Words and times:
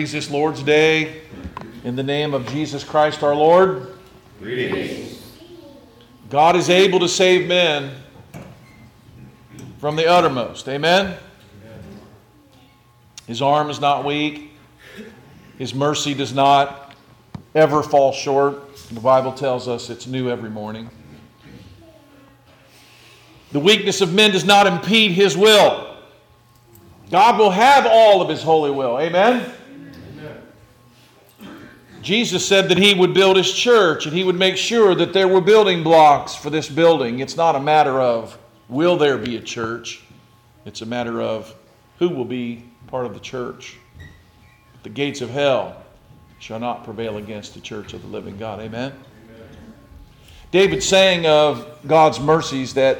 Greetings 0.00 0.12
this 0.12 0.30
Lord's 0.30 0.62
Day 0.62 1.20
in 1.84 1.94
the 1.94 2.02
name 2.02 2.32
of 2.32 2.46
Jesus 2.46 2.82
Christ 2.82 3.22
our 3.22 3.34
Lord. 3.34 3.98
Greetings. 4.38 5.22
God 6.30 6.56
is 6.56 6.70
able 6.70 7.00
to 7.00 7.08
save 7.08 7.46
men 7.46 7.92
from 9.78 9.96
the 9.96 10.06
uttermost. 10.06 10.66
Amen? 10.70 11.18
His 13.26 13.42
arm 13.42 13.68
is 13.68 13.78
not 13.78 14.06
weak, 14.06 14.52
His 15.58 15.74
mercy 15.74 16.14
does 16.14 16.32
not 16.32 16.94
ever 17.54 17.82
fall 17.82 18.14
short. 18.14 18.74
The 18.86 19.00
Bible 19.00 19.34
tells 19.34 19.68
us 19.68 19.90
it's 19.90 20.06
new 20.06 20.30
every 20.30 20.48
morning. 20.48 20.88
The 23.52 23.60
weakness 23.60 24.00
of 24.00 24.14
men 24.14 24.30
does 24.30 24.46
not 24.46 24.66
impede 24.66 25.12
His 25.12 25.36
will. 25.36 25.94
God 27.10 27.38
will 27.38 27.50
have 27.50 27.86
all 27.86 28.22
of 28.22 28.30
His 28.30 28.42
holy 28.42 28.70
will. 28.70 28.98
Amen? 28.98 29.56
Jesus 32.02 32.46
said 32.46 32.68
that 32.70 32.78
he 32.78 32.94
would 32.94 33.12
build 33.12 33.36
his 33.36 33.52
church 33.52 34.06
and 34.06 34.16
he 34.16 34.24
would 34.24 34.36
make 34.36 34.56
sure 34.56 34.94
that 34.94 35.12
there 35.12 35.28
were 35.28 35.40
building 35.40 35.82
blocks 35.82 36.34
for 36.34 36.48
this 36.48 36.68
building. 36.68 37.20
It's 37.20 37.36
not 37.36 37.56
a 37.56 37.60
matter 37.60 38.00
of 38.00 38.38
will 38.68 38.96
there 38.96 39.18
be 39.18 39.36
a 39.36 39.40
church, 39.40 40.02
it's 40.64 40.80
a 40.80 40.86
matter 40.86 41.20
of 41.20 41.54
who 41.98 42.08
will 42.08 42.24
be 42.24 42.64
part 42.86 43.04
of 43.04 43.12
the 43.12 43.20
church. 43.20 43.76
The 44.82 44.88
gates 44.88 45.20
of 45.20 45.28
hell 45.28 45.82
shall 46.38 46.58
not 46.58 46.84
prevail 46.84 47.18
against 47.18 47.52
the 47.52 47.60
church 47.60 47.92
of 47.92 48.00
the 48.00 48.08
living 48.08 48.38
God. 48.38 48.60
Amen. 48.60 48.94
David 50.50 50.82
saying 50.82 51.26
of 51.26 51.78
God's 51.86 52.18
mercies 52.18 52.74
that 52.74 52.98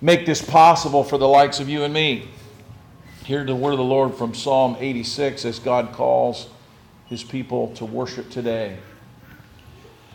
make 0.00 0.24
this 0.24 0.42
possible 0.42 1.04
for 1.04 1.18
the 1.18 1.28
likes 1.28 1.60
of 1.60 1.68
you 1.68 1.84
and 1.84 1.92
me. 1.92 2.28
Hear 3.24 3.44
the 3.44 3.54
word 3.54 3.72
of 3.72 3.78
the 3.78 3.84
Lord 3.84 4.14
from 4.14 4.34
Psalm 4.34 4.76
86 4.80 5.44
as 5.44 5.58
God 5.58 5.92
calls 5.92 6.48
his 7.12 7.22
people 7.22 7.68
to 7.74 7.84
worship 7.84 8.30
today. 8.30 8.74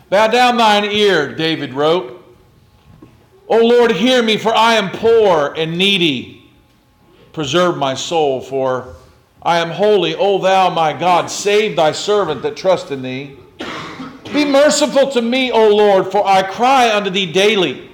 Bow 0.10 0.28
down 0.28 0.58
thine 0.58 0.86
ear, 0.86 1.36
David 1.36 1.76
wrote. 1.76 2.26
O 3.48 3.64
Lord, 3.64 3.92
hear 3.92 4.24
me, 4.24 4.36
for 4.36 4.54
I 4.54 4.74
am 4.74 4.90
poor 4.90 5.54
and 5.56 5.78
needy. 5.78 6.50
Preserve 7.34 7.78
my 7.78 7.94
soul, 7.94 8.42
for 8.42 8.96
I 9.44 9.60
am 9.60 9.70
holy. 9.70 10.16
O 10.16 10.40
thou, 10.40 10.72
my 10.72 10.92
God, 10.92 11.30
save 11.30 11.76
thy 11.76 11.92
servant 11.92 12.42
that 12.42 12.58
trust 12.58 12.90
in 12.90 13.04
thee. 13.04 13.38
Be 14.34 14.44
merciful 14.44 15.12
to 15.12 15.22
me, 15.22 15.52
O 15.52 15.70
Lord, 15.70 16.12
for 16.12 16.26
I 16.26 16.42
cry 16.42 16.96
unto 16.96 17.12
thee 17.12 17.32
daily. 17.32 17.92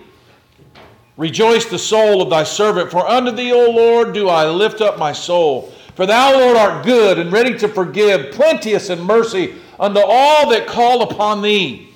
Rejoice 1.17 1.65
the 1.65 1.77
soul 1.77 2.21
of 2.21 2.29
thy 2.29 2.45
servant, 2.45 2.89
for 2.89 3.05
unto 3.05 3.31
thee, 3.31 3.51
O 3.51 3.69
Lord, 3.69 4.13
do 4.13 4.29
I 4.29 4.49
lift 4.49 4.79
up 4.79 4.97
my 4.97 5.11
soul. 5.11 5.73
For 5.95 6.05
thou, 6.05 6.33
Lord, 6.33 6.57
art 6.57 6.85
good 6.85 7.19
and 7.19 7.31
ready 7.31 7.57
to 7.59 7.67
forgive, 7.67 8.33
plenteous 8.33 8.89
in 8.89 9.01
mercy 9.01 9.55
unto 9.79 9.99
all 9.99 10.49
that 10.49 10.67
call 10.67 11.03
upon 11.03 11.41
thee. 11.41 11.89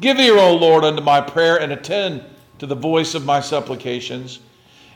Give 0.00 0.18
ear, 0.18 0.38
O 0.38 0.56
Lord, 0.56 0.84
unto 0.84 1.02
my 1.02 1.20
prayer, 1.20 1.60
and 1.60 1.72
attend 1.72 2.24
to 2.58 2.66
the 2.66 2.74
voice 2.74 3.14
of 3.14 3.24
my 3.24 3.40
supplications. 3.40 4.40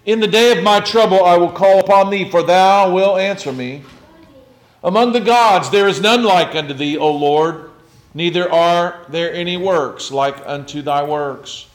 In 0.04 0.20
the 0.20 0.26
day 0.26 0.56
of 0.56 0.64
my 0.64 0.80
trouble 0.80 1.24
I 1.24 1.36
will 1.36 1.50
call 1.50 1.80
upon 1.80 2.10
thee, 2.10 2.28
for 2.28 2.42
thou 2.42 2.92
wilt 2.92 3.18
answer 3.18 3.52
me. 3.52 3.82
Among 4.82 5.12
the 5.12 5.20
gods 5.20 5.70
there 5.70 5.88
is 5.88 6.00
none 6.00 6.22
like 6.22 6.54
unto 6.54 6.74
thee, 6.74 6.96
O 6.96 7.10
Lord, 7.10 7.70
neither 8.14 8.50
are 8.50 9.04
there 9.08 9.32
any 9.32 9.56
works 9.56 10.10
like 10.10 10.36
unto 10.46 10.82
thy 10.82 11.02
works. 11.02 11.66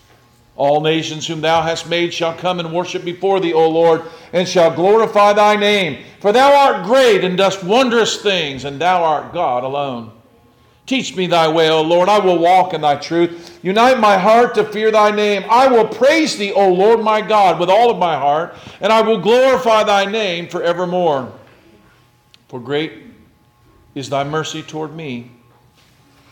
All 0.61 0.79
nations 0.79 1.25
whom 1.25 1.41
thou 1.41 1.63
hast 1.63 1.89
made 1.89 2.13
shall 2.13 2.35
come 2.35 2.59
and 2.59 2.72
worship 2.72 3.03
before 3.03 3.39
thee, 3.39 3.51
O 3.51 3.67
Lord, 3.67 4.03
and 4.31 4.47
shall 4.47 4.69
glorify 4.69 5.33
thy 5.33 5.55
name. 5.55 6.05
For 6.19 6.31
thou 6.31 6.53
art 6.53 6.85
great 6.85 7.23
and 7.23 7.35
dost 7.35 7.63
wondrous 7.63 8.22
things, 8.22 8.63
and 8.63 8.79
thou 8.79 9.03
art 9.03 9.33
God 9.33 9.63
alone. 9.63 10.11
Teach 10.85 11.16
me 11.16 11.25
thy 11.25 11.47
way, 11.47 11.71
O 11.71 11.81
Lord. 11.81 12.09
I 12.09 12.19
will 12.19 12.38
walk 12.38 12.75
in 12.75 12.81
thy 12.81 12.97
truth. 12.97 13.57
Unite 13.63 14.00
my 14.00 14.19
heart 14.19 14.53
to 14.53 14.63
fear 14.63 14.91
thy 14.91 15.09
name. 15.09 15.44
I 15.50 15.66
will 15.66 15.88
praise 15.88 16.38
thee, 16.38 16.51
O 16.51 16.71
Lord 16.71 17.01
my 17.01 17.21
God, 17.21 17.59
with 17.59 17.71
all 17.71 17.89
of 17.89 17.97
my 17.97 18.16
heart, 18.16 18.53
and 18.81 18.94
I 18.94 19.01
will 19.01 19.19
glorify 19.19 19.83
thy 19.83 20.05
name 20.05 20.47
forevermore. 20.47 21.33
For 22.50 22.59
great 22.59 23.01
is 23.95 24.09
thy 24.09 24.23
mercy 24.25 24.61
toward 24.61 24.95
me, 24.95 25.31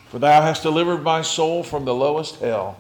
for 0.10 0.20
thou 0.20 0.44
hast 0.44 0.62
delivered 0.62 1.02
my 1.02 1.24
soul 1.24 1.64
from 1.64 1.84
the 1.84 1.96
lowest 1.96 2.36
hell. 2.42 2.78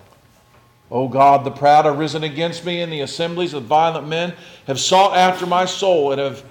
O 0.91 1.07
God, 1.07 1.43
the 1.43 1.51
proud 1.51 1.85
are 1.85 1.93
risen 1.93 2.23
against 2.23 2.65
me, 2.65 2.81
and 2.81 2.91
the 2.91 3.01
assemblies 3.01 3.53
of 3.53 3.63
violent 3.63 4.07
men 4.07 4.33
have 4.65 4.79
sought 4.79 5.15
after 5.15 5.45
my 5.45 5.65
soul, 5.65 6.11
and 6.11 6.19
have 6.19 6.43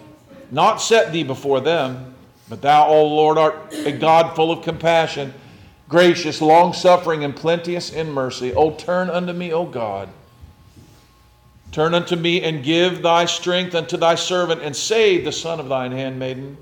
not 0.50 0.76
set 0.76 1.12
thee 1.12 1.24
before 1.24 1.60
them. 1.60 2.14
But 2.48 2.62
thou, 2.62 2.88
O 2.88 3.04
Lord, 3.04 3.36
art 3.36 3.72
a 3.72 3.92
God 3.92 4.34
full 4.36 4.50
of 4.50 4.62
compassion, 4.62 5.34
gracious, 5.88 6.40
long 6.40 6.72
suffering, 6.72 7.24
and 7.24 7.34
plenteous 7.34 7.92
in 7.92 8.12
mercy. 8.12 8.54
O 8.54 8.70
turn 8.70 9.10
unto 9.10 9.32
me, 9.32 9.52
O 9.52 9.66
God. 9.66 10.08
Turn 11.72 11.92
unto 11.92 12.16
me 12.16 12.42
and 12.42 12.64
give 12.64 13.02
thy 13.02 13.26
strength 13.26 13.74
unto 13.74 13.96
thy 13.96 14.14
servant, 14.14 14.62
and 14.62 14.74
save 14.74 15.24
the 15.24 15.32
son 15.32 15.60
of 15.60 15.68
thine 15.68 15.92
handmaiden. 15.92 16.56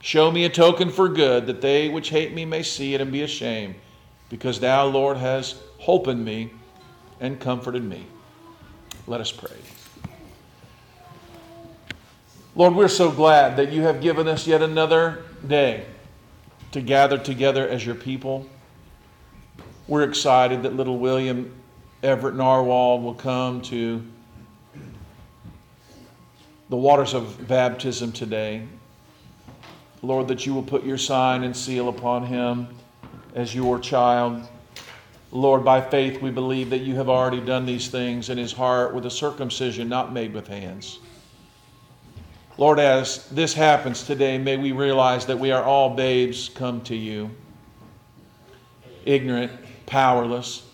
Show 0.00 0.30
me 0.30 0.44
a 0.44 0.50
token 0.50 0.90
for 0.90 1.08
good, 1.08 1.46
that 1.46 1.60
they 1.60 1.88
which 1.88 2.10
hate 2.10 2.34
me 2.34 2.44
may 2.44 2.62
see 2.62 2.94
it 2.94 3.00
and 3.00 3.12
be 3.12 3.22
ashamed, 3.22 3.76
because 4.28 4.58
thou, 4.60 4.86
Lord, 4.86 5.16
hast 5.16 5.56
hope 5.78 6.08
in 6.08 6.24
me 6.24 6.50
and 7.20 7.38
comforted 7.38 7.84
me. 7.84 8.06
Let 9.06 9.20
us 9.20 9.30
pray. 9.30 9.56
Lord, 12.56 12.74
we're 12.74 12.88
so 12.88 13.10
glad 13.10 13.56
that 13.56 13.72
you 13.72 13.82
have 13.82 14.00
given 14.00 14.26
us 14.26 14.46
yet 14.46 14.62
another 14.62 15.24
day 15.46 15.84
to 16.72 16.80
gather 16.80 17.18
together 17.18 17.68
as 17.68 17.84
your 17.84 17.94
people. 17.94 18.46
We're 19.86 20.02
excited 20.02 20.62
that 20.64 20.74
little 20.74 20.98
William 20.98 21.52
Everett 22.02 22.34
Narwhal 22.34 23.00
will 23.00 23.14
come 23.14 23.60
to 23.62 24.02
the 26.68 26.76
waters 26.76 27.14
of 27.14 27.48
baptism 27.48 28.12
today. 28.12 28.66
Lord, 30.02 30.28
that 30.28 30.46
you 30.46 30.54
will 30.54 30.62
put 30.62 30.84
your 30.84 30.98
sign 30.98 31.42
and 31.42 31.54
seal 31.54 31.88
upon 31.88 32.26
him 32.26 32.68
as 33.34 33.54
your 33.54 33.78
child. 33.78 34.46
Lord, 35.32 35.64
by 35.64 35.80
faith 35.80 36.20
we 36.20 36.30
believe 36.30 36.70
that 36.70 36.80
you 36.80 36.96
have 36.96 37.08
already 37.08 37.40
done 37.40 37.64
these 37.64 37.88
things 37.88 38.30
in 38.30 38.38
his 38.38 38.52
heart 38.52 38.94
with 38.94 39.06
a 39.06 39.10
circumcision 39.10 39.88
not 39.88 40.12
made 40.12 40.34
with 40.34 40.48
hands. 40.48 40.98
Lord, 42.58 42.80
as 42.80 43.28
this 43.28 43.54
happens 43.54 44.02
today, 44.02 44.38
may 44.38 44.56
we 44.56 44.72
realize 44.72 45.26
that 45.26 45.38
we 45.38 45.52
are 45.52 45.62
all 45.62 45.94
babes 45.94 46.48
come 46.48 46.80
to 46.82 46.96
you, 46.96 47.30
ignorant, 49.04 49.52
powerless, 49.86 50.64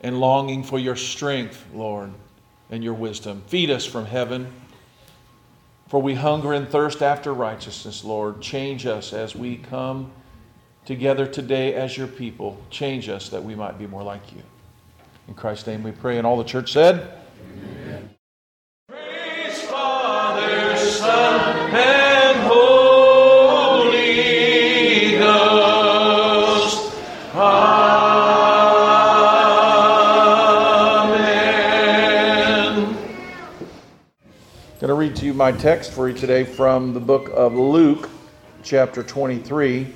and 0.00 0.18
longing 0.18 0.64
for 0.64 0.78
your 0.78 0.96
strength, 0.96 1.64
Lord, 1.74 2.10
and 2.70 2.82
your 2.82 2.94
wisdom. 2.94 3.42
Feed 3.46 3.70
us 3.70 3.84
from 3.84 4.06
heaven, 4.06 4.50
for 5.88 6.00
we 6.00 6.14
hunger 6.14 6.54
and 6.54 6.66
thirst 6.66 7.02
after 7.02 7.34
righteousness, 7.34 8.02
Lord. 8.02 8.40
Change 8.40 8.86
us 8.86 9.12
as 9.12 9.36
we 9.36 9.58
come 9.58 10.10
together 10.84 11.26
today 11.26 11.74
as 11.74 11.96
your 11.96 12.08
people. 12.08 12.60
Change 12.70 13.08
us 13.08 13.28
that 13.28 13.42
we 13.42 13.54
might 13.54 13.78
be 13.78 13.86
more 13.86 14.02
like 14.02 14.32
you. 14.32 14.42
In 15.28 15.34
Christ's 15.34 15.66
name 15.66 15.82
we 15.82 15.92
pray. 15.92 16.18
And 16.18 16.26
all 16.26 16.36
the 16.36 16.44
church 16.44 16.72
said, 16.72 17.18
Amen. 17.84 18.10
Praise 18.88 19.62
Father, 19.62 20.76
Son, 20.76 21.70
and 21.74 22.38
Holy 22.40 23.92
Ghost. 25.18 26.92
Amen. 27.34 27.52
I'm 34.74 34.80
going 34.80 34.88
to 34.88 34.94
read 34.94 35.14
to 35.16 35.26
you 35.26 35.34
my 35.34 35.52
text 35.52 35.92
for 35.92 36.08
you 36.08 36.14
today 36.16 36.42
from 36.42 36.92
the 36.92 37.00
book 37.00 37.30
of 37.34 37.54
Luke, 37.54 38.10
chapter 38.64 39.04
23 39.04 39.94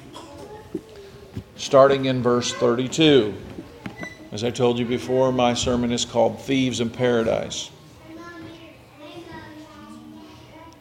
starting 1.56 2.04
in 2.04 2.22
verse 2.22 2.52
32. 2.52 3.34
As 4.32 4.44
I 4.44 4.50
told 4.50 4.78
you 4.78 4.84
before, 4.84 5.32
my 5.32 5.54
sermon 5.54 5.90
is 5.90 6.04
called 6.04 6.40
Thieves 6.40 6.80
in 6.80 6.90
Paradise. 6.90 7.70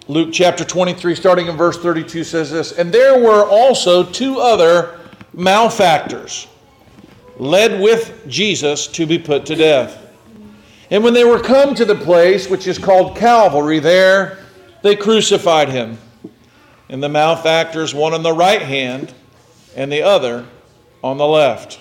Luke 0.07 0.29
chapter 0.31 0.63
23, 0.63 1.15
starting 1.15 1.47
in 1.47 1.57
verse 1.57 1.77
32, 1.77 2.23
says 2.23 2.51
this 2.51 2.73
And 2.73 2.93
there 2.93 3.17
were 3.17 3.43
also 3.43 4.03
two 4.03 4.39
other 4.39 4.99
malefactors 5.33 6.47
led 7.37 7.81
with 7.81 8.27
Jesus 8.27 8.87
to 8.87 9.05
be 9.05 9.17
put 9.17 9.45
to 9.47 9.55
death. 9.55 10.01
And 10.91 11.03
when 11.03 11.13
they 11.13 11.23
were 11.23 11.39
come 11.39 11.73
to 11.75 11.85
the 11.85 11.95
place 11.95 12.49
which 12.49 12.67
is 12.67 12.77
called 12.77 13.17
Calvary, 13.17 13.79
there 13.79 14.37
they 14.83 14.95
crucified 14.95 15.69
him. 15.69 15.97
And 16.89 17.01
the 17.01 17.09
malefactors, 17.09 17.95
one 17.95 18.13
on 18.13 18.21
the 18.21 18.33
right 18.33 18.61
hand 18.61 19.13
and 19.75 19.91
the 19.91 20.03
other 20.03 20.45
on 21.05 21.17
the 21.17 21.27
left. 21.27 21.79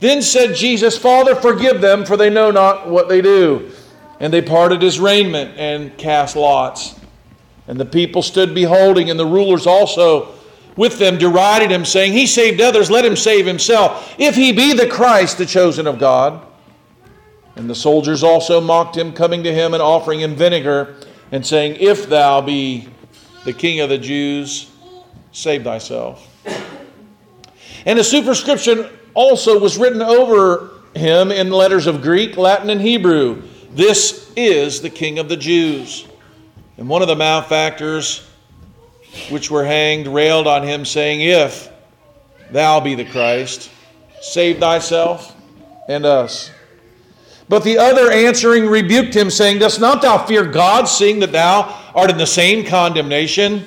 Then 0.00 0.22
said 0.22 0.56
Jesus, 0.56 0.96
Father, 0.96 1.34
forgive 1.34 1.82
them, 1.82 2.06
for 2.06 2.16
they 2.16 2.30
know 2.30 2.50
not 2.50 2.88
what 2.88 3.10
they 3.10 3.20
do. 3.20 3.70
And 4.18 4.32
they 4.32 4.40
parted 4.40 4.80
his 4.80 4.98
raiment 4.98 5.58
and 5.58 5.96
cast 5.98 6.34
lots. 6.34 6.98
And 7.66 7.78
the 7.78 7.84
people 7.84 8.22
stood 8.22 8.54
beholding, 8.54 9.10
and 9.10 9.20
the 9.20 9.26
rulers 9.26 9.66
also 9.66 10.34
with 10.74 10.98
them 10.98 11.18
derided 11.18 11.70
him, 11.70 11.84
saying, 11.84 12.14
He 12.14 12.26
saved 12.26 12.62
others, 12.62 12.90
let 12.90 13.04
him 13.04 13.14
save 13.14 13.44
himself, 13.44 14.14
if 14.18 14.34
he 14.34 14.52
be 14.52 14.72
the 14.72 14.88
Christ, 14.88 15.36
the 15.36 15.44
chosen 15.44 15.86
of 15.86 15.98
God. 15.98 16.46
And 17.56 17.68
the 17.68 17.74
soldiers 17.74 18.22
also 18.22 18.58
mocked 18.58 18.96
him, 18.96 19.12
coming 19.12 19.42
to 19.42 19.52
him 19.52 19.74
and 19.74 19.82
offering 19.82 20.20
him 20.20 20.34
vinegar, 20.34 20.96
and 21.30 21.44
saying, 21.44 21.76
If 21.78 22.08
thou 22.08 22.40
be 22.40 22.88
the 23.44 23.52
king 23.52 23.80
of 23.80 23.90
the 23.90 23.98
Jews, 23.98 24.70
save 25.32 25.64
thyself. 25.64 26.24
And 27.86 27.98
a 27.98 28.04
superscription 28.04 28.88
also 29.14 29.58
was 29.58 29.78
written 29.78 30.02
over 30.02 30.70
him 30.94 31.30
in 31.30 31.50
letters 31.50 31.86
of 31.86 32.02
Greek, 32.02 32.36
Latin, 32.36 32.70
and 32.70 32.80
Hebrew. 32.80 33.42
This 33.70 34.30
is 34.36 34.80
the 34.80 34.90
King 34.90 35.18
of 35.18 35.28
the 35.28 35.36
Jews. 35.36 36.06
And 36.76 36.88
one 36.88 37.02
of 37.02 37.08
the 37.08 37.16
malefactors 37.16 38.28
which 39.30 39.50
were 39.50 39.64
hanged 39.64 40.06
railed 40.06 40.46
on 40.46 40.62
him, 40.62 40.84
saying, 40.84 41.20
If 41.20 41.70
thou 42.50 42.80
be 42.80 42.94
the 42.94 43.04
Christ, 43.04 43.70
save 44.20 44.58
thyself 44.58 45.34
and 45.88 46.04
us. 46.04 46.50
But 47.48 47.64
the 47.64 47.78
other 47.78 48.12
answering 48.12 48.66
rebuked 48.66 49.14
him, 49.14 49.30
saying, 49.30 49.58
Dost 49.58 49.80
not 49.80 50.02
thou 50.02 50.24
fear 50.26 50.44
God, 50.44 50.84
seeing 50.84 51.18
that 51.20 51.32
thou 51.32 51.62
art 51.94 52.10
in 52.10 52.18
the 52.18 52.26
same 52.26 52.64
condemnation? 52.64 53.66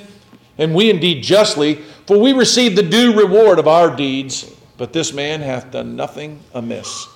And 0.57 0.75
we 0.75 0.89
indeed 0.89 1.23
justly, 1.23 1.75
for 2.05 2.17
we 2.17 2.33
receive 2.33 2.75
the 2.75 2.83
due 2.83 3.17
reward 3.17 3.59
of 3.59 3.67
our 3.67 3.95
deeds, 3.95 4.51
but 4.77 4.93
this 4.93 5.13
man 5.13 5.41
hath 5.41 5.71
done 5.71 5.95
nothing 5.95 6.39
amiss. 6.53 7.07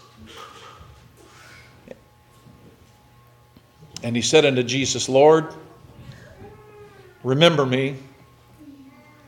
And 4.04 4.16
he 4.16 4.22
said 4.22 4.46
unto 4.46 4.62
Jesus, 4.62 5.10
Lord, 5.10 5.54
remember 7.24 7.66
me 7.66 7.96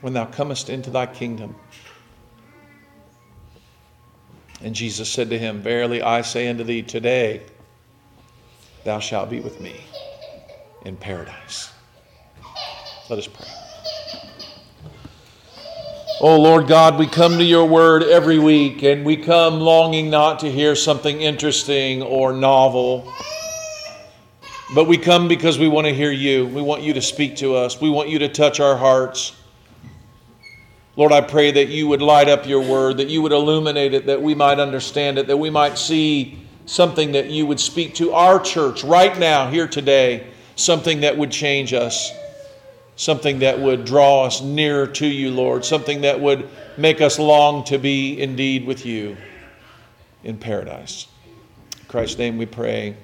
when 0.02 0.14
thou 0.14 0.26
comest 0.26 0.70
into 0.70 0.90
thy 0.90 1.08
kingdom. 1.08 1.56
And 4.62 4.74
Jesus 4.76 5.10
said 5.10 5.30
to 5.32 5.40
him, 5.40 5.62
Verily 5.62 6.02
I 6.02 6.22
say 6.22 6.48
unto 6.48 6.64
thee, 6.64 6.82
today 6.82 7.42
thou 8.84 9.00
shalt 9.00 9.30
be 9.30 9.40
with 9.40 9.60
me 9.60 9.76
in 10.86 10.96
paradise. 10.96 11.72
Let 13.10 13.20
us 13.20 13.28
pray. 13.28 13.67
Oh 16.20 16.40
Lord 16.42 16.66
God, 16.66 16.98
we 16.98 17.06
come 17.06 17.38
to 17.38 17.44
your 17.44 17.66
word 17.66 18.02
every 18.02 18.40
week 18.40 18.82
and 18.82 19.06
we 19.06 19.18
come 19.18 19.60
longing 19.60 20.10
not 20.10 20.40
to 20.40 20.52
hear 20.52 20.76
something 20.76 21.22
interesting 21.22 22.02
or 22.02 22.34
novel, 22.34 23.14
but 24.74 24.88
we 24.88 24.98
come 24.98 25.28
because 25.28 25.60
we 25.60 25.68
want 25.68 25.86
to 25.86 25.94
hear 25.94 26.10
you. 26.10 26.48
We 26.48 26.64
want 26.64 26.82
you 26.82 26.94
to 26.94 27.04
speak 27.04 27.36
to 27.36 27.54
us, 27.56 27.80
we 27.80 27.92
want 27.92 28.10
you 28.10 28.18
to 28.18 28.30
touch 28.30 28.60
our 28.60 28.76
hearts. 28.76 29.36
Lord, 30.96 31.12
I 31.12 31.22
pray 31.22 31.52
that 31.52 31.68
you 31.68 31.88
would 31.88 32.02
light 32.02 32.30
up 32.30 32.48
your 32.48 32.62
word, 32.62 32.98
that 32.98 33.10
you 33.10 33.22
would 33.22 33.32
illuminate 33.32 33.94
it, 33.94 34.08
that 34.08 34.20
we 34.20 34.34
might 34.34 34.60
understand 34.60 35.20
it, 35.20 35.28
that 35.28 35.38
we 35.38 35.52
might 35.52 35.78
see 35.78 36.40
something 36.66 37.12
that 37.12 37.30
you 37.30 37.46
would 37.46 37.60
speak 37.60 37.94
to 37.94 38.14
our 38.14 38.40
church 38.40 38.84
right 38.84 39.16
now, 39.20 39.52
here 39.52 39.68
today, 39.68 40.26
something 40.56 41.02
that 41.02 41.16
would 41.16 41.30
change 41.30 41.74
us 41.74 42.12
something 42.98 43.40
that 43.40 43.60
would 43.60 43.86
draw 43.86 44.26
us 44.26 44.42
nearer 44.42 44.88
to 44.88 45.08
you, 45.08 45.32
Lord, 45.32 45.64
something 45.64 46.02
that 46.02 46.20
would 46.20 46.50
make 46.78 47.00
us 47.00 47.18
long 47.20 47.64
to 47.66 47.78
be 47.78 48.20
indeed 48.20 48.66
with 48.66 48.86
you 48.86 49.16
in 50.24 50.38
paradise. 50.38 51.08
In 51.80 51.86
Christ's 51.88 52.18
name 52.18 52.38
we 52.38 52.48
pray. 52.48 52.98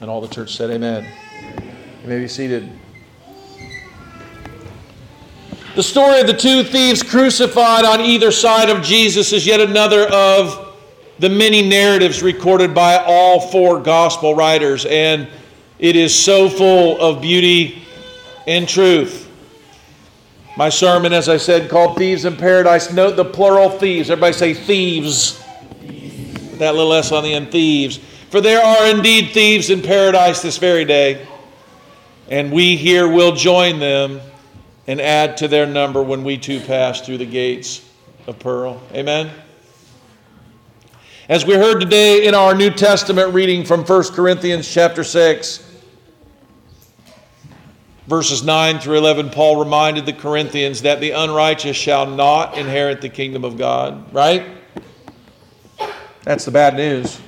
And 0.00 0.08
all 0.08 0.20
the 0.20 0.28
church 0.28 0.56
said, 0.56 0.70
Amen. 0.70 1.06
You 2.02 2.08
may 2.08 2.18
be 2.18 2.28
seated. 2.28 2.70
The 5.76 5.82
story 5.82 6.20
of 6.20 6.26
the 6.26 6.32
two 6.32 6.64
thieves 6.64 7.02
crucified 7.02 7.84
on 7.84 8.00
either 8.00 8.32
side 8.32 8.70
of 8.70 8.82
Jesus 8.82 9.32
is 9.32 9.46
yet 9.46 9.60
another 9.60 10.06
of 10.08 10.74
the 11.18 11.28
many 11.28 11.68
narratives 11.68 12.22
recorded 12.22 12.74
by 12.74 12.96
all 12.96 13.40
four 13.40 13.80
gospel 13.80 14.34
writers, 14.34 14.86
and 14.86 15.28
it 15.78 15.96
is 15.96 16.14
so 16.14 16.48
full 16.48 17.00
of 17.00 17.20
beauty 17.20 17.84
in 18.48 18.64
truth. 18.64 19.28
My 20.56 20.70
sermon, 20.70 21.12
as 21.12 21.28
I 21.28 21.36
said, 21.36 21.68
called 21.68 21.98
Thieves 21.98 22.24
in 22.24 22.34
Paradise. 22.34 22.90
Note 22.90 23.14
the 23.14 23.24
plural 23.24 23.68
thieves. 23.68 24.08
Everybody 24.08 24.32
say 24.32 24.54
thieves. 24.54 25.38
That 26.56 26.74
little 26.74 26.94
S 26.94 27.12
on 27.12 27.24
the 27.24 27.34
end, 27.34 27.52
thieves. 27.52 27.98
For 28.30 28.40
there 28.40 28.64
are 28.64 28.86
indeed 28.86 29.32
thieves 29.32 29.68
in 29.68 29.82
paradise 29.82 30.40
this 30.40 30.56
very 30.56 30.86
day, 30.86 31.28
and 32.30 32.50
we 32.50 32.76
here 32.76 33.06
will 33.06 33.36
join 33.36 33.80
them 33.80 34.20
and 34.86 34.98
add 34.98 35.36
to 35.36 35.48
their 35.48 35.66
number 35.66 36.02
when 36.02 36.24
we 36.24 36.38
too 36.38 36.58
pass 36.60 37.02
through 37.02 37.18
the 37.18 37.26
gates 37.26 37.86
of 38.26 38.38
pearl. 38.38 38.82
Amen. 38.92 39.30
As 41.28 41.44
we 41.44 41.54
heard 41.54 41.80
today 41.80 42.26
in 42.26 42.34
our 42.34 42.54
New 42.54 42.70
Testament 42.70 43.34
reading 43.34 43.62
from 43.62 43.84
1 43.84 44.04
Corinthians 44.14 44.72
chapter 44.72 45.04
6, 45.04 45.67
verses 48.08 48.42
9 48.42 48.78
through 48.80 48.96
11, 48.96 49.28
Paul 49.30 49.58
reminded 49.58 50.06
the 50.06 50.14
Corinthians 50.14 50.82
that 50.82 50.98
the 50.98 51.10
unrighteous 51.10 51.76
shall 51.76 52.06
not 52.06 52.56
inherit 52.56 53.02
the 53.02 53.10
kingdom 53.10 53.44
of 53.44 53.58
God, 53.58 54.12
right? 54.14 54.46
That's 56.24 56.46
the 56.46 56.50
bad 56.50 56.74
news. 56.74 57.20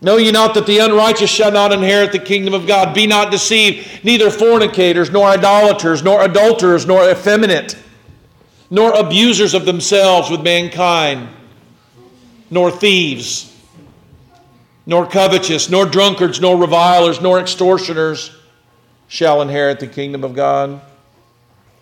Know 0.00 0.16
ye 0.16 0.32
not 0.32 0.54
that 0.54 0.64
the 0.64 0.78
unrighteous 0.78 1.28
shall 1.28 1.52
not 1.52 1.70
inherit 1.70 2.12
the 2.12 2.18
kingdom 2.18 2.54
of 2.54 2.66
God? 2.66 2.94
Be 2.94 3.06
not 3.06 3.30
deceived, 3.30 4.02
neither 4.02 4.30
fornicators, 4.30 5.10
nor 5.10 5.28
idolaters, 5.28 6.02
nor 6.02 6.22
adulterers, 6.22 6.86
nor 6.86 7.10
effeminate, 7.10 7.76
nor 8.70 8.94
abusers 8.94 9.52
of 9.52 9.66
themselves 9.66 10.30
with 10.30 10.42
mankind, 10.42 11.28
nor 12.48 12.70
thieves 12.70 13.49
nor 14.90 15.06
covetous, 15.06 15.70
nor 15.70 15.86
drunkards, 15.86 16.40
nor 16.40 16.56
revilers, 16.56 17.20
nor 17.20 17.38
extortioners 17.38 18.36
shall 19.06 19.40
inherit 19.40 19.78
the 19.78 19.86
kingdom 19.86 20.24
of 20.24 20.34
God. 20.34 20.80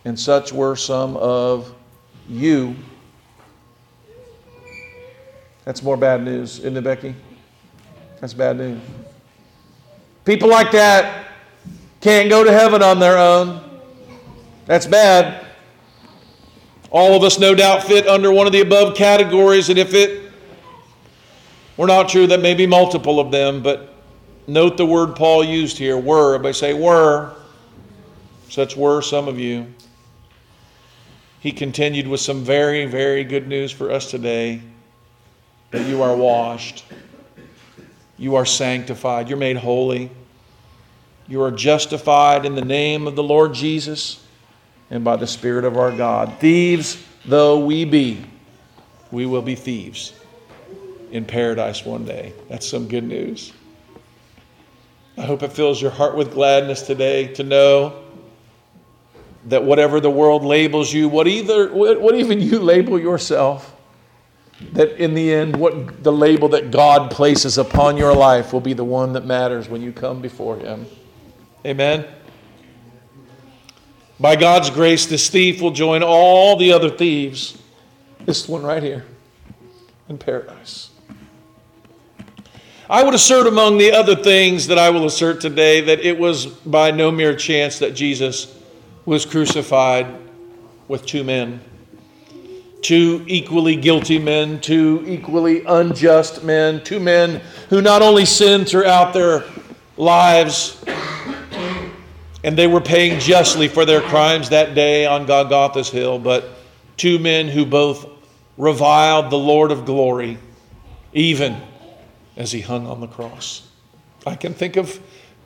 And 0.04 0.20
such 0.20 0.52
were 0.52 0.76
some 0.76 1.16
of 1.16 1.74
you. 2.28 2.76
That's 5.64 5.82
more 5.82 5.96
bad 5.96 6.22
news, 6.22 6.58
isn't 6.58 6.76
it, 6.76 6.84
Becky? 6.84 7.14
That's 8.20 8.34
bad 8.34 8.58
news. 8.58 8.78
People 10.26 10.50
like 10.50 10.70
that 10.72 11.28
can't 12.02 12.28
go 12.28 12.44
to 12.44 12.52
heaven 12.52 12.82
on 12.82 13.00
their 13.00 13.16
own. 13.16 13.80
That's 14.66 14.84
bad. 14.84 15.46
All 16.90 17.14
of 17.14 17.22
us, 17.22 17.38
no 17.38 17.54
doubt, 17.54 17.84
fit 17.84 18.06
under 18.06 18.30
one 18.30 18.46
of 18.46 18.52
the 18.52 18.60
above 18.60 18.94
categories, 18.94 19.70
and 19.70 19.78
if 19.78 19.94
it 19.94 20.27
we're 21.78 21.87
not 21.87 22.11
sure 22.11 22.26
that 22.26 22.40
maybe 22.40 22.66
multiple 22.66 23.20
of 23.20 23.30
them, 23.30 23.62
but 23.62 23.94
note 24.49 24.76
the 24.76 24.85
word 24.85 25.14
Paul 25.14 25.44
used 25.44 25.78
here 25.78 25.97
were. 25.97 26.35
Everybody 26.35 26.52
say 26.52 26.75
were. 26.75 27.32
Such 28.50 28.76
were 28.76 29.00
some 29.00 29.28
of 29.28 29.38
you. 29.38 29.73
he 31.38 31.52
continued 31.52 32.08
with 32.08 32.20
some 32.20 32.42
very, 32.42 32.85
very 32.87 33.23
good 33.23 33.47
news 33.47 33.70
for 33.70 33.92
us 33.92 34.11
today 34.11 34.61
that 35.70 35.87
you 35.87 36.02
are 36.02 36.16
washed, 36.16 36.85
you 38.16 38.35
are 38.35 38.47
sanctified, 38.47 39.28
you're 39.28 39.38
made 39.38 39.56
holy, 39.56 40.11
you 41.28 41.40
are 41.42 41.52
justified 41.52 42.44
in 42.44 42.56
the 42.56 42.64
name 42.64 43.06
of 43.06 43.14
the 43.14 43.23
Lord 43.23 43.54
Jesus 43.54 44.20
and 44.90 45.04
by 45.04 45.14
the 45.14 45.28
Spirit 45.28 45.64
of 45.64 45.76
our 45.76 45.92
God. 45.92 46.40
Thieves 46.40 47.00
though 47.25 47.64
we 47.64 47.85
be, 47.85 48.25
we 49.12 49.26
will 49.26 49.42
be 49.42 49.54
thieves 49.54 50.17
in 51.10 51.24
paradise 51.24 51.84
one 51.84 52.04
day. 52.04 52.32
That's 52.48 52.68
some 52.68 52.88
good 52.88 53.04
news. 53.04 53.52
I 55.16 55.22
hope 55.22 55.42
it 55.42 55.52
fills 55.52 55.82
your 55.82 55.90
heart 55.90 56.16
with 56.16 56.32
gladness 56.32 56.82
today 56.82 57.32
to 57.34 57.42
know 57.42 58.04
that 59.46 59.64
whatever 59.64 60.00
the 60.00 60.10
world 60.10 60.44
labels 60.44 60.92
you, 60.92 61.08
what 61.08 61.26
either 61.26 61.72
what 61.72 62.14
even 62.14 62.40
you 62.40 62.58
label 62.58 62.98
yourself, 62.98 63.74
that 64.72 64.92
in 65.02 65.14
the 65.14 65.32
end, 65.32 65.56
what 65.56 66.02
the 66.02 66.12
label 66.12 66.48
that 66.50 66.70
God 66.70 67.10
places 67.10 67.58
upon 67.58 67.96
your 67.96 68.14
life 68.14 68.52
will 68.52 68.60
be 68.60 68.72
the 68.72 68.84
one 68.84 69.12
that 69.14 69.24
matters 69.24 69.68
when 69.68 69.82
you 69.82 69.92
come 69.92 70.20
before 70.20 70.56
Him. 70.56 70.86
Amen. 71.64 72.06
By 74.20 74.36
God's 74.36 74.70
grace, 74.70 75.06
this 75.06 75.30
thief 75.30 75.60
will 75.60 75.70
join 75.70 76.02
all 76.02 76.56
the 76.56 76.72
other 76.72 76.90
thieves. 76.90 77.56
This 78.24 78.48
one 78.48 78.62
right 78.62 78.82
here 78.82 79.04
in 80.08 80.18
paradise. 80.18 80.88
I 82.90 83.04
would 83.04 83.12
assert 83.12 83.47
among 83.47 83.76
the 83.76 83.92
other 83.92 84.16
things 84.16 84.68
that 84.68 84.78
I 84.78 84.88
will 84.88 85.04
assert 85.04 85.42
today 85.42 85.83
that 85.83 86.00
it 86.00 86.18
was 86.18 86.47
by 86.47 86.90
no 86.90 87.11
mere 87.11 87.37
chance 87.37 87.80
that 87.80 87.95
Jesus 87.95 88.59
was 89.04 89.26
crucified 89.26 90.07
with 90.88 91.04
two 91.04 91.23
men. 91.23 91.61
Two 92.80 93.25
equally 93.26 93.76
guilty 93.76 94.18
men, 94.18 94.59
two 94.61 95.04
equally 95.07 95.66
unjust 95.66 96.42
men, 96.45 96.83
two 96.83 96.99
men 96.99 97.42
who 97.68 97.83
not 97.83 98.00
only 98.00 98.25
sinned 98.25 98.66
throughout 98.66 99.12
their 99.12 99.45
lives, 99.99 100.83
and 102.42 102.57
they 102.57 102.66
were 102.66 102.80
paying 102.80 103.21
justly 103.21 103.68
for 103.68 103.85
their 103.85 104.00
crimes 104.00 104.49
that 104.49 104.75
day 104.75 105.04
on 105.04 105.26
Golgotha's 105.26 105.90
hill, 105.90 106.18
but 106.18 106.49
two 106.97 107.18
men 107.18 107.49
who 107.49 107.66
both 107.66 108.07
reviled 108.57 109.28
the 109.28 109.38
Lord 109.38 109.73
of 109.73 109.85
glory, 109.85 110.38
even 111.12 111.61
as 112.38 112.52
he 112.52 112.61
hung 112.62 112.87
on 112.87 113.00
the 113.00 113.09
cross. 113.09 113.68
I 114.25 114.37
can 114.37 114.54
think 114.54 114.76
of 114.76 115.00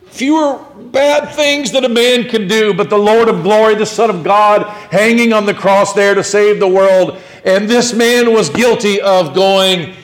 fewer 0.05 0.63
bad 0.93 1.35
things 1.35 1.73
that 1.73 1.85
a 1.85 1.89
man 1.89 2.29
can 2.29 2.47
do, 2.47 2.75
but 2.75 2.91
the 2.91 2.99
Lord 2.99 3.29
of 3.29 3.43
glory, 3.43 3.75
the 3.75 3.87
Son 3.87 4.11
of 4.11 4.23
God, 4.23 4.69
hanging 4.91 5.33
on 5.33 5.47
the 5.47 5.55
cross 5.55 5.95
there 5.95 6.15
to 6.15 6.23
save 6.23 6.61
the 6.61 6.69
world. 6.69 7.19
And 7.45 7.69
this 7.69 7.95
man 7.95 8.33
was 8.33 8.51
guilty 8.51 9.01
of 9.01 9.35
going, 9.35 9.95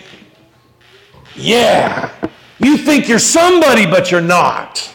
Yeah, 1.37 2.11
you 2.59 2.79
think 2.79 3.07
you're 3.07 3.19
somebody, 3.19 3.85
but 3.85 4.11
you're 4.11 4.21
not. 4.21 4.93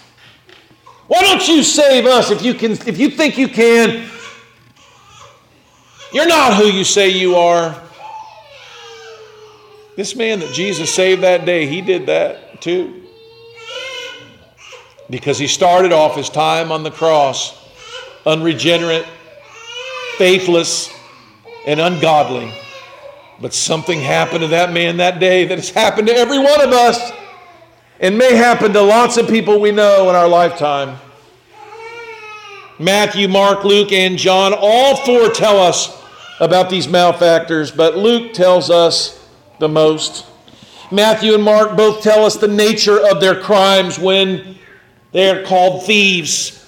Why 1.07 1.21
don't 1.21 1.47
you 1.47 1.61
save 1.61 2.05
us 2.05 2.31
if 2.31 2.41
you 2.41 2.55
can 2.55 2.71
if 2.71 2.97
you 2.97 3.11
think 3.11 3.37
you 3.37 3.47
can? 3.47 4.09
You're 6.11 6.27
not 6.27 6.55
who 6.55 6.65
you 6.65 6.83
say 6.83 7.09
you 7.09 7.35
are. 7.35 7.82
This 9.95 10.15
man 10.15 10.39
that 10.39 10.53
Jesus 10.53 10.93
saved 10.93 11.21
that 11.23 11.45
day, 11.45 11.67
he 11.67 11.81
did 11.81 12.07
that 12.07 12.61
too 12.61 13.03
because 15.09 15.37
he 15.37 15.47
started 15.47 15.91
off 15.91 16.15
his 16.15 16.29
time 16.29 16.71
on 16.71 16.83
the 16.83 16.91
cross 16.91 17.59
unregenerate, 18.25 19.05
faithless, 20.17 20.89
and 21.67 21.79
ungodly. 21.79 22.53
But 23.41 23.53
something 23.53 23.99
happened 23.99 24.41
to 24.41 24.47
that 24.47 24.71
man 24.71 24.97
that 24.97 25.19
day 25.19 25.45
that 25.45 25.57
has 25.57 25.69
happened 25.69 26.07
to 26.07 26.15
every 26.15 26.39
one 26.39 26.61
of 26.61 26.71
us 26.71 27.11
and 27.99 28.17
may 28.17 28.35
happen 28.35 28.71
to 28.73 28.81
lots 28.81 29.17
of 29.17 29.27
people 29.27 29.59
we 29.59 29.71
know 29.71 30.09
in 30.09 30.15
our 30.15 30.27
lifetime. 30.27 30.97
Matthew, 32.79 33.27
Mark, 33.27 33.63
Luke, 33.63 33.91
and 33.91 34.17
John, 34.17 34.53
all 34.57 34.95
four 34.95 35.29
tell 35.29 35.59
us 35.59 36.01
about 36.39 36.69
these 36.69 36.87
malefactors, 36.87 37.71
but 37.71 37.97
Luke 37.97 38.33
tells 38.33 38.69
us 38.69 39.22
the 39.63 39.69
most. 39.69 40.25
Matthew 40.91 41.33
and 41.33 41.41
Mark 41.41 41.77
both 41.77 42.03
tell 42.03 42.25
us 42.25 42.35
the 42.35 42.49
nature 42.49 42.99
of 42.99 43.21
their 43.21 43.39
crimes 43.39 43.97
when 43.97 44.57
they 45.13 45.29
are 45.29 45.43
called 45.43 45.85
thieves. 45.85 46.59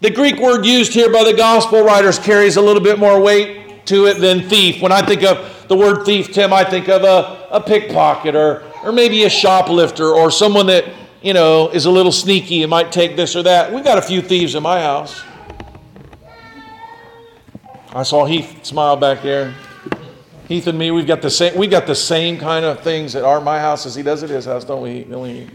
The 0.00 0.10
Greek 0.10 0.38
word 0.38 0.64
used 0.64 0.94
here 0.94 1.12
by 1.12 1.24
the 1.24 1.34
gospel 1.34 1.82
writers 1.82 2.20
carries 2.20 2.56
a 2.56 2.62
little 2.62 2.82
bit 2.82 3.00
more 3.00 3.20
weight 3.20 3.84
to 3.86 4.06
it 4.06 4.20
than 4.20 4.48
thief. 4.48 4.80
When 4.80 4.92
I 4.92 5.04
think 5.04 5.24
of 5.24 5.66
the 5.66 5.76
word 5.76 6.04
thief, 6.04 6.32
Tim, 6.32 6.52
I 6.52 6.62
think 6.62 6.88
of 6.88 7.02
a, 7.02 7.48
a 7.50 7.60
pickpocket 7.60 8.36
or, 8.36 8.62
or 8.84 8.92
maybe 8.92 9.24
a 9.24 9.30
shoplifter 9.30 10.06
or 10.06 10.30
someone 10.30 10.68
that, 10.68 10.84
you 11.22 11.34
know, 11.34 11.68
is 11.70 11.86
a 11.86 11.90
little 11.90 12.12
sneaky 12.12 12.62
and 12.62 12.70
might 12.70 12.92
take 12.92 13.16
this 13.16 13.34
or 13.34 13.42
that. 13.42 13.72
We've 13.72 13.82
got 13.84 13.98
a 13.98 14.02
few 14.02 14.22
thieves 14.22 14.54
in 14.54 14.62
my 14.62 14.80
house. 14.80 15.20
I 17.92 18.04
saw 18.04 18.24
Heath 18.24 18.64
smile 18.64 18.96
back 18.96 19.22
there. 19.22 19.52
Heath 20.48 20.68
and 20.68 20.78
me, 20.78 20.92
we've 20.92 21.08
got 21.08 21.22
the 21.22 21.30
same, 21.30 21.56
we 21.56 21.66
got 21.66 21.88
the 21.88 21.94
same 21.94 22.38
kind 22.38 22.64
of 22.64 22.80
things 22.80 23.16
at 23.16 23.24
our 23.24 23.40
my 23.40 23.58
house 23.58 23.84
as 23.84 23.96
he 23.96 24.02
does 24.02 24.22
at 24.22 24.30
his 24.30 24.44
house, 24.44 24.64
don't 24.64 24.80
we? 24.80 25.02
We? 25.02 25.48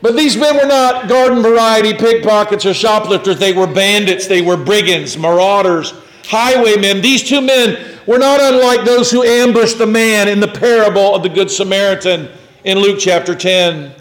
But 0.00 0.16
these 0.16 0.36
men 0.36 0.56
were 0.56 0.66
not 0.66 1.08
garden 1.08 1.42
variety 1.42 1.92
pickpockets 1.94 2.64
or 2.64 2.72
shoplifters. 2.72 3.38
They 3.38 3.52
were 3.52 3.66
bandits, 3.66 4.26
they 4.26 4.40
were 4.40 4.56
brigands, 4.56 5.18
marauders, 5.18 5.92
highwaymen. 6.24 7.02
These 7.02 7.24
two 7.24 7.42
men 7.42 7.98
were 8.06 8.18
not 8.18 8.40
unlike 8.40 8.84
those 8.84 9.10
who 9.10 9.22
ambushed 9.22 9.78
the 9.78 9.86
man 9.86 10.28
in 10.28 10.40
the 10.40 10.48
parable 10.48 11.14
of 11.14 11.22
the 11.22 11.28
Good 11.28 11.50
Samaritan 11.50 12.30
in 12.64 12.78
Luke 12.78 12.98
chapter 12.98 13.34
10. 13.34 13.94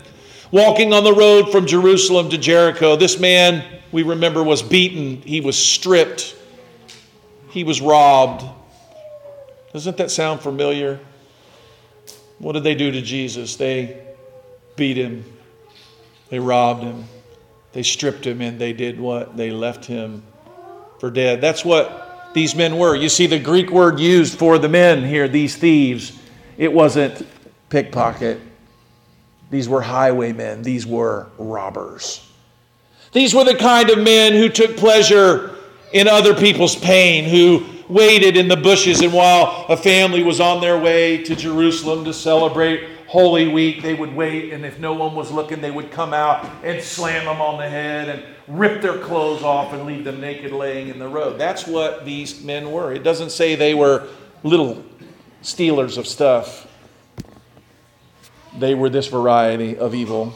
Walking 0.52 0.94
on 0.94 1.04
the 1.04 1.14
road 1.14 1.52
from 1.52 1.66
Jerusalem 1.66 2.30
to 2.30 2.38
Jericho, 2.38 2.96
this 2.96 3.20
man, 3.20 3.66
we 3.92 4.04
remember, 4.04 4.44
was 4.44 4.62
beaten, 4.62 5.22
he 5.22 5.42
was 5.42 5.58
stripped, 5.58 6.36
he 7.50 7.64
was 7.64 7.82
robbed. 7.82 8.44
Doesn't 9.74 9.98
that 9.98 10.12
sound 10.12 10.42
familiar? 10.42 11.00
What 12.38 12.54
did 12.54 12.64
they 12.64 12.76
do 12.76 12.92
to 12.92 13.02
Jesus? 13.02 13.56
They 13.56 14.02
beat 14.76 14.98
him, 14.98 15.26
they 16.30 16.40
robbed 16.40 16.84
him. 16.84 17.06
They 17.74 17.84
stripped 17.84 18.26
him 18.26 18.40
and 18.42 18.60
they 18.60 18.72
did 18.72 19.00
what? 19.00 19.36
They 19.36 19.50
left 19.50 19.86
him 19.86 20.24
for 21.00 21.10
dead. 21.10 21.42
That's 21.42 21.66
what 21.66 22.30
these 22.34 22.56
men 22.56 22.78
were. 22.78 22.96
You 22.96 23.10
see, 23.10 23.26
the 23.26 23.40
Greek 23.40 23.72
word 23.72 24.00
used 24.00 24.38
for 24.38 24.60
the 24.60 24.70
men 24.70 25.04
here, 25.04 25.28
these 25.28 25.56
thieves, 25.56 26.18
it 26.58 26.72
wasn't 26.72 27.26
pickpocket. 27.70 28.40
These 29.50 29.68
were 29.68 29.82
highwaymen. 29.82 30.62
These 30.62 30.86
were 30.86 31.28
robbers. 31.38 32.28
These 33.12 33.34
were 33.34 33.44
the 33.44 33.56
kind 33.56 33.90
of 33.90 34.00
men 34.00 34.34
who 34.34 34.50
took 34.50 34.78
pleasure 34.78 35.56
in 35.92 36.08
other 36.08 36.36
people's 36.36 36.76
pain, 36.76 37.26
who 37.26 37.66
waited 37.90 38.38
in 38.38 38.48
the 38.48 38.58
bushes, 38.58 39.02
and 39.02 39.14
while 39.14 39.66
a 39.70 39.78
family 39.78 40.24
was 40.24 40.40
on 40.40 40.62
their 40.62 40.78
way 40.80 41.24
to 41.24 41.36
Jerusalem 41.36 42.06
to 42.06 42.14
celebrate 42.14 42.90
Holy 43.08 43.48
Week, 43.48 43.82
they 43.82 43.94
would 43.94 44.16
wait, 44.16 44.54
and 44.54 44.66
if 44.66 44.80
no 44.80 44.94
one 44.94 45.16
was 45.16 45.32
looking, 45.32 45.62
they 45.62 45.72
would 45.72 45.92
come 45.92 46.14
out 46.14 46.50
and 46.64 46.82
slam 46.82 47.26
them 47.26 47.42
on 47.42 47.60
the 47.60 47.70
head 47.70 48.10
and 48.10 48.24
rip 48.48 48.82
their 48.82 48.98
clothes 48.98 49.44
off 49.44 49.74
and 49.74 49.86
leave 49.86 50.04
them 50.04 50.20
naked 50.20 50.52
laying 50.52 50.88
in 50.88 51.00
the 51.00 51.08
road. 51.08 51.38
That's 51.38 51.68
what 51.68 52.06
these 52.06 52.44
men 52.44 52.72
were. 52.72 52.92
It 52.92 53.04
doesn't 53.04 53.30
say 53.30 53.56
they 53.56 53.74
were 53.74 54.08
little 54.44 54.84
stealers 55.42 55.98
of 55.98 56.08
stuff, 56.08 56.68
they 58.58 58.76
were 58.76 58.90
this 58.90 59.08
variety 59.08 59.78
of 59.78 59.94
evil. 59.94 60.34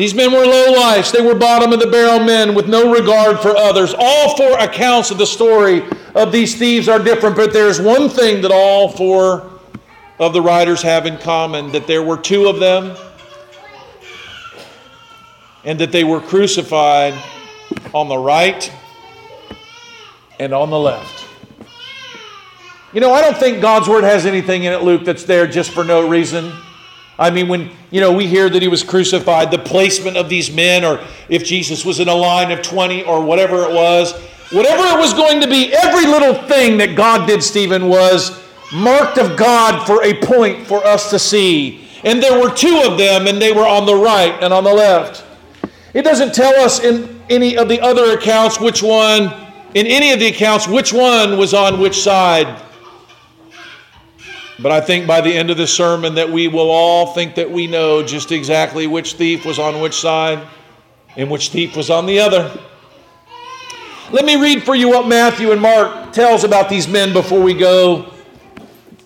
These 0.00 0.14
men 0.14 0.32
were 0.32 0.46
low 0.46 0.72
lifes. 0.72 1.12
They 1.12 1.20
were 1.20 1.34
bottom 1.34 1.74
of 1.74 1.78
the 1.78 1.86
barrel 1.86 2.24
men 2.24 2.54
with 2.54 2.66
no 2.66 2.90
regard 2.90 3.38
for 3.40 3.54
others. 3.54 3.94
All 3.94 4.34
four 4.34 4.58
accounts 4.58 5.10
of 5.10 5.18
the 5.18 5.26
story 5.26 5.82
of 6.14 6.32
these 6.32 6.56
thieves 6.56 6.88
are 6.88 6.98
different, 6.98 7.36
but 7.36 7.52
there's 7.52 7.78
one 7.78 8.08
thing 8.08 8.40
that 8.40 8.50
all 8.50 8.88
four 8.88 9.60
of 10.18 10.32
the 10.32 10.40
writers 10.40 10.80
have 10.80 11.04
in 11.04 11.18
common 11.18 11.70
that 11.72 11.86
there 11.86 12.02
were 12.02 12.16
two 12.16 12.48
of 12.48 12.58
them 12.60 12.96
and 15.64 15.78
that 15.78 15.92
they 15.92 16.04
were 16.04 16.22
crucified 16.22 17.12
on 17.92 18.08
the 18.08 18.16
right 18.16 18.72
and 20.38 20.54
on 20.54 20.70
the 20.70 20.78
left. 20.78 21.26
You 22.94 23.02
know, 23.02 23.12
I 23.12 23.20
don't 23.20 23.36
think 23.36 23.60
God's 23.60 23.86
word 23.86 24.04
has 24.04 24.24
anything 24.24 24.64
in 24.64 24.72
it, 24.72 24.82
Luke, 24.82 25.04
that's 25.04 25.24
there 25.24 25.46
just 25.46 25.72
for 25.72 25.84
no 25.84 26.08
reason. 26.08 26.54
I 27.20 27.30
mean, 27.30 27.48
when, 27.48 27.70
you 27.90 28.00
know, 28.00 28.12
we 28.12 28.26
hear 28.26 28.48
that 28.48 28.62
he 28.62 28.68
was 28.68 28.82
crucified, 28.82 29.50
the 29.50 29.58
placement 29.58 30.16
of 30.16 30.30
these 30.30 30.50
men, 30.50 30.84
or 30.84 31.06
if 31.28 31.44
Jesus 31.44 31.84
was 31.84 32.00
in 32.00 32.08
a 32.08 32.14
line 32.14 32.50
of 32.50 32.62
20 32.62 33.04
or 33.04 33.22
whatever 33.22 33.62
it 33.64 33.72
was, 33.72 34.18
whatever 34.50 34.82
it 34.82 34.98
was 34.98 35.12
going 35.12 35.40
to 35.42 35.46
be, 35.46 35.72
every 35.72 36.06
little 36.06 36.34
thing 36.48 36.78
that 36.78 36.96
God 36.96 37.26
did, 37.26 37.42
Stephen, 37.42 37.88
was 37.88 38.42
marked 38.72 39.18
of 39.18 39.36
God 39.36 39.86
for 39.86 40.02
a 40.02 40.14
point 40.22 40.66
for 40.66 40.84
us 40.86 41.10
to 41.10 41.18
see. 41.18 41.86
And 42.04 42.22
there 42.22 42.40
were 42.40 42.54
two 42.54 42.82
of 42.86 42.96
them, 42.96 43.26
and 43.26 43.40
they 43.40 43.52
were 43.52 43.66
on 43.66 43.84
the 43.84 43.94
right 43.94 44.42
and 44.42 44.52
on 44.54 44.64
the 44.64 44.72
left. 44.72 45.24
It 45.92 46.02
doesn't 46.02 46.34
tell 46.34 46.58
us 46.64 46.82
in 46.82 47.20
any 47.28 47.58
of 47.58 47.68
the 47.68 47.80
other 47.80 48.16
accounts 48.16 48.58
which 48.58 48.82
one 48.82 49.32
in 49.74 49.86
any 49.86 50.10
of 50.12 50.18
the 50.18 50.26
accounts 50.26 50.66
which 50.66 50.92
one 50.92 51.38
was 51.38 51.54
on 51.54 51.78
which 51.78 52.02
side. 52.02 52.60
But 54.62 54.72
I 54.72 54.80
think 54.80 55.06
by 55.06 55.20
the 55.22 55.32
end 55.32 55.50
of 55.50 55.56
the 55.56 55.66
sermon 55.66 56.14
that 56.16 56.28
we 56.28 56.46
will 56.46 56.70
all 56.70 57.14
think 57.14 57.34
that 57.36 57.50
we 57.50 57.66
know 57.66 58.02
just 58.02 58.30
exactly 58.30 58.86
which 58.86 59.14
thief 59.14 59.46
was 59.46 59.58
on 59.58 59.80
which 59.80 59.94
side 59.94 60.46
and 61.16 61.30
which 61.30 61.48
thief 61.48 61.76
was 61.76 61.88
on 61.88 62.04
the 62.04 62.20
other. 62.20 62.60
Let 64.12 64.24
me 64.24 64.36
read 64.36 64.62
for 64.64 64.74
you 64.74 64.88
what 64.88 65.06
Matthew 65.08 65.52
and 65.52 65.62
Mark 65.62 66.12
tells 66.12 66.44
about 66.44 66.68
these 66.68 66.88
men 66.88 67.12
before 67.12 67.40
we 67.40 67.54
go 67.54 68.12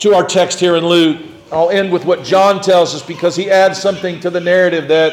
to 0.00 0.14
our 0.14 0.26
text 0.26 0.58
here 0.58 0.76
in 0.76 0.86
Luke. 0.86 1.20
I'll 1.52 1.70
end 1.70 1.92
with 1.92 2.04
what 2.04 2.24
John 2.24 2.60
tells 2.60 2.94
us 2.94 3.02
because 3.02 3.36
he 3.36 3.48
adds 3.48 3.80
something 3.80 4.18
to 4.20 4.30
the 4.30 4.40
narrative 4.40 4.88
that 4.88 5.12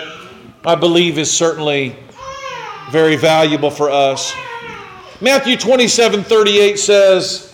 I 0.66 0.76
believe 0.76 1.20
is 1.20 1.30
certainly 1.30 1.96
very 2.90 3.16
valuable 3.16 3.70
for 3.70 3.92
us. 3.92 4.34
Matthew 5.20 5.56
27 5.56 6.24
38 6.24 6.80
says, 6.80 7.51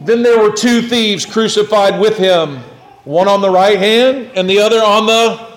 Then 0.00 0.22
there 0.22 0.40
were 0.40 0.52
two 0.52 0.82
thieves 0.82 1.26
crucified 1.26 2.00
with 2.00 2.16
him, 2.16 2.58
one 3.04 3.28
on 3.28 3.40
the 3.40 3.50
right 3.50 3.78
hand 3.78 4.30
and 4.34 4.48
the 4.48 4.60
other 4.60 4.78
on 4.78 5.06
the 5.06 5.48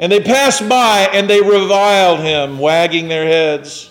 and 0.00 0.12
they 0.12 0.20
passed 0.20 0.68
by 0.68 1.08
and 1.12 1.28
they 1.28 1.40
reviled 1.40 2.20
him, 2.20 2.58
wagging 2.58 3.08
their 3.08 3.26
heads. 3.26 3.90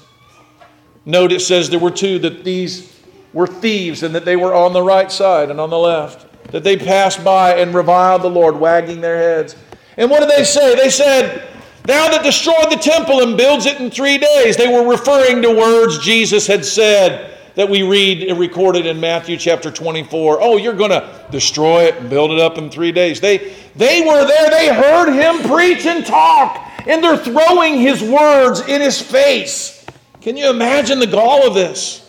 Note 1.06 1.32
it 1.32 1.42
says 1.42 1.70
there 1.70 1.80
were 1.80 1.92
two, 1.92 2.20
that 2.20 2.44
these 2.44 2.98
were 3.34 3.48
thieves 3.48 4.04
and 4.04 4.16
that 4.16 4.24
they 4.24 4.36
were 4.36 4.54
on 4.54 4.74
the 4.74 4.82
right 4.82 5.12
side 5.12 5.52
and 5.52 5.60
on 5.60 5.70
the 5.70 5.78
left. 5.78 6.26
That 6.52 6.64
they 6.64 6.78
passed 6.78 7.26
by 7.26 7.58
and 7.58 7.74
reviled 7.74 8.22
the 8.22 8.30
Lord, 8.30 8.58
wagging 8.58 9.02
their 9.02 9.18
heads. 9.18 9.56
And 9.98 10.10
what 10.10 10.22
did 10.22 10.30
they 10.30 10.46
say? 10.46 10.76
They 10.76 10.90
said, 10.90 11.46
Thou 11.84 12.10
that 12.10 12.24
destroyed 12.24 12.72
the 12.72 12.78
temple 12.78 13.22
and 13.22 13.36
builds 13.36 13.66
it 13.66 13.80
in 13.82 13.92
three 13.92 14.18
days. 14.18 14.56
They 14.56 14.68
were 14.68 14.90
referring 14.90 15.42
to 15.42 15.50
words 15.50 16.00
Jesus 16.00 16.48
had 16.48 16.64
said 16.64 17.37
that 17.58 17.68
we 17.68 17.82
read 17.82 18.38
recorded 18.38 18.86
in 18.86 19.00
Matthew 19.00 19.36
chapter 19.36 19.72
24. 19.72 20.38
Oh, 20.40 20.58
you're 20.58 20.76
going 20.76 20.92
to 20.92 21.26
destroy 21.32 21.86
it 21.86 21.96
and 21.96 22.08
build 22.08 22.30
it 22.30 22.40
up 22.40 22.60
in 22.60 22.70
three 22.70 22.92
days. 22.92 23.20
They, 23.20 23.52
they 23.76 24.02
were 24.02 24.28
there. 24.28 24.52
They 24.52 24.72
heard 24.72 25.12
him 25.12 25.42
preach 25.50 25.88
and 25.88 26.06
talk, 26.06 26.64
and 26.86 27.04
they're 27.04 27.18
throwing 27.18 27.80
his 27.80 28.04
words 28.04 28.62
in 28.68 28.80
his 28.80 29.02
face. 29.02 29.84
Can 30.22 30.38
you 30.38 30.52
imagine 30.52 31.00
the 31.00 31.08
gall 31.08 31.48
of 31.48 31.56
this? 31.56 32.08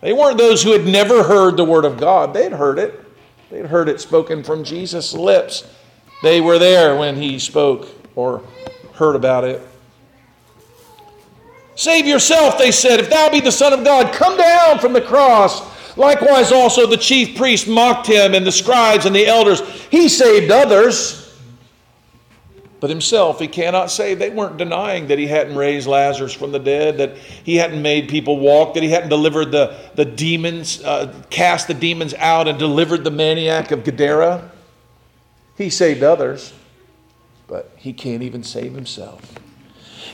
They 0.00 0.12
weren't 0.12 0.38
those 0.38 0.64
who 0.64 0.72
had 0.72 0.86
never 0.86 1.22
heard 1.22 1.56
the 1.56 1.64
word 1.64 1.84
of 1.84 1.96
God. 1.96 2.34
They'd 2.34 2.50
heard 2.50 2.80
it. 2.80 3.00
They'd 3.52 3.66
heard 3.66 3.88
it 3.88 4.00
spoken 4.00 4.42
from 4.42 4.64
Jesus' 4.64 5.14
lips. 5.14 5.72
They 6.20 6.40
were 6.40 6.58
there 6.58 6.96
when 6.96 7.14
he 7.14 7.38
spoke 7.38 7.88
or 8.16 8.42
heard 8.94 9.14
about 9.14 9.44
it. 9.44 9.64
Save 11.76 12.06
yourself, 12.06 12.58
they 12.58 12.70
said. 12.70 13.00
If 13.00 13.10
thou 13.10 13.30
be 13.30 13.40
the 13.40 13.52
Son 13.52 13.72
of 13.72 13.84
God, 13.84 14.12
come 14.12 14.36
down 14.36 14.78
from 14.78 14.92
the 14.92 15.00
cross. 15.00 15.72
Likewise, 15.96 16.52
also 16.52 16.86
the 16.86 16.96
chief 16.96 17.36
priests 17.36 17.68
mocked 17.68 18.06
him, 18.06 18.34
and 18.34 18.46
the 18.46 18.52
scribes 18.52 19.06
and 19.06 19.14
the 19.14 19.26
elders. 19.26 19.60
He 19.90 20.08
saved 20.08 20.50
others 20.50 21.24
but 22.84 22.90
himself 22.90 23.40
he 23.40 23.48
cannot 23.48 23.90
save. 23.90 24.18
They 24.18 24.28
weren't 24.28 24.58
denying 24.58 25.06
that 25.06 25.18
he 25.18 25.26
hadn't 25.26 25.56
raised 25.56 25.86
Lazarus 25.86 26.34
from 26.34 26.52
the 26.52 26.58
dead, 26.58 26.98
that 26.98 27.16
he 27.16 27.56
hadn't 27.56 27.80
made 27.80 28.10
people 28.10 28.38
walk, 28.38 28.74
that 28.74 28.82
he 28.82 28.90
hadn't 28.90 29.08
delivered 29.08 29.52
the, 29.52 29.74
the 29.94 30.04
demons, 30.04 30.84
uh, 30.84 31.14
cast 31.30 31.66
the 31.66 31.72
demons 31.72 32.12
out, 32.12 32.46
and 32.46 32.58
delivered 32.58 33.02
the 33.02 33.10
maniac 33.10 33.70
of 33.70 33.84
Gadara. 33.84 34.50
He 35.56 35.70
saved 35.70 36.02
others, 36.02 36.52
but 37.48 37.72
he 37.78 37.94
can't 37.94 38.22
even 38.22 38.42
save 38.42 38.74
himself. 38.74 39.34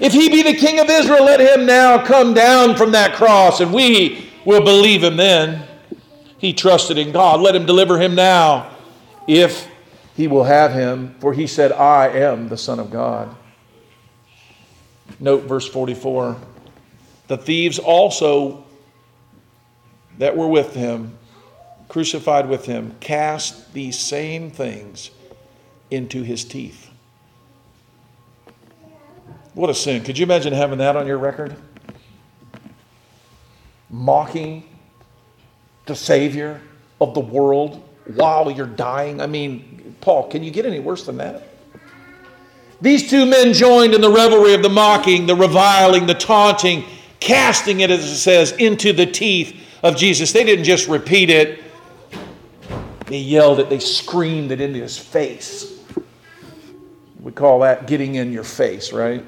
If 0.00 0.12
he 0.12 0.30
be 0.30 0.42
the 0.42 0.54
king 0.54 0.80
of 0.80 0.88
Israel, 0.88 1.25
let 1.25 1.40
him 1.40 1.66
now 1.66 2.02
come 2.04 2.33
down 2.33 2.76
from 2.76 2.92
that 2.92 3.14
cross, 3.14 3.61
and 3.61 3.73
we 3.73 4.30
will 4.45 4.62
believe 4.64 5.04
him 5.04 5.16
then. 5.16 5.66
He 6.39 6.54
trusted 6.54 6.97
in 6.97 7.13
God. 7.13 7.41
Let 7.41 7.54
him 7.54 7.67
deliver 7.67 7.99
him 7.99 8.15
now 8.15 8.75
if 9.26 9.69
he 10.17 10.26
will 10.26 10.45
have 10.45 10.73
him, 10.73 11.15
for 11.21 11.32
he 11.34 11.47
said, 11.47 11.73
I 11.73 12.08
am 12.08 12.49
the 12.49 12.56
Son 12.56 12.80
of 12.80 12.91
God. 12.91 13.34
Note 15.19 15.45
verse 15.45 15.69
44. 15.69 16.36
The 17.28 17.36
thieves 17.36 17.78
also 17.78 18.65
that 20.19 20.36
were 20.36 20.49
with 20.49 20.75
him, 20.75 21.17
crucified 21.89 22.49
with 22.49 22.67
him, 22.67 22.95
cast 23.00 23.73
these 23.73 23.99
same 23.99 24.50
things 24.50 25.10
into 25.91 26.23
his 26.23 26.45
teeth. 26.45 26.89
What 29.54 29.71
a 29.71 29.75
sin. 29.75 30.02
Could 30.04 30.17
you 30.17 30.25
imagine 30.25 30.52
having 30.52 30.78
that 30.78 30.97
on 30.97 31.06
your 31.06 31.19
record? 31.19 31.56
Mocking 33.89 34.65
the 35.86 35.97
Savior 35.97 36.60
of 37.00 37.15
the 37.15 37.21
world 37.21 37.82
while 38.15 38.50
you're 38.50 38.67
dying. 38.67 39.21
I 39.21 39.26
mean, 39.26 39.97
Paul, 40.00 40.28
can 40.28 40.45
you 40.45 40.50
get 40.50 40.67
any 40.67 40.78
worse 40.78 41.04
than 41.04 41.17
that? 41.17 41.49
These 42.80 43.10
two 43.10 43.26
men 43.26 43.52
joined 43.52 43.93
in 43.93 44.00
the 44.00 44.10
revelry 44.10 44.54
of 44.54 44.63
the 44.63 44.71
mocking, 44.71 45.26
the 45.26 45.36
reviling, 45.36 46.06
the 46.06 46.15
taunting, 46.15 46.84
casting 47.19 47.80
it, 47.80 47.91
as 47.91 48.04
it 48.04 48.17
says, 48.17 48.52
into 48.52 48.93
the 48.93 49.04
teeth 49.04 49.60
of 49.82 49.97
Jesus. 49.97 50.32
They 50.32 50.45
didn't 50.45 50.65
just 50.65 50.89
repeat 50.89 51.28
it, 51.28 51.63
they 53.06 53.19
yelled 53.19 53.60
it, 53.60 53.69
they 53.69 53.80
screamed 53.80 54.52
it 54.52 54.60
into 54.60 54.80
his 54.80 54.97
face. 54.97 55.78
We 57.21 57.32
call 57.32 57.60
that 57.60 57.86
getting 57.86 58.15
in 58.15 58.32
your 58.32 58.45
face, 58.45 58.93
right? 58.93 59.23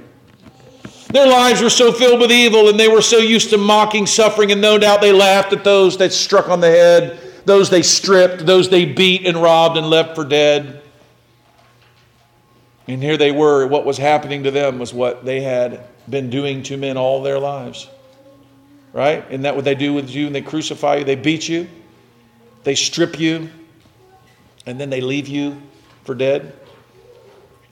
Their 1.12 1.28
lives 1.28 1.60
were 1.60 1.70
so 1.70 1.92
filled 1.92 2.20
with 2.20 2.32
evil 2.32 2.68
and 2.68 2.80
they 2.80 2.88
were 2.88 3.02
so 3.02 3.18
used 3.18 3.50
to 3.50 3.58
mocking 3.58 4.06
suffering, 4.06 4.50
and 4.50 4.60
no 4.60 4.78
doubt 4.78 5.00
they 5.00 5.12
laughed 5.12 5.52
at 5.52 5.62
those 5.62 5.98
that 5.98 6.12
struck 6.12 6.48
on 6.48 6.60
the 6.60 6.70
head 6.70 7.18
those 7.44 7.70
they 7.70 7.82
stripped, 7.82 8.46
those 8.46 8.68
they 8.68 8.84
beat 8.84 9.26
and 9.26 9.36
robbed 9.36 9.76
and 9.76 9.88
left 9.88 10.14
for 10.14 10.24
dead. 10.24 10.82
And 12.86 13.02
here 13.02 13.16
they 13.16 13.32
were. 13.32 13.66
What 13.66 13.84
was 13.84 13.98
happening 13.98 14.44
to 14.44 14.50
them 14.50 14.78
was 14.78 14.92
what 14.92 15.24
they 15.24 15.40
had 15.40 15.86
been 16.08 16.30
doing 16.30 16.62
to 16.64 16.76
men 16.76 16.96
all 16.96 17.22
their 17.22 17.38
lives. 17.38 17.88
Right? 18.92 19.24
Isn't 19.28 19.42
that 19.42 19.56
what 19.56 19.64
they 19.64 19.74
do 19.74 19.94
with 19.94 20.10
you? 20.10 20.26
And 20.26 20.34
they 20.34 20.42
crucify 20.42 20.96
you, 20.96 21.04
they 21.04 21.14
beat 21.14 21.48
you, 21.48 21.68
they 22.64 22.74
strip 22.74 23.18
you, 23.18 23.48
and 24.66 24.78
then 24.78 24.90
they 24.90 25.00
leave 25.00 25.28
you 25.28 25.60
for 26.04 26.14
dead. 26.14 26.54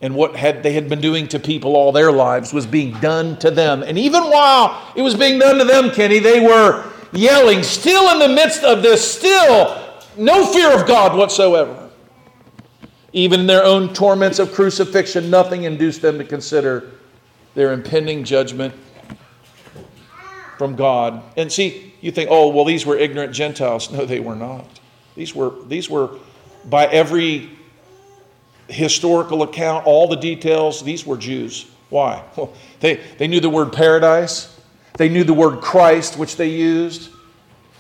And 0.03 0.15
what 0.15 0.35
had, 0.35 0.63
they 0.63 0.73
had 0.73 0.89
been 0.89 1.01
doing 1.01 1.29
to 1.29 1.39
people 1.39 1.77
all 1.77 1.93
their 1.93 2.11
lives 2.11 2.53
was 2.53 2.67
being 2.67 2.93
done 3.01 3.39
to 3.41 3.51
them. 3.51 3.83
And 3.83 3.99
even 3.99 4.25
while 4.25 4.93
it 4.97 5.03
was 5.03 5.15
being 5.15 5.39
done 5.39 5.59
to 5.59 5.65
them, 5.65 5.91
Kenny, 5.91 6.19
they 6.19 6.41
were 6.41 6.91
yelling, 7.13 7.63
still 7.63 8.11
in 8.13 8.19
the 8.19 8.35
midst 8.35 8.63
of 8.65 8.83
this, 8.83 9.17
still 9.17 9.77
no 10.17 10.47
fear 10.47 10.73
of 10.73 10.87
God 10.87 11.17
whatsoever. 11.17 11.91
Even 13.13 13.41
in 13.41 13.47
their 13.47 13.65
own 13.65 13.93
torments 13.93 14.39
of 14.39 14.53
crucifixion, 14.53 15.31
nothing 15.31 15.65
induced 15.65 16.01
them 16.01 16.19
to 16.19 16.25
consider 16.25 16.93
their 17.55 17.73
impending 17.73 18.25
judgment 18.25 18.73
from 20.57 20.77
God. 20.77 21.23
And 21.37 21.51
see, 21.51 21.95
you 22.01 22.11
think, 22.11 22.29
oh, 22.31 22.49
well, 22.49 22.65
these 22.65 22.87
were 22.87 22.97
ignorant 22.97 23.35
Gentiles. 23.35 23.91
No, 24.01 24.07
they 24.07 24.21
were 24.21 24.37
not. 24.37 24.67
These 25.17 25.35
were, 25.35 25.53
these 25.67 25.91
were 25.91 26.11
by 26.67 26.87
every 26.87 27.51
historical 28.71 29.43
account, 29.43 29.87
all 29.87 30.09
the 30.09 30.17
details, 30.17 30.83
these 30.83 31.07
were 31.07 31.17
Jews. 31.17 31.67
Why? 31.89 32.23
Well, 32.37 32.53
they, 32.81 33.01
they 33.19 33.27
knew 33.27 33.41
the 33.41 33.51
word 33.51 33.73
paradise. 33.73 34.57
They 34.97 35.09
knew 35.09 35.25
the 35.25 35.35
word 35.35 35.61
Christ, 35.61 36.17
which 36.17 36.37
they 36.37 36.49
used. 36.49 37.11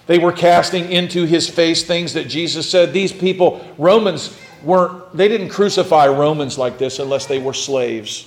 They 0.07 0.19
were 0.19 0.33
casting 0.33 0.91
into 0.91 1.25
his 1.25 1.49
face 1.49 1.85
things 1.85 2.15
that 2.15 2.29
Jesus 2.29 2.69
said. 2.69 2.93
These 2.93 3.13
people, 3.13 3.65
Romans, 3.79 4.37
weren't, 4.63 5.17
they 5.17 5.29
didn't 5.29 5.51
crucify 5.51 6.09
Romans 6.09 6.59
like 6.59 6.79
this 6.79 6.99
unless 6.99 7.27
they 7.27 7.39
were 7.39 7.55
slaves. 7.55 8.27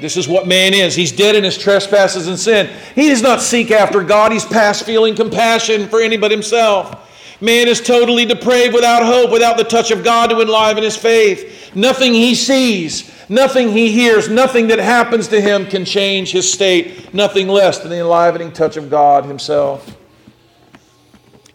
This 0.00 0.16
is 0.16 0.26
what 0.26 0.48
man 0.48 0.74
is. 0.74 0.94
He's 0.94 1.12
dead 1.12 1.36
in 1.36 1.44
his 1.44 1.56
trespasses 1.56 2.26
and 2.26 2.38
sin. 2.38 2.70
He 2.94 3.10
does 3.10 3.22
not 3.22 3.40
seek 3.40 3.70
after 3.70 4.02
God. 4.02 4.32
He's 4.32 4.44
past 4.44 4.84
feeling 4.84 5.14
compassion 5.14 5.88
for 5.88 6.00
any 6.00 6.16
but 6.16 6.30
himself. 6.30 7.03
Man 7.40 7.68
is 7.68 7.80
totally 7.80 8.24
depraved 8.24 8.74
without 8.74 9.04
hope, 9.04 9.30
without 9.30 9.56
the 9.56 9.64
touch 9.64 9.90
of 9.90 10.04
God 10.04 10.30
to 10.30 10.40
enliven 10.40 10.82
his 10.84 10.96
faith. 10.96 11.74
Nothing 11.74 12.14
he 12.14 12.34
sees, 12.34 13.10
Nothing 13.28 13.70
he 13.70 13.90
hears, 13.90 14.28
nothing 14.28 14.68
that 14.68 14.78
happens 14.78 15.28
to 15.28 15.40
him 15.40 15.66
can 15.66 15.84
change 15.84 16.30
his 16.30 16.50
state, 16.50 17.14
nothing 17.14 17.48
less 17.48 17.78
than 17.78 17.90
the 17.90 18.00
enlivening 18.00 18.52
touch 18.52 18.76
of 18.76 18.90
God 18.90 19.24
himself. 19.24 19.96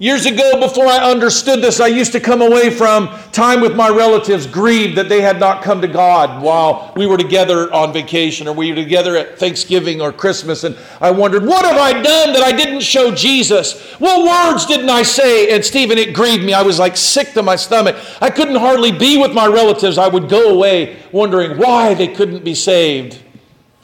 Years 0.02 0.26
ago, 0.26 0.62
before 0.62 0.86
I 0.86 1.12
understood 1.12 1.62
this, 1.62 1.82
I 1.82 1.88
used 1.88 2.14
to 2.14 2.22
come 2.22 2.42
away 2.42 2.70
from 2.70 3.10
time 3.34 3.60
with 3.60 3.76
my 3.76 3.90
relatives 3.90 4.48
grieved 4.48 4.98
that 4.98 5.10
they 5.10 5.20
had 5.20 5.42
not 5.42 5.62
come 5.62 5.82
to 5.82 5.90
God 5.90 6.42
while 6.42 6.94
we 6.96 7.06
were 7.06 7.18
together 7.18 7.70
on 7.74 7.92
vacation 7.92 8.48
or 8.48 8.54
we 8.54 8.70
were 8.70 8.78
together 8.78 9.18
at 9.18 9.38
Thanksgiving 9.38 10.00
or 10.00 10.14
Christmas. 10.14 10.64
And 10.64 10.78
I 11.02 11.12
wondered, 11.12 11.46
what 11.46 11.66
have 11.66 11.76
I 11.76 11.92
done 11.92 12.32
that 12.32 12.42
I 12.42 12.54
didn't 12.54 12.80
show 12.80 13.14
Jesus? 13.14 13.78
What 14.00 14.24
words 14.24 14.66
didn't 14.66 14.90
I 14.90 15.04
say? 15.04 15.54
And 15.54 15.66
Stephen, 15.66 15.98
it 15.98 16.14
grieved 16.14 16.46
me. 16.46 16.54
I 16.54 16.62
was 16.62 16.80
like 16.80 16.96
sick 16.96 17.34
to 17.34 17.44
my 17.44 17.58
stomach. 17.58 17.98
I 18.22 18.30
couldn't 18.30 18.56
hardly 18.56 18.94
be 18.94 19.18
with 19.18 19.34
my 19.34 19.48
relatives. 19.48 19.98
I 19.98 20.08
would 20.08 20.30
go 20.30 20.54
away 20.54 20.96
wondering 21.12 21.58
why 21.58 21.94
they 21.94 22.08
couldn't 22.08 22.46
be 22.46 22.56
saved. 22.56 23.20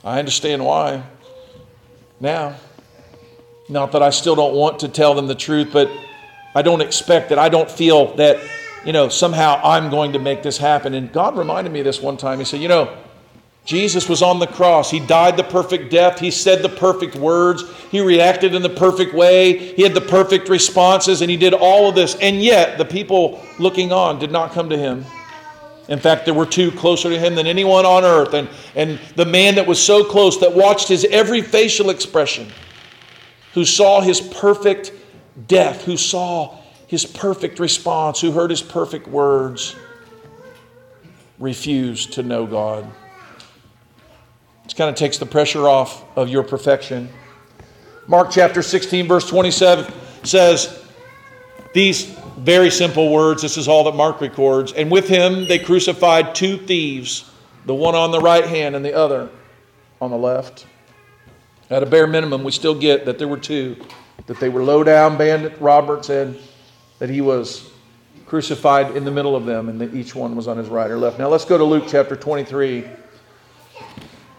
I 0.02 0.20
understand 0.20 0.64
why 0.64 1.04
now. 2.22 2.56
Not 3.68 3.94
that 3.94 4.04
I 4.04 4.12
still 4.12 4.36
don't 4.36 4.54
want 4.54 4.80
to 4.82 4.88
tell 4.88 5.16
them 5.16 5.26
the 5.26 5.34
truth, 5.34 5.70
but 5.74 5.90
I 6.56 6.62
don't 6.62 6.82
expect 6.82 7.30
that. 7.30 7.38
I 7.38 7.50
don't 7.50 7.70
feel 7.70 8.16
that, 8.16 8.40
you 8.86 8.94
know, 8.94 9.10
somehow 9.10 9.60
I'm 9.62 9.90
going 9.90 10.14
to 10.14 10.20
make 10.20 10.42
this 10.42 10.58
happen. 10.58 10.94
And 10.94 11.12
God 11.12 11.38
reminded 11.38 11.74
me 11.74 11.82
this 11.82 12.02
one 12.02 12.16
time. 12.16 12.40
He 12.40 12.46
said, 12.46 12.62
You 12.62 12.70
know, 12.70 12.98
Jesus 13.66 14.08
was 14.08 14.22
on 14.22 14.40
the 14.40 14.48
cross. 14.48 14.90
He 14.90 15.00
died 15.00 15.36
the 15.36 15.44
perfect 15.44 15.92
death. 15.92 16.20
He 16.20 16.32
said 16.32 16.62
the 16.62 16.70
perfect 16.70 17.16
words. 17.16 17.64
He 17.92 18.00
reacted 18.00 18.56
in 18.56 18.62
the 18.62 18.70
perfect 18.70 19.14
way. 19.14 19.74
He 19.74 19.82
had 19.82 19.94
the 19.94 20.02
perfect 20.02 20.48
responses, 20.48 21.22
and 21.22 21.30
he 21.30 21.36
did 21.36 21.54
all 21.54 21.90
of 21.90 21.96
this. 21.96 22.16
And 22.16 22.42
yet, 22.42 22.78
the 22.78 22.86
people 22.86 23.44
looking 23.60 23.92
on 23.92 24.18
did 24.18 24.32
not 24.32 24.54
come 24.54 24.70
to 24.70 24.78
him. 24.78 25.04
In 25.90 26.00
fact, 26.00 26.26
there 26.26 26.34
were 26.34 26.46
two 26.46 26.72
closer 26.72 27.10
to 27.10 27.20
him 27.20 27.36
than 27.36 27.48
anyone 27.48 27.86
on 27.86 28.06
earth. 28.06 28.34
And, 28.34 28.48
and 28.76 29.00
the 29.16 29.26
man 29.26 29.56
that 29.56 29.68
was 29.68 29.82
so 29.82 30.04
close 30.04 30.40
that 30.40 30.54
watched 30.54 30.88
his 30.88 31.06
every 31.06 31.42
facial 31.42 31.90
expression, 31.90 32.48
who 33.54 33.66
saw 33.66 34.00
his 34.02 34.22
perfect 34.22 34.92
death, 35.48 35.84
who 35.84 35.98
saw 35.98 36.58
his 36.88 37.06
perfect 37.06 37.60
response, 37.60 38.22
who 38.22 38.32
heard 38.32 38.50
his 38.50 38.62
perfect 38.62 39.08
words, 39.08 39.76
refused 41.40 42.14
to 42.14 42.24
know 42.24 42.46
God. 42.46 42.86
It 44.66 44.76
kind 44.76 44.90
of 44.90 44.96
takes 44.96 45.18
the 45.18 45.26
pressure 45.26 45.68
off 45.68 46.04
of 46.18 46.30
your 46.30 46.44
perfection. 46.44 47.10
Mark 48.08 48.32
chapter 48.32 48.62
16, 48.62 49.08
verse 49.08 49.28
27 49.28 49.92
says 50.24 50.84
these 51.74 52.06
very 52.38 52.70
simple 52.70 53.12
words. 53.12 53.42
This 53.42 53.58
is 53.58 53.68
all 53.68 53.84
that 53.86 53.96
Mark 53.96 54.22
records. 54.22 54.74
And 54.74 54.92
with 54.92 55.08
him 55.08 55.48
they 55.48 55.60
crucified 55.60 56.36
two 56.36 56.58
thieves, 56.58 57.30
the 57.66 57.76
one 57.76 57.96
on 57.96 58.12
the 58.12 58.20
right 58.20 58.46
hand 58.46 58.76
and 58.76 58.84
the 58.84 58.94
other 58.94 59.30
on 60.02 60.12
the 60.12 60.18
left. 60.18 60.66
At 61.70 61.82
a 61.82 61.86
bare 61.86 62.06
minimum, 62.06 62.44
we 62.44 62.52
still 62.52 62.76
get 62.76 63.06
that 63.06 63.18
there 63.18 63.28
were 63.28 63.40
two, 63.40 63.78
that 64.28 64.40
they 64.40 64.50
were 64.50 64.64
low 64.64 64.84
down 64.84 65.18
bandit. 65.18 65.60
Robert 65.60 66.06
said 66.06 66.40
that 67.00 67.10
he 67.10 67.22
was 67.22 67.72
crucified 68.26 68.96
in 68.96 69.06
the 69.06 69.12
middle 69.12 69.36
of 69.36 69.46
them 69.46 69.70
and 69.70 69.80
that 69.80 69.94
each 69.94 70.16
one 70.16 70.36
was 70.36 70.48
on 70.48 70.58
his 70.58 70.68
right 70.68 70.90
or 70.90 70.98
left. 70.98 71.20
Now 71.20 71.28
let's 71.28 71.46
go 71.46 71.58
to 71.58 71.64
Luke 71.64 71.86
chapter 71.88 72.16
23. 72.16 72.86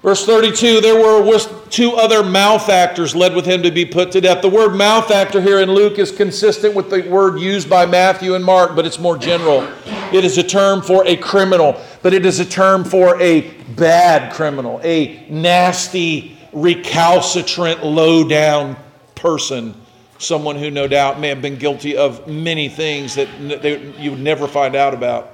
Verse 0.02 0.24
32 0.24 0.80
there 0.80 1.00
were 1.00 1.38
two 1.68 1.92
other 1.92 2.22
malefactors 2.22 3.16
led 3.16 3.34
with 3.34 3.44
him 3.44 3.62
to 3.62 3.70
be 3.70 3.84
put 3.84 4.12
to 4.12 4.20
death. 4.20 4.42
The 4.42 4.48
word 4.48 4.76
malefactor 4.76 5.40
here 5.40 5.60
in 5.60 5.70
Luke 5.70 5.98
is 5.98 6.12
consistent 6.12 6.74
with 6.74 6.90
the 6.90 7.02
word 7.08 7.40
used 7.40 7.68
by 7.68 7.86
Matthew 7.86 8.34
and 8.34 8.44
Mark, 8.44 8.76
but 8.76 8.86
it's 8.86 8.98
more 8.98 9.18
general. 9.18 9.68
It 10.12 10.24
is 10.24 10.38
a 10.38 10.44
term 10.44 10.80
for 10.80 11.04
a 11.06 11.16
criminal, 11.16 11.80
but 12.02 12.14
it 12.14 12.24
is 12.24 12.38
a 12.38 12.44
term 12.44 12.84
for 12.84 13.20
a 13.20 13.50
bad 13.74 14.32
criminal, 14.32 14.80
a 14.84 15.26
nasty, 15.28 16.38
recalcitrant, 16.52 17.84
low 17.84 18.28
down 18.28 18.76
person. 19.26 19.74
Someone 20.18 20.54
who 20.54 20.70
no 20.70 20.86
doubt 20.86 21.18
may 21.18 21.28
have 21.28 21.42
been 21.42 21.56
guilty 21.56 21.96
of 21.96 22.28
many 22.28 22.68
things 22.68 23.16
that 23.16 23.28
you 23.98 24.12
would 24.12 24.20
never 24.20 24.46
find 24.46 24.76
out 24.76 24.94
about. 24.94 25.32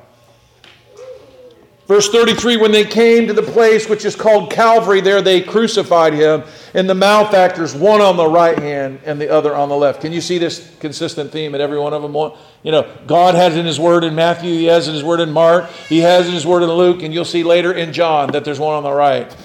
Verse 1.86 2.08
33 2.08 2.56
When 2.56 2.72
they 2.72 2.86
came 2.86 3.26
to 3.26 3.34
the 3.34 3.42
place 3.42 3.90
which 3.90 4.06
is 4.06 4.16
called 4.16 4.50
Calvary, 4.50 5.02
there 5.02 5.20
they 5.20 5.42
crucified 5.42 6.14
him, 6.14 6.42
and 6.72 6.88
the 6.88 6.94
malefactors, 6.94 7.74
one 7.74 8.00
on 8.00 8.16
the 8.16 8.26
right 8.26 8.58
hand 8.58 8.98
and 9.04 9.20
the 9.20 9.28
other 9.28 9.54
on 9.54 9.68
the 9.68 9.76
left. 9.76 10.00
Can 10.00 10.10
you 10.10 10.22
see 10.22 10.38
this 10.38 10.74
consistent 10.80 11.30
theme 11.30 11.54
at 11.54 11.60
every 11.60 11.78
one 11.78 11.92
of 11.92 12.00
them? 12.00 12.14
You 12.62 12.72
know, 12.72 12.96
God 13.06 13.34
has 13.34 13.58
in 13.58 13.66
His 13.66 13.78
Word 13.78 14.04
in 14.04 14.14
Matthew, 14.14 14.54
He 14.54 14.64
has 14.64 14.88
in 14.88 14.94
His 14.94 15.04
Word 15.04 15.20
in 15.20 15.30
Mark, 15.30 15.70
He 15.90 15.98
has 15.98 16.26
in 16.26 16.32
His 16.32 16.46
Word 16.46 16.62
in 16.62 16.70
Luke, 16.70 17.02
and 17.02 17.12
you'll 17.12 17.26
see 17.26 17.44
later 17.44 17.74
in 17.74 17.92
John 17.92 18.32
that 18.32 18.42
there's 18.42 18.58
one 18.58 18.74
on 18.74 18.84
the 18.84 18.92
right 18.92 19.36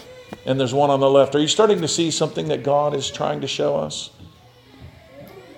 and 0.46 0.58
there's 0.58 0.74
one 0.74 0.90
on 0.90 1.02
the 1.02 1.10
left. 1.10 1.36
Are 1.36 1.40
you 1.40 1.50
starting 1.50 1.82
to 1.82 1.88
see 1.90 2.10
something 2.10 2.48
that 2.48 2.64
God 2.64 2.96
is 2.96 3.12
trying 3.12 3.42
to 3.42 3.48
show 3.48 3.76
us? 3.76 4.10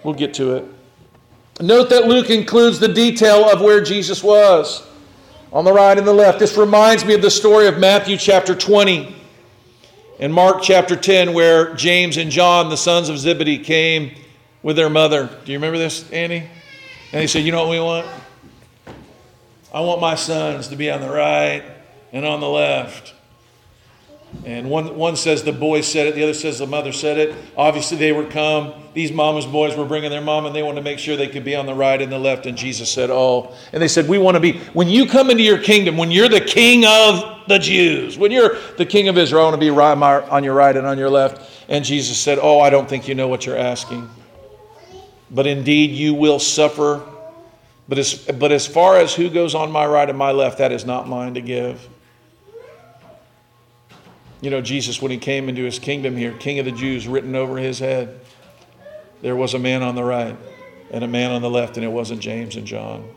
We'll 0.03 0.13
get 0.13 0.33
to 0.35 0.55
it. 0.55 0.65
Note 1.59 1.89
that 1.89 2.07
Luke 2.07 2.29
includes 2.29 2.79
the 2.79 2.88
detail 2.88 3.49
of 3.49 3.62
where 3.62 3.81
Jesus 3.81 4.23
was 4.23 4.88
on 5.51 5.65
the 5.65 5.73
right 5.73 5.97
and 5.97 6.07
the 6.07 6.13
left. 6.13 6.39
This 6.39 6.57
reminds 6.57 7.03
me 7.03 7.13
of 7.13 7.21
the 7.21 7.31
story 7.31 7.67
of 7.67 7.77
Matthew 7.77 8.17
chapter 8.17 8.55
20 8.55 9.15
and 10.19 10.33
Mark 10.33 10.62
chapter 10.62 10.95
10, 10.95 11.33
where 11.33 11.73
James 11.75 12.17
and 12.17 12.29
John, 12.29 12.69
the 12.69 12.77
sons 12.77 13.09
of 13.09 13.17
Zebedee, 13.17 13.59
came 13.59 14.12
with 14.62 14.75
their 14.75 14.89
mother. 14.89 15.29
Do 15.45 15.51
you 15.51 15.57
remember 15.57 15.77
this, 15.77 16.09
Andy? 16.12 16.47
And 17.12 17.21
he 17.21 17.27
said, 17.27 17.43
You 17.43 17.51
know 17.51 17.63
what 17.65 17.71
we 17.71 17.79
want? 17.79 18.07
I 19.73 19.81
want 19.81 20.01
my 20.01 20.15
sons 20.15 20.69
to 20.69 20.75
be 20.75 20.89
on 20.89 21.01
the 21.01 21.09
right 21.09 21.63
and 22.12 22.25
on 22.25 22.39
the 22.39 22.49
left. 22.49 23.13
And 24.45 24.69
one, 24.69 24.95
one 24.95 25.15
says 25.15 25.43
the 25.43 25.51
boy 25.51 25.81
said 25.81 26.07
it, 26.07 26.15
the 26.15 26.23
other 26.23 26.33
says 26.33 26.59
the 26.59 26.67
mother 26.67 26.91
said 26.91 27.17
it. 27.17 27.35
Obviously, 27.57 27.97
they 27.97 28.11
were 28.11 28.25
come. 28.25 28.73
These 28.93 29.11
mama's 29.11 29.45
boys 29.45 29.75
were 29.75 29.85
bringing 29.85 30.11
their 30.11 30.21
mom, 30.21 30.45
and 30.45 30.55
they 30.55 30.61
wanted 30.61 30.77
to 30.77 30.83
make 30.83 30.99
sure 30.99 31.17
they 31.17 31.27
could 31.27 31.43
be 31.43 31.55
on 31.55 31.65
the 31.65 31.73
right 31.73 31.99
and 31.99 32.11
the 32.11 32.19
left. 32.19 32.45
And 32.45 32.57
Jesus 32.57 32.91
said, 32.91 33.09
Oh. 33.09 33.55
And 33.73 33.81
they 33.81 33.87
said, 33.87 34.07
We 34.07 34.17
want 34.17 34.35
to 34.35 34.39
be, 34.39 34.59
when 34.73 34.87
you 34.87 35.07
come 35.07 35.29
into 35.29 35.43
your 35.43 35.57
kingdom, 35.57 35.97
when 35.97 36.11
you're 36.11 36.29
the 36.29 36.41
king 36.41 36.85
of 36.85 37.47
the 37.47 37.57
Jews, 37.57 38.17
when 38.17 38.31
you're 38.31 38.57
the 38.77 38.85
king 38.85 39.07
of 39.07 39.17
Israel, 39.17 39.41
I 39.41 39.45
want 39.45 39.55
to 39.55 39.59
be 39.59 39.71
right, 39.71 39.97
on 39.97 40.43
your 40.43 40.53
right 40.53 40.75
and 40.75 40.85
on 40.85 40.97
your 40.97 41.09
left. 41.09 41.65
And 41.67 41.83
Jesus 41.83 42.17
said, 42.17 42.37
Oh, 42.39 42.59
I 42.59 42.69
don't 42.69 42.87
think 42.87 43.07
you 43.07 43.15
know 43.15 43.27
what 43.27 43.45
you're 43.45 43.57
asking. 43.57 44.09
But 45.31 45.47
indeed, 45.47 45.91
you 45.91 46.13
will 46.13 46.39
suffer. 46.39 47.03
But 47.87 47.97
as, 47.97 48.13
but 48.13 48.51
as 48.51 48.67
far 48.67 48.97
as 48.97 49.15
who 49.15 49.29
goes 49.29 49.55
on 49.55 49.71
my 49.71 49.85
right 49.85 50.07
and 50.07 50.17
my 50.17 50.31
left, 50.31 50.59
that 50.59 50.71
is 50.71 50.85
not 50.85 51.07
mine 51.07 51.33
to 51.33 51.41
give. 51.41 51.87
You 54.41 54.49
know, 54.49 54.62
Jesus, 54.62 55.02
when 55.02 55.12
he 55.12 55.17
came 55.17 55.49
into 55.49 55.63
his 55.63 55.80
kingdom 55.80 56.15
here, 56.15 56.32
King 56.32 56.60
of 56.60 56.65
the 56.65 56.71
Jews, 56.71 57.08
written 57.08 57.36
over 57.36 57.58
his 57.58 57.80
head, 57.80 58.19
there 59.21 59.36
was 59.36 59.54
a 59.54 59.60
man 59.60 59.84
on 59.84 59.95
the 59.95 60.04
right 60.04 60.38
and 60.91 61.04
a 61.04 61.08
man 61.08 61.32
on 61.32 61.41
the 61.41 61.49
left, 61.49 61.75
and 61.75 61.86
it 61.86 61.89
wasn't 61.89 62.21
James 62.21 62.56
and 62.56 62.65
John. 62.65 63.08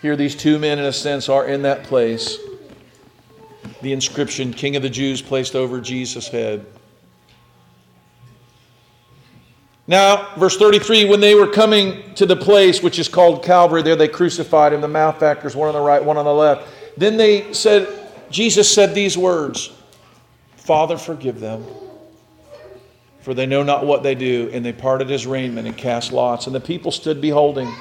Here, 0.00 0.16
these 0.16 0.34
two 0.34 0.58
men, 0.58 0.78
in 0.78 0.84
a 0.84 0.92
sense, 0.92 1.28
are 1.28 1.46
in 1.46 1.62
that 1.62 1.84
place. 1.84 2.38
The 3.82 3.92
inscription, 3.92 4.52
King 4.52 4.74
of 4.74 4.82
the 4.82 4.90
Jews, 4.90 5.22
placed 5.22 5.54
over 5.54 5.80
Jesus' 5.80 6.26
head. 6.28 6.66
Now, 9.86 10.34
verse 10.36 10.56
33 10.56 11.06
when 11.06 11.20
they 11.20 11.34
were 11.34 11.48
coming 11.48 12.14
to 12.14 12.26
the 12.26 12.36
place 12.36 12.82
which 12.82 12.98
is 12.98 13.08
called 13.08 13.44
Calvary, 13.44 13.82
there 13.82 13.96
they 13.96 14.08
crucified 14.08 14.72
him, 14.72 14.80
the 14.80 14.88
malefactors, 14.88 15.56
one 15.56 15.68
on 15.68 15.74
the 15.74 15.80
right, 15.80 16.02
one 16.02 16.16
on 16.16 16.24
the 16.24 16.32
left. 16.32 16.68
Then 16.96 17.16
they 17.16 17.52
said, 17.52 17.88
Jesus 18.30 18.72
said 18.72 18.94
these 18.94 19.16
words 19.16 19.72
Father, 20.56 20.96
forgive 20.96 21.40
them, 21.40 21.64
for 23.20 23.34
they 23.34 23.46
know 23.46 23.64
not 23.64 23.84
what 23.84 24.04
they 24.04 24.14
do. 24.14 24.48
And 24.52 24.64
they 24.64 24.72
parted 24.72 25.08
his 25.08 25.26
raiment 25.26 25.66
and 25.66 25.76
cast 25.76 26.12
lots. 26.12 26.46
And 26.46 26.54
the 26.54 26.60
people 26.60 26.92
stood 26.92 27.20
beholding. 27.20 27.72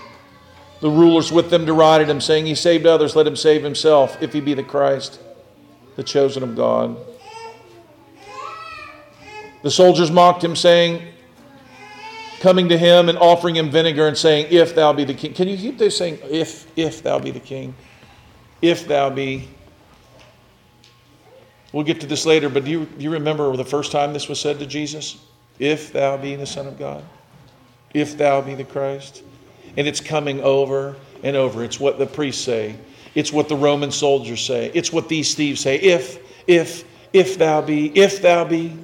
The 0.81 0.89
rulers 0.89 1.31
with 1.31 1.51
them 1.51 1.63
derided 1.63 2.09
him, 2.09 2.19
saying, 2.19 2.47
He 2.47 2.55
saved 2.55 2.87
others, 2.87 3.15
let 3.15 3.27
him 3.27 3.35
save 3.35 3.63
himself, 3.63 4.19
if 4.19 4.33
he 4.33 4.41
be 4.41 4.55
the 4.55 4.63
Christ, 4.63 5.19
the 5.95 6.03
chosen 6.03 6.41
of 6.41 6.55
God. 6.55 6.97
The 9.61 9.69
soldiers 9.69 10.09
mocked 10.09 10.43
him, 10.43 10.55
saying, 10.55 11.10
coming 12.41 12.69
to 12.69 12.77
him 12.77 13.07
and 13.07 13.17
offering 13.19 13.55
him 13.55 13.69
vinegar 13.69 14.07
and 14.07 14.17
saying, 14.17 14.47
If 14.49 14.75
thou 14.75 14.91
be 14.91 15.05
the 15.05 15.13
king. 15.13 15.33
Can 15.33 15.47
you 15.47 15.55
keep 15.55 15.77
this 15.77 15.95
saying, 15.95 16.19
If, 16.23 16.67
if 16.75 17.03
thou 17.03 17.19
be 17.19 17.31
the 17.31 17.39
king? 17.39 17.73
If 18.61 18.87
thou 18.87 19.09
be. 19.09 19.47
We'll 21.71 21.85
get 21.85 22.01
to 22.01 22.07
this 22.07 22.25
later, 22.25 22.49
but 22.49 22.65
do 22.65 22.71
you, 22.71 22.85
do 22.85 23.03
you 23.03 23.11
remember 23.11 23.55
the 23.55 23.63
first 23.63 23.93
time 23.93 24.11
this 24.11 24.27
was 24.27 24.41
said 24.41 24.59
to 24.59 24.65
Jesus? 24.65 25.23
If 25.57 25.93
thou 25.93 26.17
be 26.17 26.35
the 26.35 26.45
Son 26.45 26.67
of 26.67 26.77
God, 26.77 27.03
if 27.93 28.17
thou 28.17 28.41
be 28.41 28.55
the 28.55 28.65
Christ. 28.65 29.23
And 29.77 29.87
it's 29.87 30.01
coming 30.01 30.41
over 30.41 30.97
and 31.23 31.37
over. 31.37 31.63
It's 31.63 31.79
what 31.79 31.97
the 31.97 32.05
priests 32.05 32.43
say, 32.43 32.75
it's 33.15 33.31
what 33.31 33.47
the 33.47 33.55
Roman 33.55 33.91
soldiers 33.91 34.41
say, 34.41 34.71
it's 34.73 34.91
what 34.91 35.07
these 35.07 35.33
thieves 35.33 35.61
say. 35.61 35.77
If, 35.77 36.19
if, 36.47 36.83
if 37.13 37.37
thou 37.37 37.61
be, 37.61 37.97
if 37.97 38.21
thou 38.21 38.43
be. 38.43 38.77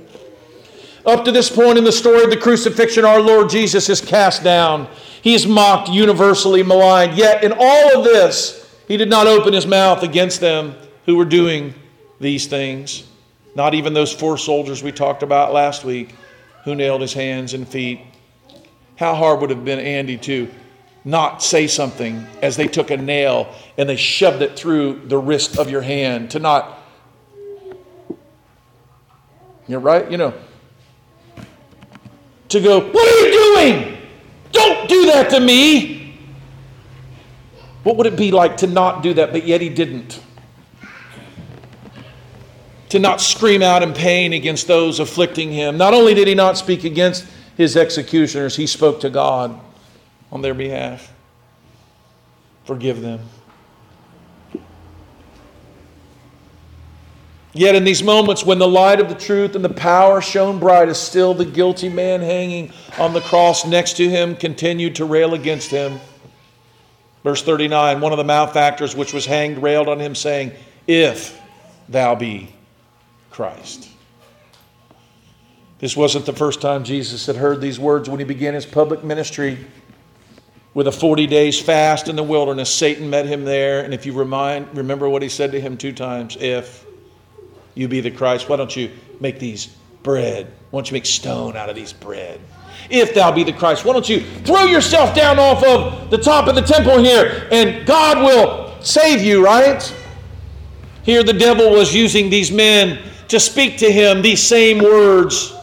Up 1.08 1.24
to 1.24 1.32
this 1.32 1.50
point 1.50 1.78
in 1.78 1.86
the 1.86 1.92
story 1.92 2.26
of 2.26 2.30
the 2.30 2.36
crucifixion, 2.36 3.06
our 3.06 3.22
Lord 3.22 3.50
Jesus 3.50 3.88
is 3.88 4.02
cast 4.02 4.44
down. 4.44 4.90
He 5.22 5.34
is 5.34 5.48
mocked, 5.48 5.88
universally 5.90 6.64
maligned. 6.64 7.18
Yet, 7.18 7.46
in 7.46 7.54
all 7.58 7.98
of 7.98 8.04
this, 8.04 8.70
he 8.90 8.98
did 8.98 9.10
not 9.10 9.26
open 9.26 9.54
his 9.54 9.66
mouth 9.66 10.04
against 10.04 10.42
them 10.42 10.76
who 11.06 11.16
were 11.16 11.24
doing 11.24 11.74
these 12.20 12.48
things. 12.48 13.08
Not 13.56 13.74
even 13.74 13.94
those 13.94 14.12
four 14.12 14.38
soldiers 14.38 14.84
we 14.84 14.92
talked 14.92 15.24
about 15.24 15.54
last 15.54 15.86
week 15.86 16.14
who 16.66 16.76
nailed 16.76 17.00
his 17.00 17.14
hands 17.14 17.54
and 17.54 17.66
feet. 17.66 18.02
How 18.98 19.16
hard 19.16 19.40
would 19.40 19.50
have 19.50 19.64
been, 19.64 19.80
Andy, 19.80 20.18
to 20.18 20.50
not 21.06 21.42
say 21.42 21.68
something 21.68 22.28
as 22.42 22.58
they 22.58 22.68
took 22.68 22.92
a 22.92 22.98
nail 22.98 23.56
and 23.78 23.88
they 23.88 23.96
shoved 23.96 24.42
it 24.42 24.60
through 24.60 25.08
the 25.08 25.18
wrist 25.18 25.58
of 25.58 25.70
your 25.70 25.84
hand, 25.84 26.32
to 26.32 26.40
not, 26.40 26.80
you're 29.70 29.80
right, 29.80 30.12
you 30.12 30.18
know, 30.18 30.34
to 32.50 32.60
go, 32.60 32.80
What 32.80 33.08
are 33.08 33.26
you 33.26 33.32
doing? 33.32 33.98
Don't 34.52 34.90
do 34.90 35.06
that 35.08 35.30
to 35.32 35.40
me. 35.40 36.20
What 37.84 37.98
would 37.98 38.08
it 38.08 38.18
be 38.18 38.32
like 38.32 38.58
to 38.58 38.68
not 38.68 39.04
do 39.04 39.14
that, 39.14 39.32
but 39.32 39.46
yet 39.46 39.62
he 39.62 39.70
didn't? 39.70 40.22
To 42.90 43.00
not 43.00 43.22
scream 43.22 43.62
out 43.62 43.84
in 43.84 43.94
pain 43.94 44.34
against 44.34 44.68
those 44.68 45.00
afflicting 45.00 45.52
him. 45.52 45.78
Not 45.78 45.94
only 45.94 46.14
did 46.14 46.28
he 46.28 46.36
not 46.36 46.58
speak 46.58 46.84
against 46.84 47.26
his 47.56 47.76
executioners, 47.76 48.56
he 48.56 48.68
spoke 48.68 49.02
to 49.02 49.10
God 49.10 49.60
on 50.32 50.42
their 50.42 50.54
behalf. 50.54 51.14
Forgive 52.66 53.02
them. 53.02 53.22
Yet, 57.58 57.74
in 57.74 57.84
these 57.84 58.04
moments 58.04 58.46
when 58.46 58.60
the 58.60 58.68
light 58.68 59.00
of 59.00 59.10
the 59.10 59.16
truth 59.16 59.56
and 59.56 59.66
the 59.66 59.70
power 59.70 60.22
shone 60.22 60.60
brightest, 60.60 61.08
still 61.08 61.34
the 61.34 61.44
guilty 61.44 61.90
man 61.90 62.22
hanging 62.22 62.72
on 63.00 63.14
the 63.14 63.22
cross 63.22 63.66
next 63.66 63.98
to 63.98 64.08
him 64.08 64.36
continued 64.36 64.94
to 64.98 65.06
rail 65.06 65.34
against 65.34 65.72
him. 65.72 66.00
Verse 67.24 67.42
39 67.42 68.00
One 68.00 68.12
of 68.12 68.20
the 68.20 68.24
malefactors 68.24 68.96
which 68.96 69.12
was 69.12 69.26
hanged 69.26 69.58
railed 69.64 69.90
on 69.90 70.00
him, 70.00 70.14
saying, 70.14 70.52
If 70.86 71.42
thou 71.90 72.14
be 72.14 72.54
Christ. 73.32 73.90
This 75.80 75.98
wasn't 75.98 76.28
the 76.28 76.34
first 76.34 76.62
time 76.62 76.84
Jesus 76.84 77.26
had 77.26 77.38
heard 77.38 77.60
these 77.60 77.80
words 77.80 78.08
when 78.08 78.20
he 78.20 78.26
began 78.26 78.54
his 78.54 78.68
public 78.68 79.04
ministry. 79.04 79.58
With 80.76 80.86
a 80.86 80.92
40 80.92 81.26
days 81.26 81.60
fast 81.60 82.08
in 82.08 82.16
the 82.16 82.24
wilderness, 82.24 82.72
Satan 82.72 83.10
met 83.10 83.26
him 83.26 83.46
there. 83.46 83.84
And 83.84 83.96
if 83.96 84.06
you 84.06 84.14
remind, 84.14 84.78
remember 84.78 85.10
what 85.10 85.24
he 85.24 85.30
said 85.30 85.52
to 85.54 85.60
him 85.60 85.76
two 85.76 85.92
times 85.92 86.38
if 86.40 86.87
you 87.78 87.88
be 87.88 88.02
the 88.02 88.12
Christ, 88.12 88.50
why 88.50 88.56
don't 88.56 88.76
you 88.76 88.92
make 89.20 89.40
these 89.40 89.68
bread? 90.04 90.52
Why 90.72 90.80
don't 90.80 90.90
you 90.90 90.96
make 90.96 91.06
stone 91.06 91.56
out 91.56 91.70
of 91.70 91.76
these 91.76 91.94
bread? 91.94 92.40
if 92.90 93.14
thou 93.14 93.32
be 93.32 93.44
the 93.44 93.54
Christ. 93.54 93.86
Why 93.86 93.94
don't 93.94 94.08
you 94.08 94.22
throw 94.22 94.66
yourself 94.66 95.16
down 95.16 95.40
off 95.40 95.64
of 95.64 96.10
the 96.10 96.18
top 96.18 96.48
of 96.48 96.56
the 96.56 96.62
temple 96.62 97.00
here 97.04 97.48
and 97.52 97.86
God 97.86 98.20
will 98.20 98.82
save 98.82 99.22
you, 99.22 99.44
right? 99.44 99.94
Here 101.04 101.24
the 101.24 101.34
devil 101.34 101.72
was 101.72 101.94
using 101.94 102.30
these 102.30 102.52
men 102.52 103.00
to 103.30 103.40
speak 103.40 103.78
to 103.80 103.92
him 103.92 104.22
these 104.22 104.42
same 104.42 104.80
words. 104.80 105.54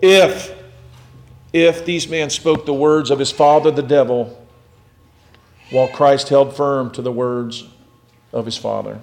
If, 0.00 0.54
if 1.52 1.84
these 1.84 2.08
men 2.08 2.30
spoke 2.30 2.66
the 2.66 2.74
words 2.74 3.10
of 3.10 3.18
his 3.18 3.30
father 3.30 3.70
the 3.70 3.82
devil, 3.82 4.34
while 5.70 5.88
Christ 5.88 6.30
held 6.30 6.56
firm 6.56 6.90
to 6.92 7.02
the 7.02 7.12
words 7.12 7.64
of 8.32 8.46
his 8.46 8.56
father. 8.56 9.00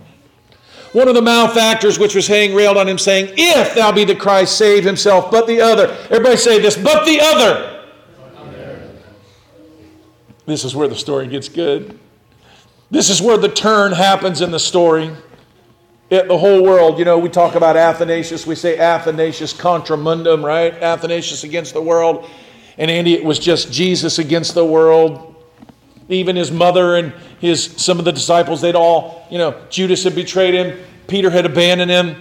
One 0.93 1.07
of 1.07 1.15
the 1.15 1.21
malefactors 1.21 1.99
which 1.99 2.15
was 2.15 2.27
hanging 2.27 2.55
railed 2.55 2.77
on 2.77 2.87
him, 2.87 2.97
saying, 2.97 3.33
If 3.37 3.75
thou 3.75 3.91
be 3.91 4.05
the 4.05 4.15
Christ, 4.15 4.57
save 4.57 4.83
himself, 4.83 5.29
but 5.29 5.47
the 5.47 5.61
other. 5.61 5.89
Everybody 6.05 6.37
say 6.37 6.59
this, 6.59 6.77
but 6.77 7.05
the 7.05 7.19
other. 7.21 7.71
This 10.45 10.63
is 10.63 10.75
where 10.75 10.87
the 10.87 10.95
story 10.95 11.27
gets 11.27 11.49
good. 11.49 11.99
This 12.91 13.09
is 13.09 13.21
where 13.21 13.37
the 13.37 13.49
turn 13.49 13.91
happens 13.91 14.41
in 14.41 14.51
the 14.51 14.59
story. 14.59 15.11
It, 16.09 16.27
the 16.27 16.37
whole 16.37 16.63
world, 16.63 16.99
you 16.99 17.05
know, 17.05 17.17
we 17.17 17.29
talk 17.29 17.55
about 17.55 17.75
Athanasius, 17.75 18.45
we 18.45 18.53
say 18.53 18.77
Athanasius 18.77 19.53
contra 19.53 19.97
mundum, 19.97 20.45
right? 20.45 20.71
Athanasius 20.73 21.43
against 21.43 21.73
the 21.73 21.81
world. 21.81 22.29
And 22.77 22.91
Andy, 22.91 23.15
it 23.15 23.25
was 23.25 23.39
just 23.39 23.71
Jesus 23.71 24.19
against 24.19 24.53
the 24.53 24.65
world. 24.65 25.34
Even 26.07 26.35
his 26.35 26.51
mother 26.51 26.95
and 26.95 27.13
his 27.39 27.63
some 27.63 27.99
of 27.99 28.05
the 28.05 28.11
disciples, 28.11 28.61
they'd 28.61 28.75
all, 28.75 29.25
you 29.31 29.37
know, 29.37 29.59
Judas 29.69 30.03
had 30.03 30.15
betrayed 30.15 30.53
him, 30.53 30.79
Peter 31.07 31.29
had 31.29 31.45
abandoned 31.45 31.89
him, 31.89 32.15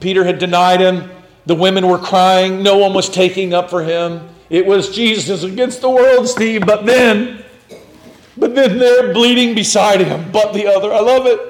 Peter 0.00 0.24
had 0.24 0.38
denied 0.38 0.80
him. 0.80 1.10
The 1.46 1.54
women 1.54 1.88
were 1.88 1.98
crying, 1.98 2.62
no 2.62 2.76
one 2.76 2.92
was 2.92 3.08
taking 3.08 3.54
up 3.54 3.70
for 3.70 3.82
him. 3.82 4.28
It 4.50 4.66
was 4.66 4.94
Jesus 4.94 5.42
against 5.42 5.80
the 5.80 5.88
world, 5.88 6.28
Steve, 6.28 6.66
but 6.66 6.84
then, 6.84 7.44
but 8.36 8.54
then 8.54 8.78
they're 8.78 9.14
bleeding 9.14 9.54
beside 9.54 10.00
him, 10.00 10.30
but 10.32 10.52
the 10.52 10.66
other. 10.66 10.92
I 10.92 11.00
love 11.00 11.26
it. 11.26 11.40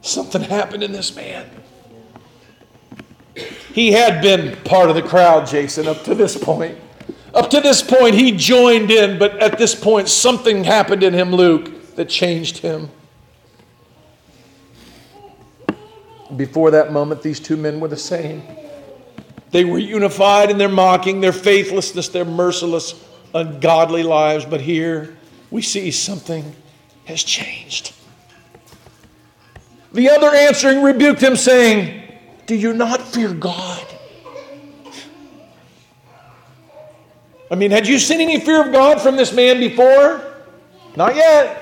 Something 0.00 0.42
happened 0.42 0.82
in 0.82 0.92
this 0.92 1.14
man. 1.14 1.48
He 3.72 3.92
had 3.92 4.20
been 4.22 4.56
part 4.64 4.90
of 4.90 4.96
the 4.96 5.02
crowd, 5.02 5.46
Jason, 5.46 5.86
up 5.88 6.02
to 6.04 6.14
this 6.14 6.36
point. 6.36 6.76
Up 7.34 7.48
to 7.50 7.60
this 7.60 7.82
point, 7.82 8.14
he 8.14 8.32
joined 8.32 8.90
in, 8.90 9.18
but 9.18 9.38
at 9.38 9.56
this 9.56 9.74
point, 9.74 10.08
something 10.08 10.64
happened 10.64 11.02
in 11.02 11.14
him, 11.14 11.32
Luke, 11.32 11.94
that 11.96 12.08
changed 12.08 12.58
him. 12.58 12.90
Before 16.36 16.70
that 16.70 16.92
moment, 16.92 17.22
these 17.22 17.40
two 17.40 17.56
men 17.56 17.80
were 17.80 17.88
the 17.88 17.96
same. 17.96 18.42
They 19.50 19.64
were 19.64 19.78
unified 19.78 20.50
in 20.50 20.58
their 20.58 20.68
mocking, 20.68 21.20
their 21.20 21.32
faithlessness, 21.32 22.08
their 22.08 22.24
merciless, 22.24 23.02
ungodly 23.34 24.02
lives. 24.02 24.44
But 24.44 24.60
here 24.60 25.16
we 25.50 25.62
see 25.62 25.90
something 25.90 26.54
has 27.04 27.22
changed. 27.22 27.94
The 29.92 30.08
other 30.08 30.34
answering 30.34 30.82
rebuked 30.82 31.22
him, 31.22 31.36
saying, 31.36 32.02
Do 32.46 32.54
you 32.54 32.72
not 32.72 33.02
fear 33.02 33.32
God? 33.34 33.86
I 37.52 37.54
mean, 37.54 37.70
had 37.70 37.86
you 37.86 37.98
seen 37.98 38.22
any 38.22 38.40
fear 38.40 38.66
of 38.66 38.72
God 38.72 38.98
from 39.02 39.16
this 39.16 39.30
man 39.30 39.60
before? 39.60 40.24
Not 40.96 41.14
yet. 41.14 41.58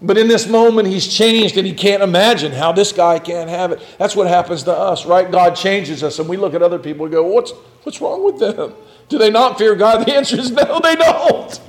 But 0.00 0.16
in 0.16 0.28
this 0.28 0.48
moment, 0.48 0.88
he's 0.88 1.06
changed 1.06 1.58
and 1.58 1.66
he 1.66 1.74
can't 1.74 2.02
imagine 2.02 2.52
how 2.52 2.72
this 2.72 2.90
guy 2.90 3.18
can't 3.18 3.50
have 3.50 3.72
it. 3.72 3.82
That's 3.98 4.16
what 4.16 4.28
happens 4.28 4.62
to 4.62 4.72
us, 4.72 5.04
right? 5.04 5.30
God 5.30 5.56
changes 5.56 6.02
us 6.02 6.18
and 6.20 6.26
we 6.26 6.38
look 6.38 6.54
at 6.54 6.62
other 6.62 6.78
people 6.78 7.04
and 7.04 7.12
go, 7.12 7.22
what's, 7.26 7.50
what's 7.82 8.00
wrong 8.00 8.24
with 8.24 8.38
them? 8.38 8.72
Do 9.10 9.18
they 9.18 9.30
not 9.30 9.58
fear 9.58 9.74
God? 9.74 10.06
The 10.06 10.14
answer 10.14 10.38
is 10.40 10.50
no, 10.50 10.80
they 10.80 10.96
don't. 10.96 11.60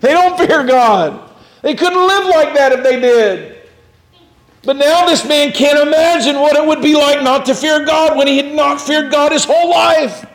They 0.00 0.12
don't 0.12 0.38
fear 0.38 0.64
God. 0.64 1.30
They 1.60 1.74
couldn't 1.74 2.06
live 2.06 2.24
like 2.28 2.54
that 2.54 2.72
if 2.72 2.82
they 2.82 2.98
did. 2.98 3.58
But 4.64 4.76
now 4.76 5.04
this 5.04 5.28
man 5.28 5.52
can't 5.52 5.86
imagine 5.86 6.36
what 6.36 6.56
it 6.56 6.66
would 6.66 6.80
be 6.80 6.94
like 6.94 7.22
not 7.22 7.44
to 7.46 7.54
fear 7.54 7.84
God 7.84 8.16
when 8.16 8.26
he 8.26 8.38
had 8.38 8.54
not 8.54 8.80
feared 8.80 9.12
God 9.12 9.32
his 9.32 9.44
whole 9.44 9.68
life. 9.68 10.26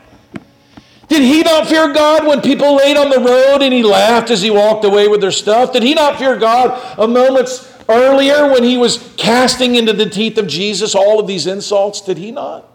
Did 1.08 1.22
he 1.22 1.42
not 1.42 1.68
fear 1.68 1.94
God 1.94 2.28
when 2.28 2.42
people 2.42 2.76
laid 2.76 2.98
on 2.98 3.10
the 3.10 3.20
road 3.20 3.62
and 3.62 3.74
he 3.74 3.84
laughed 3.84 4.30
as 4.30 4.42
he 4.42 4.50
walked 4.50 4.84
away 4.84 5.08
with 5.08 5.22
their 5.22 5.32
stuff? 5.32 5.72
Did 5.72 5.84
he 5.84 5.94
not 5.94 6.20
fear 6.20 6.36
God 6.38 7.00
a 7.00 7.08
moments 7.08 7.74
earlier 7.88 8.52
when 8.52 8.64
he 8.64 8.78
was 8.78 9.14
casting 9.16 9.76
into 9.76 9.94
the 9.94 10.10
teeth 10.10 10.38
of 10.38 10.48
Jesus 10.48 10.96
all 10.96 11.20
of 11.20 11.28
these 11.28 11.48
insults? 11.48 12.02
Did 12.02 12.18
he 12.18 12.32
not? 12.32 12.70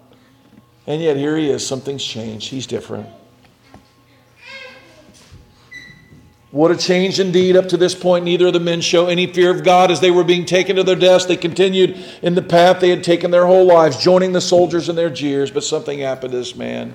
And 0.86 1.02
yet 1.02 1.16
here 1.16 1.36
he 1.36 1.50
is. 1.50 1.66
Something's 1.66 2.04
changed. 2.04 2.48
He's 2.48 2.66
different. 2.66 3.06
What 6.50 6.70
a 6.70 6.76
change 6.76 7.20
indeed. 7.20 7.56
Up 7.56 7.68
to 7.68 7.76
this 7.76 7.94
point, 7.94 8.24
neither 8.24 8.48
of 8.48 8.52
the 8.54 8.60
men 8.60 8.80
show 8.80 9.06
any 9.06 9.26
fear 9.26 9.50
of 9.50 9.62
God. 9.62 9.90
As 9.90 10.00
they 10.00 10.10
were 10.10 10.24
being 10.24 10.44
taken 10.44 10.76
to 10.76 10.82
their 10.82 10.96
deaths, 10.96 11.26
they 11.26 11.36
continued 11.36 12.02
in 12.22 12.34
the 12.34 12.42
path 12.42 12.80
they 12.80 12.90
had 12.90 13.04
taken 13.04 13.30
their 13.30 13.46
whole 13.46 13.64
lives, 13.64 13.96
joining 14.02 14.32
the 14.32 14.40
soldiers 14.40 14.88
in 14.88 14.96
their 14.96 15.08
jeers. 15.10 15.50
But 15.50 15.64
something 15.64 16.00
happened 16.00 16.32
to 16.32 16.38
this 16.38 16.56
man 16.56 16.94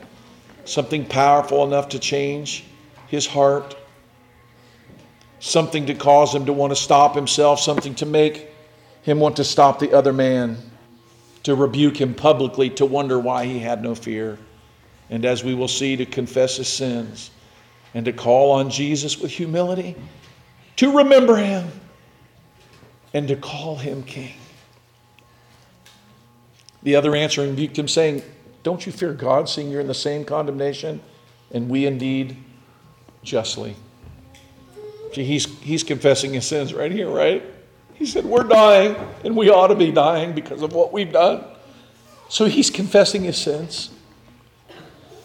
something 0.68 1.06
powerful 1.06 1.64
enough 1.64 1.90
to 1.90 2.00
change 2.00 2.66
his 3.08 3.26
heart, 3.26 3.76
something 5.40 5.86
to 5.86 5.94
cause 5.94 6.34
him 6.34 6.46
to 6.46 6.54
want 6.54 6.72
to 6.72 6.76
stop 6.76 7.16
himself, 7.16 7.60
something 7.60 7.96
to 7.96 8.06
make 8.06 8.50
him 9.04 9.20
want 9.20 9.38
to 9.38 9.44
stop 9.44 9.80
the 9.80 9.94
other 9.94 10.12
man, 10.12 10.58
to 11.44 11.56
rebuke 11.56 12.00
him 12.00 12.14
publicly, 12.14 12.70
to 12.70 12.86
wonder 12.86 13.18
why 13.18 13.46
he 13.46 13.60
had 13.60 13.82
no 13.82 13.96
fear. 13.96 14.38
And 15.10 15.24
as 15.24 15.44
we 15.44 15.54
will 15.54 15.70
see, 15.70 15.96
to 15.96 16.06
confess 16.06 16.58
his 16.58 16.68
sins 16.68 17.32
and 17.94 18.06
to 18.06 18.12
call 18.12 18.52
on 18.52 18.70
Jesus 18.70 19.18
with 19.18 19.32
humility, 19.32 19.96
to 20.76 20.98
remember 20.98 21.38
him 21.38 21.72
and 23.14 23.28
to 23.30 23.38
call 23.38 23.78
him 23.78 24.04
king. 24.04 24.36
The 26.84 26.96
other 26.96 27.16
answering 27.16 27.52
rebuked 27.52 27.80
him, 27.80 27.88
saying, 27.88 28.22
don't 28.68 28.86
you 28.86 28.92
fear 28.92 29.14
God, 29.14 29.48
seeing 29.48 29.72
you're 29.72 29.80
in 29.80 29.88
the 29.88 29.94
same 29.94 30.26
condemnation? 30.26 31.00
And 31.54 31.70
we 31.70 31.86
indeed 31.86 32.36
justly. 33.24 33.78
See, 35.14 35.24
he's, 35.24 35.46
he's 35.62 35.84
confessing 35.86 36.34
his 36.34 36.46
sins 36.46 36.74
right 36.74 36.92
here, 36.92 37.10
right? 37.10 37.42
He 37.94 38.06
said, 38.06 38.26
We're 38.26 38.44
dying, 38.44 38.98
and 39.24 39.38
we 39.38 39.50
ought 39.50 39.68
to 39.68 39.76
be 39.76 39.90
dying 39.90 40.34
because 40.34 40.64
of 40.64 40.74
what 40.74 40.92
we've 40.92 41.14
done. 41.14 41.46
So 42.28 42.44
he's 42.44 42.70
confessing 42.70 43.24
his 43.24 43.38
sins. 43.38 43.90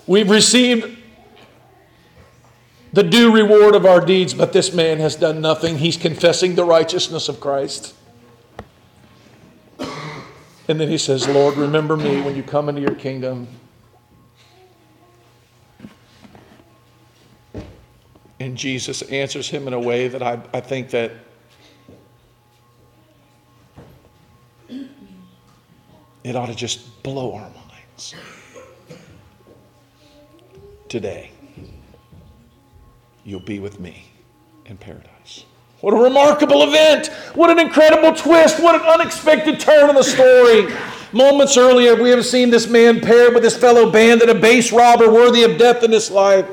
We've 0.07 0.31
received 0.31 0.97
the 2.93 3.03
due 3.03 3.35
reward 3.35 3.75
of 3.75 3.85
our 3.85 4.01
deeds, 4.01 4.35
but 4.35 4.53
this 4.53 4.73
man 4.73 4.99
has 5.01 5.17
done 5.17 5.41
nothing. 5.41 5.79
He's 5.79 5.97
confessing 5.97 6.55
the 6.55 6.65
righteousness 6.65 7.29
of 7.29 7.41
Christ. 7.41 7.93
And 10.73 10.81
then 10.81 10.89
he 10.89 10.97
says, 10.97 11.29
Lord, 11.29 11.59
remember 11.59 11.99
me 11.99 12.23
when 12.23 12.35
you 12.35 12.43
come 12.43 12.71
into 12.71 12.81
your 12.81 12.95
kingdom. 12.95 13.47
And 18.41 18.57
Jesus 18.57 19.03
answers 19.03 19.51
him 19.51 19.69
in 19.69 19.75
a 19.75 19.79
way 19.79 20.09
that 20.09 20.23
I, 20.23 20.41
I 20.55 20.61
think 20.61 20.89
that 20.93 21.13
it 26.25 26.35
ought 26.35 26.47
to 26.47 26.55
just 26.55 27.03
blow 27.03 27.35
our 27.35 27.51
minds. 27.51 28.15
Today, 30.89 31.33
you'll 33.25 33.41
be 33.41 33.59
with 33.59 33.79
me 33.79 34.07
in 34.65 34.79
paradise. 34.79 35.12
What 35.83 35.95
a 35.95 35.97
remarkable 35.97 36.62
event! 36.62 37.09
What 37.35 37.51
an 37.51 37.59
incredible 37.59 38.12
twist! 38.14 38.62
What 38.62 38.77
an 38.77 38.87
unexpected 38.87 39.59
turn 39.59 39.90
in 39.90 39.97
the 39.97 40.05
story! 40.05 40.73
Moments 41.11 41.57
earlier, 41.57 42.01
we 42.01 42.11
have 42.11 42.25
seen 42.25 42.51
this 42.51 42.68
man 42.68 43.01
paired 43.01 43.35
with 43.35 43.42
his 43.42 43.57
fellow 43.57 43.90
bandit, 43.90 44.29
a 44.29 44.35
base 44.35 44.71
robber 44.71 45.11
worthy 45.11 45.42
of 45.42 45.59
death 45.59 45.83
in 45.83 45.90
this 45.90 46.09
life, 46.09 46.47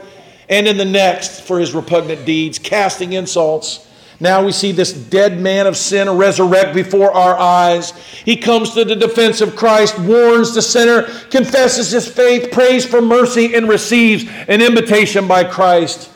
and 0.50 0.68
in 0.68 0.78
the 0.78 0.84
next 0.84 1.42
for 1.42 1.60
his 1.60 1.76
repugnant 1.76 2.26
deeds, 2.26 2.58
casting 2.58 3.14
insults. 3.14 3.88
Now 4.20 4.44
we 4.44 4.52
see 4.52 4.72
this 4.72 4.94
dead 4.94 5.40
man 5.40 5.68
of 5.68 5.78
sin 5.78 6.10
resurrect 6.10 6.74
before 6.74 7.12
our 7.12 7.38
eyes. 7.38 7.92
He 8.26 8.36
comes 8.36 8.72
to 8.72 8.84
the 8.84 8.96
defense 8.96 9.42
of 9.42 9.56
Christ, 9.56 10.00
warns 10.00 10.56
the 10.56 10.64
sinner, 10.64 11.04
confesses 11.30 11.92
his 11.92 12.12
faith, 12.12 12.52
prays 12.52 12.84
for 12.84 13.00
mercy, 13.00 13.54
and 13.54 13.70
receives 13.70 14.26
an 14.48 14.64
invitation 14.64 15.28
by 15.28 15.44
Christ 15.44 16.10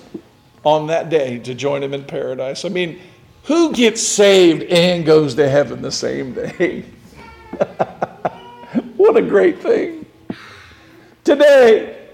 on 0.64 0.88
that 0.88 1.10
day 1.10 1.40
to 1.40 1.54
join 1.54 1.84
him 1.84 1.94
in 1.94 2.04
paradise. 2.04 2.66
I 2.66 2.70
mean, 2.70 3.00
who 3.44 3.74
gets 3.74 4.02
saved 4.02 4.64
and 4.64 5.06
goes 5.06 5.36
to 5.36 5.50
heaven 5.50 5.82
the 5.82 5.92
same 5.92 6.34
day? 6.34 6.86
what 8.98 9.18
a 9.18 9.22
great 9.22 9.62
thing. 9.62 10.06
Today, 11.24 12.08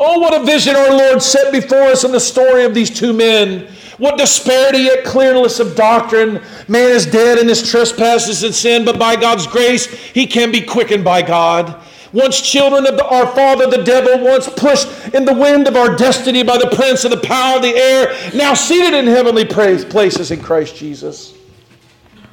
oh, 0.00 0.18
what 0.18 0.34
a 0.34 0.44
vision 0.44 0.74
our 0.74 0.90
Lord 0.90 1.22
set 1.22 1.52
before 1.52 1.84
us 1.84 2.04
in 2.04 2.12
the 2.12 2.20
story 2.20 2.64
of 2.64 2.74
these 2.74 2.90
two 2.90 3.12
men. 3.12 3.68
What 3.98 4.16
disparity 4.16 4.78
yet 4.78 5.04
clearness 5.04 5.58
of 5.58 5.74
doctrine. 5.74 6.40
Man 6.68 6.90
is 6.90 7.04
dead 7.04 7.38
in 7.38 7.48
his 7.48 7.68
trespasses 7.68 8.44
and 8.44 8.54
sin, 8.54 8.84
but 8.84 8.98
by 8.98 9.16
God's 9.16 9.46
grace, 9.46 9.86
he 9.86 10.26
can 10.26 10.52
be 10.52 10.60
quickened 10.60 11.04
by 11.04 11.22
God. 11.22 11.82
Once 12.12 12.40
children 12.40 12.86
of 12.86 12.96
the, 12.96 13.06
our 13.06 13.26
father, 13.34 13.68
the 13.68 13.82
devil, 13.82 14.24
once 14.24 14.48
pushed 14.48 14.88
in 15.14 15.24
the 15.24 15.34
wind 15.34 15.68
of 15.68 15.76
our 15.76 15.94
destiny 15.96 16.42
by 16.42 16.56
the 16.56 16.70
prince 16.74 17.04
of 17.04 17.10
the 17.10 17.20
power 17.20 17.56
of 17.56 17.62
the 17.62 17.74
air, 17.74 18.14
now 18.34 18.54
seated 18.54 18.94
in 18.94 19.06
heavenly 19.06 19.44
places 19.44 20.30
in 20.30 20.40
Christ 20.40 20.76
Jesus. 20.76 21.34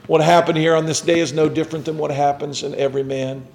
What 0.07 0.21
happened 0.21 0.57
here 0.57 0.75
on 0.75 0.85
this 0.85 1.01
day 1.01 1.19
is 1.19 1.33
no 1.33 1.49
different 1.49 1.85
than 1.85 1.97
what 1.97 2.11
happens 2.11 2.63
in 2.63 2.75
every 2.75 3.03
man. 3.03 3.45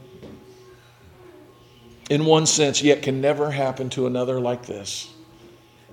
In 2.11 2.27
one 2.27 2.45
sense, 2.45 2.83
yet 2.83 3.03
can 3.03 3.21
never 3.21 3.51
happen 3.51 3.89
to 3.91 4.07
another 4.07 4.41
like 4.41 4.67
this. 4.67 5.09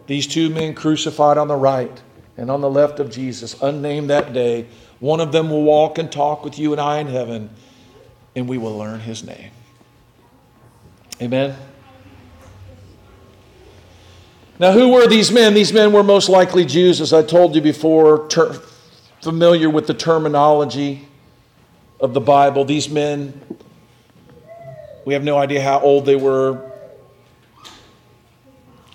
These 0.08 0.28
two 0.28 0.50
men 0.50 0.74
crucified 0.74 1.38
on 1.38 1.48
the 1.48 1.56
right 1.56 2.02
and 2.38 2.50
on 2.50 2.62
the 2.62 2.70
left 2.70 3.00
of 3.00 3.12
Jesus, 3.12 3.62
unnamed 3.62 4.10
that 4.10 4.34
day, 4.34 4.68
one 5.00 5.20
of 5.20 5.32
them 5.32 5.50
will 5.50 5.64
walk 5.64 5.98
and 5.98 6.12
talk 6.12 6.44
with 6.44 6.58
you 6.58 6.72
and 6.72 6.82
I 6.82 7.00
in 7.00 7.08
heaven, 7.08 7.50
and 8.36 8.48
we 8.48 8.58
will 8.58 8.78
learn 8.78 9.00
his 9.00 9.24
name. 9.24 9.52
Amen. 11.20 11.56
Now, 14.60 14.72
who 14.72 14.90
were 14.90 15.08
these 15.08 15.32
men? 15.32 15.56
These 15.56 15.74
men 15.74 15.92
were 15.92 16.04
most 16.04 16.30
likely 16.30 16.64
Jews, 16.64 17.02
as 17.02 17.12
I 17.12 17.24
told 17.24 17.56
you 17.56 17.62
before, 17.62 18.28
ter- 18.28 18.60
familiar 19.22 19.70
with 19.70 19.88
the 19.88 19.94
terminology 19.96 21.08
of 22.00 22.14
the 22.14 22.22
Bible. 22.22 22.66
These 22.66 22.90
men, 22.90 23.40
we 25.06 25.14
have 25.14 25.24
no 25.24 25.38
idea 25.38 25.62
how 25.62 25.80
old 25.80 26.06
they 26.06 26.16
were, 26.16 26.72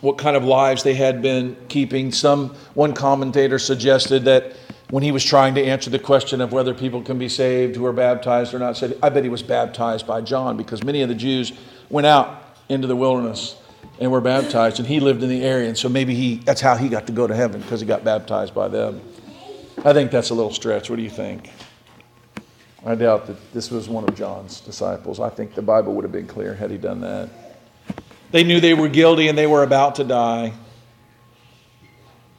what 0.01 0.17
kind 0.17 0.37
of 0.37 0.45
lives 0.45 0.85
they 0.85 0.95
had 0.95 1.23
been 1.23 1.57
keeping. 1.69 2.13
Some 2.13 2.51
one 2.75 2.93
commentator 2.93 3.59
suggested 3.59 4.25
that 4.27 4.57
when 4.91 5.03
he 5.03 5.11
was 5.11 5.25
trying 5.25 5.55
to 5.55 5.65
answer 5.65 5.91
the 5.91 5.99
question 5.99 6.41
of 6.41 6.53
whether 6.53 6.75
people 6.75 7.03
can 7.03 7.19
be 7.19 7.29
saved 7.29 7.75
who 7.77 7.87
are 7.87 7.93
baptized 7.93 8.53
or 8.53 8.59
not, 8.59 8.77
said, 8.77 8.99
I 9.03 9.09
bet 9.09 9.25
he 9.25 9.31
was 9.31 9.43
baptized 9.43 10.07
by 10.07 10.21
John 10.21 10.57
because 10.57 10.85
many 10.85 11.03
of 11.03 11.09
the 11.09 11.15
Jews 11.15 11.53
went 11.93 12.09
out 12.09 12.43
into 12.69 12.89
the 12.89 12.97
wilderness 12.97 13.55
and 14.01 14.11
were 14.11 14.21
baptized, 14.21 14.81
and 14.81 14.89
he 14.89 14.99
lived 14.99 15.23
in 15.23 15.29
the 15.29 15.45
area, 15.45 15.69
and 15.69 15.79
so 15.79 15.89
maybe 15.89 16.15
he 16.15 16.37
that's 16.37 16.61
how 16.61 16.75
he 16.75 16.89
got 16.89 17.07
to 17.07 17.13
go 17.13 17.29
to 17.29 17.35
heaven 17.35 17.61
because 17.61 17.81
he 17.81 17.87
got 17.87 18.03
baptized 18.03 18.53
by 18.53 18.67
them. 18.67 19.01
I 19.85 19.93
think 19.93 20.11
that's 20.11 20.31
a 20.31 20.35
little 20.35 20.53
stretch. 20.53 20.91
What 20.91 20.97
do 20.97 21.03
you 21.03 21.11
think? 21.11 21.51
I 22.85 22.97
doubt 22.97 23.27
that 23.27 23.53
this 23.53 23.71
was 23.71 23.89
one 23.89 24.05
of 24.05 24.17
John's 24.17 24.61
disciples. 24.61 25.21
I 25.21 25.29
think 25.29 25.55
the 25.55 25.63
Bible 25.63 25.95
would 25.95 26.03
have 26.03 26.11
been 26.11 26.27
clear 26.27 26.55
had 26.55 26.71
he 26.71 26.79
done 26.79 27.01
that. 27.03 27.29
They 28.33 28.43
knew 28.43 28.61
they 28.61 28.75
were 28.75 28.89
guilty 28.89 29.29
and 29.29 29.39
they 29.39 29.47
were 29.47 29.63
about 29.63 29.97
to 29.97 30.05
die. 30.05 30.53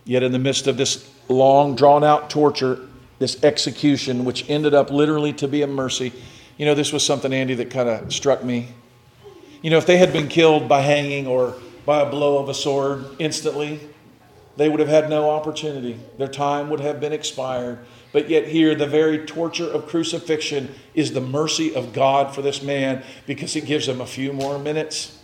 Yet, 0.06 0.24
in 0.24 0.34
the 0.34 0.40
midst 0.40 0.68
of 0.68 0.76
this 0.76 1.10
long, 1.30 1.76
drawn 1.76 2.04
out 2.04 2.30
torture, 2.30 2.80
this 3.20 3.42
execution, 3.42 4.26
which 4.26 4.50
ended 4.50 4.74
up 4.74 4.90
literally 4.90 5.32
to 5.34 5.48
be 5.48 5.62
a 5.62 5.68
mercy, 5.68 6.12
you 6.58 6.66
know, 6.66 6.76
this 6.76 6.92
was 6.92 7.06
something, 7.06 7.32
Andy, 7.32 7.54
that 7.56 7.70
kind 7.70 7.88
of 7.88 8.12
struck 8.12 8.44
me. 8.44 8.68
You 9.64 9.70
know, 9.70 9.78
if 9.78 9.86
they 9.86 9.98
had 9.98 10.12
been 10.12 10.28
killed 10.28 10.68
by 10.68 10.82
hanging 10.82 11.26
or 11.26 11.56
by 11.86 12.02
a 12.02 12.06
blow 12.06 12.38
of 12.38 12.50
a 12.50 12.54
sword 12.54 13.06
instantly, 13.18 13.80
they 14.58 14.68
would 14.68 14.82
have 14.82 14.90
had 14.90 15.10
no 15.10 15.30
opportunity. 15.30 15.98
Their 16.18 16.28
time 16.28 16.70
would 16.70 16.82
have 16.82 17.00
been 17.00 17.14
expired. 17.14 17.80
But 18.12 18.30
yet, 18.30 18.46
here, 18.50 18.76
the 18.76 18.86
very 18.86 19.26
torture 19.26 19.68
of 19.68 19.88
crucifixion 19.88 20.76
is 20.94 21.14
the 21.14 21.22
mercy 21.22 21.74
of 21.74 21.94
God 21.94 22.36
for 22.36 22.42
this 22.42 22.62
man 22.62 23.04
because 23.26 23.56
it 23.56 23.66
gives 23.66 23.88
him 23.88 24.02
a 24.02 24.06
few 24.06 24.34
more 24.34 24.60
minutes. 24.60 25.18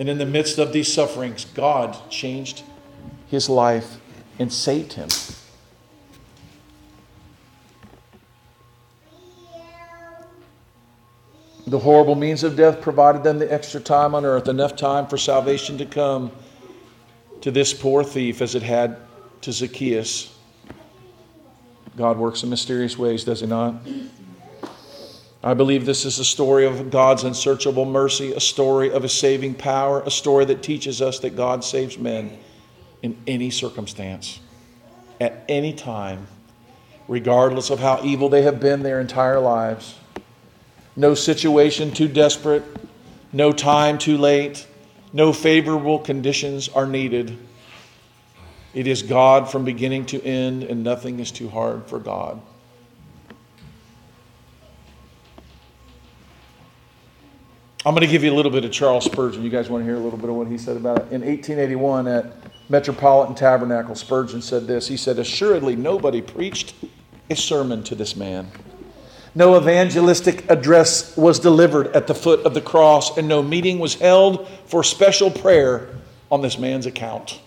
And 0.00 0.08
in 0.08 0.18
the 0.18 0.26
midst 0.26 0.58
of 0.58 0.72
these 0.72 0.92
sufferings, 0.92 1.44
God 1.44 1.96
changed 2.10 2.64
his 3.28 3.48
life 3.48 3.98
and 4.40 4.52
saved 4.52 4.94
him. 4.94 5.08
The 11.68 11.78
horrible 11.78 12.14
means 12.14 12.44
of 12.44 12.56
death 12.56 12.80
provided 12.80 13.22
them 13.24 13.38
the 13.38 13.52
extra 13.52 13.78
time 13.78 14.14
on 14.14 14.24
earth, 14.24 14.48
enough 14.48 14.74
time 14.74 15.06
for 15.06 15.18
salvation 15.18 15.76
to 15.76 15.84
come 15.84 16.32
to 17.42 17.50
this 17.50 17.74
poor 17.74 18.02
thief 18.02 18.40
as 18.40 18.54
it 18.54 18.62
had 18.62 18.96
to 19.42 19.52
Zacchaeus. 19.52 20.34
God 21.94 22.16
works 22.16 22.42
in 22.42 22.48
mysterious 22.48 22.96
ways, 22.96 23.22
does 23.22 23.40
He 23.40 23.46
not? 23.46 23.74
I 25.42 25.52
believe 25.52 25.84
this 25.84 26.06
is 26.06 26.18
a 26.18 26.24
story 26.24 26.64
of 26.64 26.90
God's 26.90 27.24
unsearchable 27.24 27.84
mercy, 27.84 28.32
a 28.32 28.40
story 28.40 28.90
of 28.90 29.02
His 29.02 29.12
saving 29.12 29.52
power, 29.52 30.00
a 30.00 30.10
story 30.10 30.46
that 30.46 30.62
teaches 30.62 31.02
us 31.02 31.18
that 31.18 31.36
God 31.36 31.62
saves 31.62 31.98
men 31.98 32.38
in 33.02 33.14
any 33.26 33.50
circumstance, 33.50 34.40
at 35.20 35.44
any 35.50 35.74
time, 35.74 36.28
regardless 37.08 37.68
of 37.68 37.78
how 37.78 38.02
evil 38.02 38.30
they 38.30 38.40
have 38.42 38.58
been 38.58 38.82
their 38.82 39.00
entire 39.00 39.38
lives. 39.38 39.96
No 40.98 41.14
situation 41.14 41.92
too 41.92 42.08
desperate, 42.08 42.64
no 43.32 43.52
time 43.52 43.98
too 43.98 44.18
late, 44.18 44.66
no 45.12 45.32
favorable 45.32 46.00
conditions 46.00 46.68
are 46.68 46.88
needed. 46.88 47.38
It 48.74 48.88
is 48.88 49.04
God 49.04 49.48
from 49.48 49.64
beginning 49.64 50.06
to 50.06 50.20
end, 50.24 50.64
and 50.64 50.82
nothing 50.82 51.20
is 51.20 51.30
too 51.30 51.48
hard 51.48 51.86
for 51.86 52.00
God. 52.00 52.42
I'm 57.86 57.94
going 57.94 58.04
to 58.04 58.10
give 58.10 58.24
you 58.24 58.32
a 58.32 58.34
little 58.34 58.50
bit 58.50 58.64
of 58.64 58.72
Charles 58.72 59.04
Spurgeon. 59.04 59.44
You 59.44 59.50
guys 59.50 59.70
want 59.70 59.82
to 59.82 59.84
hear 59.84 59.94
a 59.94 60.00
little 60.00 60.18
bit 60.18 60.28
of 60.28 60.34
what 60.34 60.48
he 60.48 60.58
said 60.58 60.76
about 60.76 60.98
it? 60.98 61.12
In 61.12 61.20
1881 61.20 62.08
at 62.08 62.26
Metropolitan 62.68 63.36
Tabernacle, 63.36 63.94
Spurgeon 63.94 64.42
said 64.42 64.66
this. 64.66 64.88
He 64.88 64.96
said, 64.96 65.20
Assuredly, 65.20 65.76
nobody 65.76 66.20
preached 66.20 66.74
a 67.30 67.36
sermon 67.36 67.84
to 67.84 67.94
this 67.94 68.16
man. 68.16 68.50
No 69.34 69.56
evangelistic 69.56 70.50
address 70.50 71.16
was 71.16 71.38
delivered 71.38 71.88
at 71.88 72.06
the 72.06 72.14
foot 72.14 72.40
of 72.40 72.54
the 72.54 72.60
cross, 72.60 73.16
and 73.16 73.28
no 73.28 73.42
meeting 73.42 73.78
was 73.78 73.94
held 73.94 74.48
for 74.66 74.82
special 74.82 75.30
prayer 75.30 75.88
on 76.30 76.42
this 76.42 76.58
man's 76.58 76.86
account. 76.86 77.40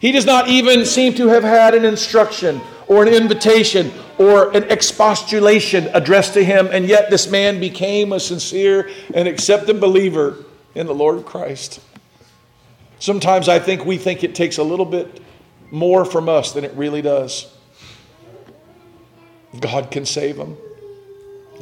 He 0.00 0.12
does 0.12 0.26
not 0.26 0.48
even 0.48 0.84
seem 0.84 1.14
to 1.14 1.28
have 1.28 1.42
had 1.42 1.74
an 1.74 1.84
instruction 1.84 2.60
or 2.86 3.02
an 3.02 3.08
invitation 3.08 3.92
or 4.16 4.50
an 4.56 4.64
expostulation 4.64 5.88
addressed 5.92 6.34
to 6.34 6.44
him, 6.44 6.68
and 6.70 6.86
yet 6.86 7.10
this 7.10 7.30
man 7.30 7.60
became 7.60 8.12
a 8.12 8.20
sincere 8.20 8.88
and 9.14 9.26
accepted 9.26 9.80
believer 9.80 10.44
in 10.74 10.86
the 10.86 10.94
Lord 10.94 11.24
Christ. 11.24 11.80
Sometimes 13.00 13.48
I 13.48 13.58
think 13.58 13.84
we 13.84 13.98
think 13.98 14.24
it 14.24 14.34
takes 14.34 14.58
a 14.58 14.62
little 14.62 14.86
bit 14.86 15.20
more 15.70 16.04
from 16.04 16.28
us 16.28 16.52
than 16.52 16.64
it 16.64 16.72
really 16.74 17.02
does. 17.02 17.52
God 19.60 19.90
can 19.90 20.04
save 20.04 20.36
him. 20.36 20.56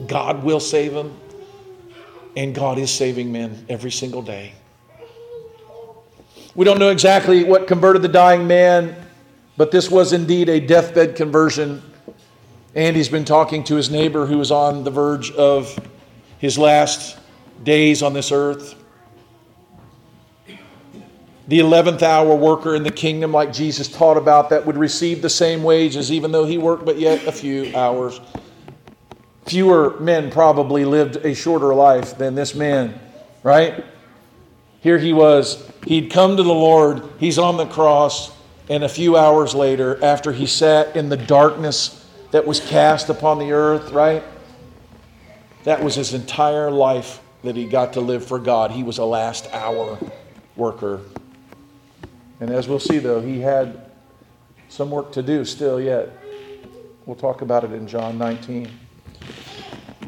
God 0.06 0.44
will 0.44 0.60
save 0.60 0.92
them, 0.92 1.18
and 2.36 2.54
God 2.54 2.78
is 2.78 2.90
saving 2.90 3.32
men 3.32 3.64
every 3.68 3.90
single 3.90 4.22
day. 4.22 4.52
We 6.54 6.64
don't 6.64 6.78
know 6.78 6.90
exactly 6.90 7.44
what 7.44 7.66
converted 7.66 8.02
the 8.02 8.08
dying 8.08 8.46
man, 8.46 8.96
but 9.56 9.70
this 9.70 9.90
was 9.90 10.12
indeed 10.12 10.48
a 10.48 10.60
deathbed 10.60 11.16
conversion. 11.16 11.82
And 12.74 12.96
he's 12.96 13.08
been 13.08 13.24
talking 13.24 13.64
to 13.64 13.74
his 13.74 13.90
neighbor 13.90 14.26
who 14.26 14.38
was 14.38 14.50
on 14.50 14.84
the 14.84 14.90
verge 14.90 15.30
of 15.32 15.78
his 16.38 16.58
last 16.58 17.18
days 17.62 18.02
on 18.02 18.12
this 18.12 18.32
earth. 18.32 18.74
The 21.48 21.60
11th 21.60 22.02
hour 22.02 22.34
worker 22.34 22.74
in 22.74 22.82
the 22.82 22.90
kingdom, 22.90 23.32
like 23.32 23.52
Jesus 23.52 23.88
taught 23.88 24.16
about, 24.16 24.50
that 24.50 24.66
would 24.66 24.76
receive 24.76 25.22
the 25.22 25.30
same 25.30 25.62
wages 25.62 26.10
even 26.10 26.32
though 26.32 26.44
he 26.44 26.58
worked 26.58 26.84
but 26.84 26.98
yet 26.98 27.26
a 27.26 27.32
few 27.32 27.74
hours. 27.76 28.20
Fewer 29.46 29.98
men 30.00 30.30
probably 30.30 30.84
lived 30.84 31.16
a 31.24 31.34
shorter 31.34 31.72
life 31.72 32.18
than 32.18 32.34
this 32.34 32.54
man, 32.54 32.98
right? 33.42 33.84
Here 34.80 34.98
he 34.98 35.12
was. 35.12 35.70
He'd 35.86 36.10
come 36.10 36.36
to 36.36 36.42
the 36.42 36.52
Lord. 36.52 37.02
He's 37.18 37.38
on 37.38 37.56
the 37.56 37.66
cross. 37.66 38.32
And 38.68 38.82
a 38.82 38.88
few 38.88 39.16
hours 39.16 39.54
later, 39.54 40.02
after 40.04 40.32
he 40.32 40.46
sat 40.46 40.96
in 40.96 41.08
the 41.08 41.16
darkness 41.16 42.04
that 42.32 42.44
was 42.44 42.58
cast 42.58 43.08
upon 43.08 43.38
the 43.38 43.52
earth, 43.52 43.92
right? 43.92 44.24
That 45.62 45.82
was 45.82 45.94
his 45.94 46.12
entire 46.12 46.70
life 46.70 47.20
that 47.44 47.54
he 47.54 47.66
got 47.66 47.92
to 47.92 48.00
live 48.00 48.24
for 48.26 48.40
God. 48.40 48.72
He 48.72 48.82
was 48.82 48.98
a 48.98 49.04
last 49.04 49.48
hour 49.52 49.98
worker. 50.56 51.00
And 52.40 52.50
as 52.50 52.66
we'll 52.66 52.80
see, 52.80 52.98
though, 52.98 53.20
he 53.20 53.40
had 53.40 53.90
some 54.68 54.90
work 54.90 55.12
to 55.12 55.22
do 55.22 55.44
still 55.44 55.80
yet. 55.80 56.10
We'll 57.04 57.16
talk 57.16 57.42
about 57.42 57.62
it 57.62 57.72
in 57.72 57.86
John 57.86 58.18
19. 58.18 58.68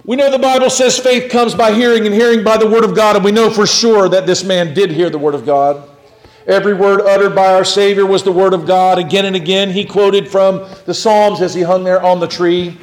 We 0.05 0.17
know 0.17 0.31
the 0.31 0.39
Bible 0.39 0.71
says 0.71 0.99
faith 0.99 1.31
comes 1.31 1.55
by 1.55 1.73
hearing, 1.73 2.07
and 2.07 2.15
hearing 2.15 2.43
by 2.43 2.57
the 2.57 2.67
Word 2.67 2.85
of 2.85 2.97
God, 2.97 3.17
and 3.17 3.25
we 3.25 3.31
know 3.31 3.51
for 3.51 3.67
sure 3.67 4.09
that 4.09 4.27
this 4.27 4.43
man 4.43 4.73
did 4.73 4.91
hear 4.91 5.11
the 5.11 5.19
Word 5.19 5.35
of 5.35 5.45
God. 5.45 5.87
Every 6.47 6.73
word 6.73 7.03
uttered 7.03 7.35
by 7.35 7.53
our 7.53 7.65
Savior 7.65 8.07
was 8.07 8.23
the 8.23 8.33
Word 8.33 8.55
of 8.55 8.67
God. 8.67 8.99
Again 8.99 9.27
and 9.27 9.37
again, 9.37 9.69
he 9.69 9.85
quoted 9.85 10.27
from 10.27 10.67
the 10.87 10.95
Psalms 10.95 11.43
as 11.43 11.53
he 11.53 11.61
hung 11.61 11.85
there 11.85 12.03
on 12.03 12.21
the 12.21 12.27
tree. 12.27 12.75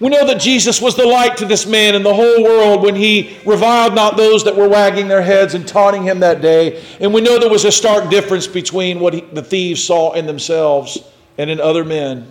We 0.00 0.10
know 0.10 0.26
that 0.26 0.38
Jesus 0.38 0.82
was 0.82 0.96
the 0.96 1.06
light 1.06 1.38
to 1.38 1.46
this 1.46 1.64
man 1.64 1.94
and 1.94 2.04
the 2.04 2.12
whole 2.12 2.44
world 2.44 2.82
when 2.82 2.94
he 2.94 3.38
reviled 3.46 3.94
not 3.94 4.18
those 4.18 4.44
that 4.44 4.54
were 4.54 4.68
wagging 4.68 5.08
their 5.08 5.22
heads 5.22 5.54
and 5.54 5.66
taunting 5.66 6.02
him 6.02 6.20
that 6.20 6.42
day. 6.42 6.84
And 7.00 7.14
we 7.14 7.22
know 7.22 7.38
there 7.38 7.48
was 7.48 7.64
a 7.64 7.72
stark 7.72 8.10
difference 8.10 8.46
between 8.46 9.00
what 9.00 9.14
he, 9.14 9.22
the 9.22 9.42
thieves 9.42 9.82
saw 9.82 10.12
in 10.12 10.26
themselves 10.26 10.98
and 11.38 11.48
in 11.48 11.58
other 11.58 11.86
men 11.86 12.30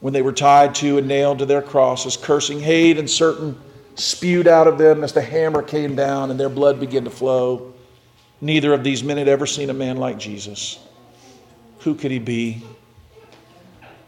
when 0.00 0.12
they 0.12 0.22
were 0.22 0.32
tied 0.32 0.74
to 0.76 0.98
and 0.98 1.08
nailed 1.08 1.38
to 1.40 1.46
their 1.46 1.62
crosses, 1.62 2.16
cursing 2.16 2.60
hate 2.60 2.98
and 2.98 3.10
certain 3.10 3.58
spewed 3.96 4.46
out 4.46 4.68
of 4.68 4.78
them 4.78 5.02
as 5.02 5.12
the 5.12 5.22
hammer 5.22 5.62
came 5.62 5.96
down 5.96 6.30
and 6.30 6.38
their 6.38 6.48
blood 6.48 6.78
began 6.78 7.04
to 7.04 7.10
flow. 7.10 7.74
Neither 8.40 8.72
of 8.72 8.84
these 8.84 9.02
men 9.02 9.16
had 9.16 9.28
ever 9.28 9.46
seen 9.46 9.70
a 9.70 9.74
man 9.74 9.96
like 9.96 10.18
Jesus. 10.18 10.78
Who 11.80 11.94
could 11.94 12.10
he 12.10 12.20
be? 12.20 12.62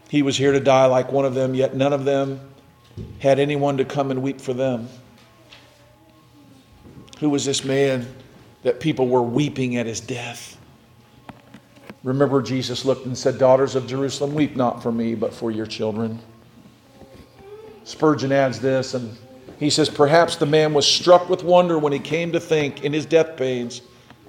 He 0.09 0.21
was 0.21 0.37
here 0.37 0.51
to 0.53 0.59
die 0.59 0.85
like 0.85 1.11
one 1.11 1.25
of 1.25 1.33
them, 1.33 1.53
yet 1.53 1.75
none 1.75 1.93
of 1.93 2.05
them 2.05 2.39
had 3.19 3.39
anyone 3.39 3.77
to 3.77 3.85
come 3.85 4.11
and 4.11 4.21
weep 4.21 4.39
for 4.39 4.53
them. 4.53 4.87
Who 7.19 7.29
was 7.29 7.45
this 7.45 7.63
man 7.63 8.07
that 8.63 8.79
people 8.79 9.07
were 9.07 9.21
weeping 9.21 9.77
at 9.77 9.85
his 9.85 9.99
death? 9.99 10.57
Remember, 12.03 12.41
Jesus 12.41 12.83
looked 12.83 13.05
and 13.05 13.17
said, 13.17 13.37
Daughters 13.37 13.75
of 13.75 13.85
Jerusalem, 13.85 14.33
weep 14.33 14.55
not 14.55 14.81
for 14.81 14.91
me, 14.91 15.13
but 15.13 15.33
for 15.33 15.51
your 15.51 15.67
children. 15.67 16.19
Spurgeon 17.83 18.31
adds 18.31 18.59
this, 18.59 18.93
and 18.93 19.15
he 19.59 19.69
says, 19.69 19.89
Perhaps 19.89 20.37
the 20.37 20.45
man 20.45 20.73
was 20.73 20.87
struck 20.87 21.29
with 21.29 21.43
wonder 21.43 21.77
when 21.77 21.93
he 21.93 21.99
came 21.99 22.31
to 22.31 22.39
think 22.39 22.83
in 22.83 22.93
his 22.93 23.05
death 23.05 23.37
pains 23.37 23.81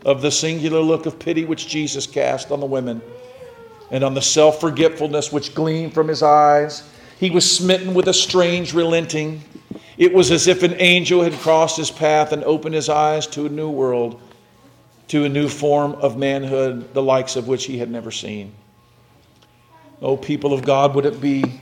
of 0.05 0.21
the 0.21 0.31
singular 0.31 0.81
look 0.81 1.07
of 1.07 1.19
pity 1.19 1.45
which 1.45 1.69
Jesus 1.69 2.07
cast 2.07 2.51
on 2.51 2.61
the 2.61 2.67
women 2.67 3.01
and 3.91 4.05
on 4.05 4.15
the 4.15 4.23
self 4.23 4.61
forgetfulness 4.61 5.33
which 5.33 5.55
gleamed 5.55 5.95
from 5.95 6.09
his 6.09 6.23
eyes. 6.23 6.89
He 7.19 7.31
was 7.31 7.51
smitten 7.51 7.95
with 7.95 8.09
a 8.09 8.15
strange 8.15 8.75
relenting. 8.75 9.43
It 9.97 10.13
was 10.13 10.31
as 10.31 10.49
if 10.49 10.63
an 10.63 10.75
angel 10.79 11.23
had 11.23 11.35
crossed 11.35 11.77
his 11.77 11.91
path 11.91 12.33
and 12.33 12.43
opened 12.45 12.75
his 12.75 12.89
eyes 12.89 13.27
to 13.29 13.47
a 13.47 13.51
new 13.51 13.71
world, 13.71 14.21
to 15.13 15.27
a 15.27 15.29
new 15.29 15.47
form 15.47 15.93
of 15.97 16.17
manhood, 16.17 16.95
the 16.95 17.03
likes 17.03 17.37
of 17.37 17.47
which 17.47 17.67
he 17.67 17.77
had 17.77 17.91
never 17.91 18.11
seen. 18.11 18.51
Oh, 20.01 20.17
people 20.17 20.55
of 20.55 20.65
God, 20.65 20.95
would 20.95 21.05
it 21.05 21.21
be 21.21 21.61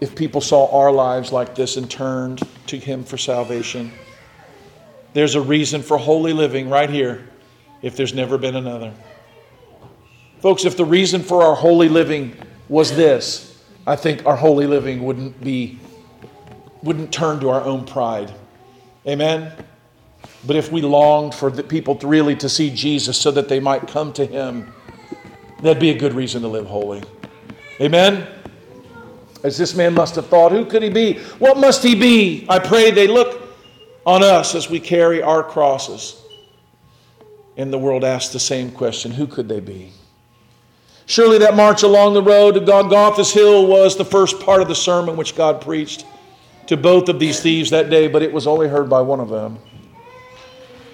if 0.00 0.14
people 0.14 0.40
saw 0.40 0.70
our 0.82 0.92
lives 0.92 1.32
like 1.32 1.56
this 1.56 1.76
and 1.76 1.90
turned 1.90 2.42
to 2.68 2.78
Him 2.78 3.02
for 3.02 3.18
salvation? 3.18 3.90
There's 5.14 5.34
a 5.34 5.40
reason 5.40 5.82
for 5.82 5.98
holy 5.98 6.32
living 6.32 6.70
right 6.70 6.88
here 6.88 7.28
if 7.82 7.96
there's 7.96 8.14
never 8.14 8.38
been 8.38 8.54
another. 8.54 8.94
Folks, 10.38 10.64
if 10.64 10.76
the 10.76 10.84
reason 10.84 11.24
for 11.24 11.42
our 11.42 11.56
holy 11.56 11.88
living 11.88 12.36
was 12.68 12.94
this, 12.94 13.60
I 13.84 13.96
think 13.96 14.24
our 14.26 14.36
holy 14.36 14.68
living 14.68 15.02
wouldn't 15.02 15.42
be 15.42 15.80
wouldn't 16.84 17.12
turn 17.12 17.40
to 17.40 17.50
our 17.50 17.64
own 17.64 17.84
pride. 17.84 18.32
Amen. 19.08 19.52
But 20.46 20.56
if 20.56 20.72
we 20.72 20.80
longed 20.80 21.34
for 21.34 21.50
the 21.50 21.62
people 21.62 21.94
to 21.96 22.06
really 22.06 22.34
to 22.36 22.48
see 22.48 22.70
Jesus 22.70 23.18
so 23.18 23.30
that 23.32 23.48
they 23.48 23.60
might 23.60 23.86
come 23.86 24.12
to 24.14 24.24
him, 24.24 24.72
that'd 25.62 25.80
be 25.80 25.90
a 25.90 25.98
good 25.98 26.14
reason 26.14 26.42
to 26.42 26.48
live 26.48 26.66
holy. 26.66 27.02
Amen. 27.80 28.26
As 29.42 29.56
this 29.56 29.74
man 29.74 29.94
must 29.94 30.14
have 30.16 30.26
thought, 30.26 30.52
who 30.52 30.64
could 30.64 30.82
he 30.82 30.90
be? 30.90 31.14
What 31.38 31.58
must 31.58 31.82
he 31.82 31.94
be? 31.94 32.46
I 32.48 32.58
pray 32.58 32.90
they 32.90 33.06
look 33.06 33.42
on 34.06 34.22
us 34.22 34.54
as 34.54 34.68
we 34.68 34.80
carry 34.80 35.22
our 35.22 35.42
crosses. 35.42 36.22
And 37.56 37.72
the 37.72 37.78
world 37.78 38.04
asks 38.04 38.32
the 38.32 38.40
same 38.40 38.70
question 38.70 39.10
who 39.10 39.26
could 39.26 39.48
they 39.48 39.60
be? 39.60 39.92
Surely 41.06 41.38
that 41.38 41.56
march 41.56 41.82
along 41.82 42.14
the 42.14 42.22
road 42.22 42.54
to 42.54 42.60
Golgotha's 42.60 43.32
hill 43.32 43.66
was 43.66 43.96
the 43.96 44.04
first 44.04 44.40
part 44.40 44.62
of 44.62 44.68
the 44.68 44.74
sermon 44.74 45.16
which 45.16 45.34
God 45.34 45.60
preached 45.60 46.06
to 46.68 46.76
both 46.76 47.08
of 47.08 47.18
these 47.18 47.40
thieves 47.40 47.70
that 47.70 47.90
day, 47.90 48.06
but 48.06 48.22
it 48.22 48.32
was 48.32 48.46
only 48.46 48.68
heard 48.68 48.88
by 48.88 49.00
one 49.00 49.18
of 49.18 49.28
them. 49.28 49.58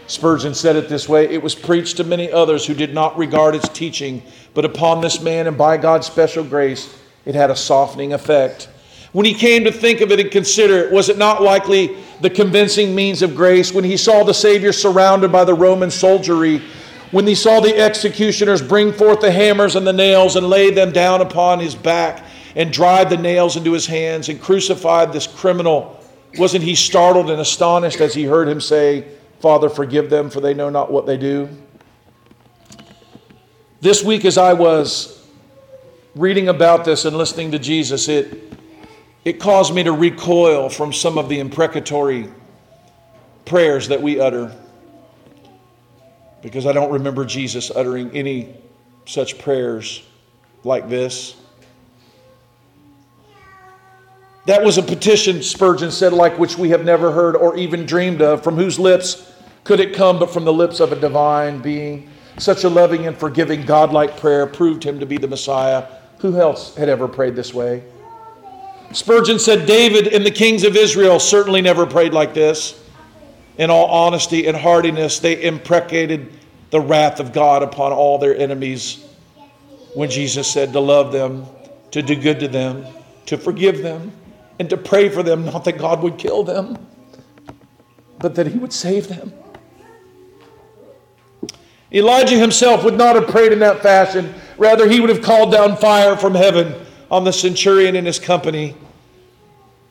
Spurgeon 0.06 0.54
said 0.54 0.76
it 0.76 0.88
this 0.88 1.08
way 1.08 1.24
it 1.28 1.42
was 1.42 1.54
preached 1.54 1.96
to 1.96 2.04
many 2.04 2.30
others 2.30 2.66
who 2.66 2.74
did 2.74 2.94
not 2.94 3.18
regard 3.18 3.54
its 3.54 3.68
teaching, 3.68 4.22
but 4.54 4.64
upon 4.64 5.00
this 5.00 5.20
man 5.20 5.46
and 5.46 5.58
by 5.58 5.76
God's 5.76 6.06
special 6.06 6.44
grace, 6.44 6.96
it 7.24 7.34
had 7.34 7.50
a 7.50 7.56
softening 7.56 8.12
effect. 8.12 8.68
When 9.12 9.26
he 9.26 9.34
came 9.34 9.64
to 9.64 9.72
think 9.72 10.00
of 10.00 10.12
it 10.12 10.20
and 10.20 10.30
consider 10.30 10.78
it, 10.78 10.92
was 10.92 11.08
it 11.08 11.18
not 11.18 11.42
likely 11.42 11.96
the 12.20 12.30
convincing 12.30 12.94
means 12.94 13.22
of 13.22 13.34
grace 13.34 13.72
when 13.72 13.84
he 13.84 13.96
saw 13.96 14.22
the 14.22 14.34
Savior 14.34 14.72
surrounded 14.72 15.32
by 15.32 15.44
the 15.44 15.54
Roman 15.54 15.90
soldiery 15.90 16.62
when 17.10 17.26
he 17.26 17.34
saw 17.34 17.60
the 17.60 17.76
executioners 17.76 18.60
bring 18.60 18.92
forth 18.92 19.20
the 19.20 19.30
hammers 19.30 19.76
and 19.76 19.86
the 19.86 19.92
nails 19.92 20.36
and 20.36 20.48
lay 20.48 20.70
them 20.70 20.90
down 20.90 21.20
upon 21.20 21.60
his 21.60 21.74
back 21.74 22.24
and 22.56 22.72
drive 22.72 23.10
the 23.10 23.16
nails 23.16 23.56
into 23.56 23.72
his 23.72 23.86
hands 23.86 24.28
and 24.28 24.40
crucified 24.40 25.12
this 25.12 25.26
criminal, 25.26 26.00
wasn't 26.38 26.64
he 26.64 26.74
startled 26.74 27.30
and 27.30 27.40
astonished 27.40 28.00
as 28.00 28.14
he 28.14 28.24
heard 28.24 28.48
him 28.48 28.60
say, 28.60 29.04
Father, 29.46 29.68
forgive 29.68 30.10
them, 30.10 30.28
for 30.28 30.40
they 30.40 30.54
know 30.54 30.70
not 30.70 30.90
what 30.90 31.06
they 31.06 31.16
do? 31.16 31.48
This 33.80 34.02
week, 34.02 34.24
as 34.24 34.38
I 34.38 34.54
was 34.54 35.24
reading 36.16 36.48
about 36.48 36.84
this 36.84 37.04
and 37.04 37.16
listening 37.16 37.52
to 37.52 37.58
Jesus, 37.60 38.08
it, 38.08 38.52
it 39.24 39.34
caused 39.34 39.72
me 39.72 39.84
to 39.84 39.92
recoil 39.92 40.68
from 40.68 40.92
some 40.92 41.16
of 41.16 41.28
the 41.28 41.38
imprecatory 41.38 42.28
prayers 43.44 43.86
that 43.86 44.02
we 44.02 44.18
utter 44.18 44.52
because 46.42 46.66
I 46.66 46.72
don't 46.72 46.90
remember 46.90 47.24
Jesus 47.24 47.70
uttering 47.70 48.10
any 48.10 48.52
such 49.04 49.38
prayers 49.38 50.02
like 50.64 50.88
this. 50.88 51.36
That 54.46 54.64
was 54.64 54.76
a 54.76 54.82
petition, 54.82 55.40
Spurgeon 55.40 55.92
said, 55.92 56.12
like 56.12 56.36
which 56.36 56.58
we 56.58 56.70
have 56.70 56.84
never 56.84 57.12
heard 57.12 57.36
or 57.36 57.56
even 57.56 57.86
dreamed 57.86 58.22
of. 58.22 58.42
From 58.42 58.56
whose 58.56 58.76
lips 58.80 59.34
could 59.66 59.80
it 59.80 59.94
come 59.94 60.20
but 60.20 60.30
from 60.30 60.44
the 60.44 60.52
lips 60.52 60.78
of 60.78 60.92
a 60.92 60.96
divine 60.96 61.58
being? 61.58 62.08
Such 62.38 62.62
a 62.62 62.68
loving 62.68 63.08
and 63.08 63.18
forgiving, 63.18 63.66
godlike 63.66 64.16
prayer 64.16 64.46
proved 64.46 64.84
him 64.84 65.00
to 65.00 65.06
be 65.06 65.18
the 65.18 65.26
Messiah. 65.26 65.88
Who 66.20 66.40
else 66.40 66.76
had 66.76 66.88
ever 66.88 67.08
prayed 67.08 67.34
this 67.34 67.52
way? 67.52 67.82
Spurgeon 68.92 69.40
said, 69.40 69.66
David 69.66 70.06
and 70.06 70.24
the 70.24 70.30
kings 70.30 70.62
of 70.62 70.76
Israel 70.76 71.18
certainly 71.18 71.62
never 71.62 71.84
prayed 71.84 72.12
like 72.12 72.32
this 72.32 72.80
in 73.58 73.68
all 73.68 73.86
honesty 73.86 74.46
and 74.46 74.56
heartiness, 74.56 75.18
they 75.18 75.42
imprecated 75.42 76.32
the 76.70 76.80
wrath 76.80 77.18
of 77.18 77.32
God 77.32 77.64
upon 77.64 77.92
all 77.92 78.18
their 78.18 78.36
enemies 78.36 79.04
when 79.94 80.10
Jesus 80.10 80.48
said 80.48 80.72
to 80.74 80.80
love 80.80 81.10
them, 81.10 81.44
to 81.90 82.02
do 82.02 82.14
good 82.14 82.38
to 82.38 82.48
them, 82.48 82.86
to 83.26 83.36
forgive 83.36 83.82
them, 83.82 84.12
and 84.60 84.70
to 84.70 84.76
pray 84.76 85.08
for 85.08 85.24
them, 85.24 85.44
not 85.52 85.64
that 85.64 85.78
God 85.78 86.04
would 86.04 86.18
kill 86.18 86.44
them, 86.44 86.78
but 88.20 88.36
that 88.36 88.46
He 88.46 88.58
would 88.58 88.72
save 88.72 89.08
them. 89.08 89.32
Elijah 91.92 92.38
himself 92.38 92.84
would 92.84 92.96
not 92.96 93.14
have 93.14 93.28
prayed 93.28 93.52
in 93.52 93.60
that 93.60 93.82
fashion. 93.82 94.34
Rather, 94.58 94.88
he 94.88 95.00
would 95.00 95.10
have 95.10 95.22
called 95.22 95.52
down 95.52 95.76
fire 95.76 96.16
from 96.16 96.34
heaven 96.34 96.74
on 97.10 97.24
the 97.24 97.32
centurion 97.32 97.96
and 97.96 98.06
his 98.06 98.18
company. 98.18 98.74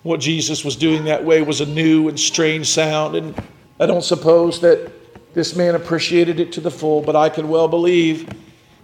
What 0.03 0.19
Jesus 0.19 0.65
was 0.65 0.75
doing 0.75 1.05
that 1.05 1.23
way 1.23 1.41
was 1.41 1.61
a 1.61 1.65
new 1.65 2.09
and 2.09 2.19
strange 2.19 2.67
sound, 2.67 3.15
and 3.15 3.35
I 3.79 3.85
don't 3.85 4.03
suppose 4.03 4.61
that 4.61 4.91
this 5.33 5.55
man 5.55 5.75
appreciated 5.75 6.39
it 6.39 6.51
to 6.53 6.61
the 6.61 6.71
full, 6.71 7.01
but 7.01 7.15
I 7.15 7.29
can 7.29 7.49
well 7.49 7.67
believe 7.67 8.29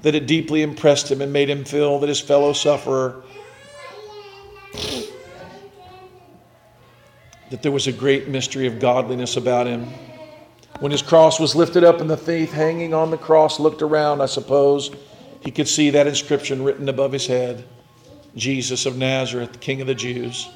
that 0.01 0.15
it 0.15 0.25
deeply 0.25 0.63
impressed 0.63 1.11
him 1.11 1.21
and 1.21 1.31
made 1.31 1.49
him 1.49 1.63
feel 1.63 1.99
that 1.99 2.09
his 2.09 2.19
fellow 2.19 2.53
sufferer, 2.53 3.23
that 7.51 7.61
there 7.61 7.71
was 7.71 7.87
a 7.87 7.91
great 7.91 8.27
mystery 8.27 8.65
of 8.65 8.79
godliness 8.79 9.37
about 9.37 9.67
him. 9.67 9.87
When 10.81 10.91
his 10.91 11.03
cross 11.03 11.39
was 11.39 11.55
lifted 11.55 11.83
up 11.83 12.01
and 12.01 12.09
the 12.09 12.17
thief 12.17 12.53
hanging 12.53 12.91
on 12.91 13.11
the 13.11 13.17
cross 13.17 13.59
looked 13.59 13.83
around, 13.83 14.19
I 14.19 14.25
suppose 14.25 14.89
he 15.39 15.51
could 15.51 15.67
see 15.67 15.91
that 15.91 16.07
inscription 16.07 16.63
written 16.63 16.89
above 16.89 17.11
his 17.11 17.27
head 17.27 17.65
Jesus 18.35 18.87
of 18.87 18.97
Nazareth, 18.97 19.59
King 19.59 19.81
of 19.81 19.85
the 19.85 19.93
Jews. 19.93 20.49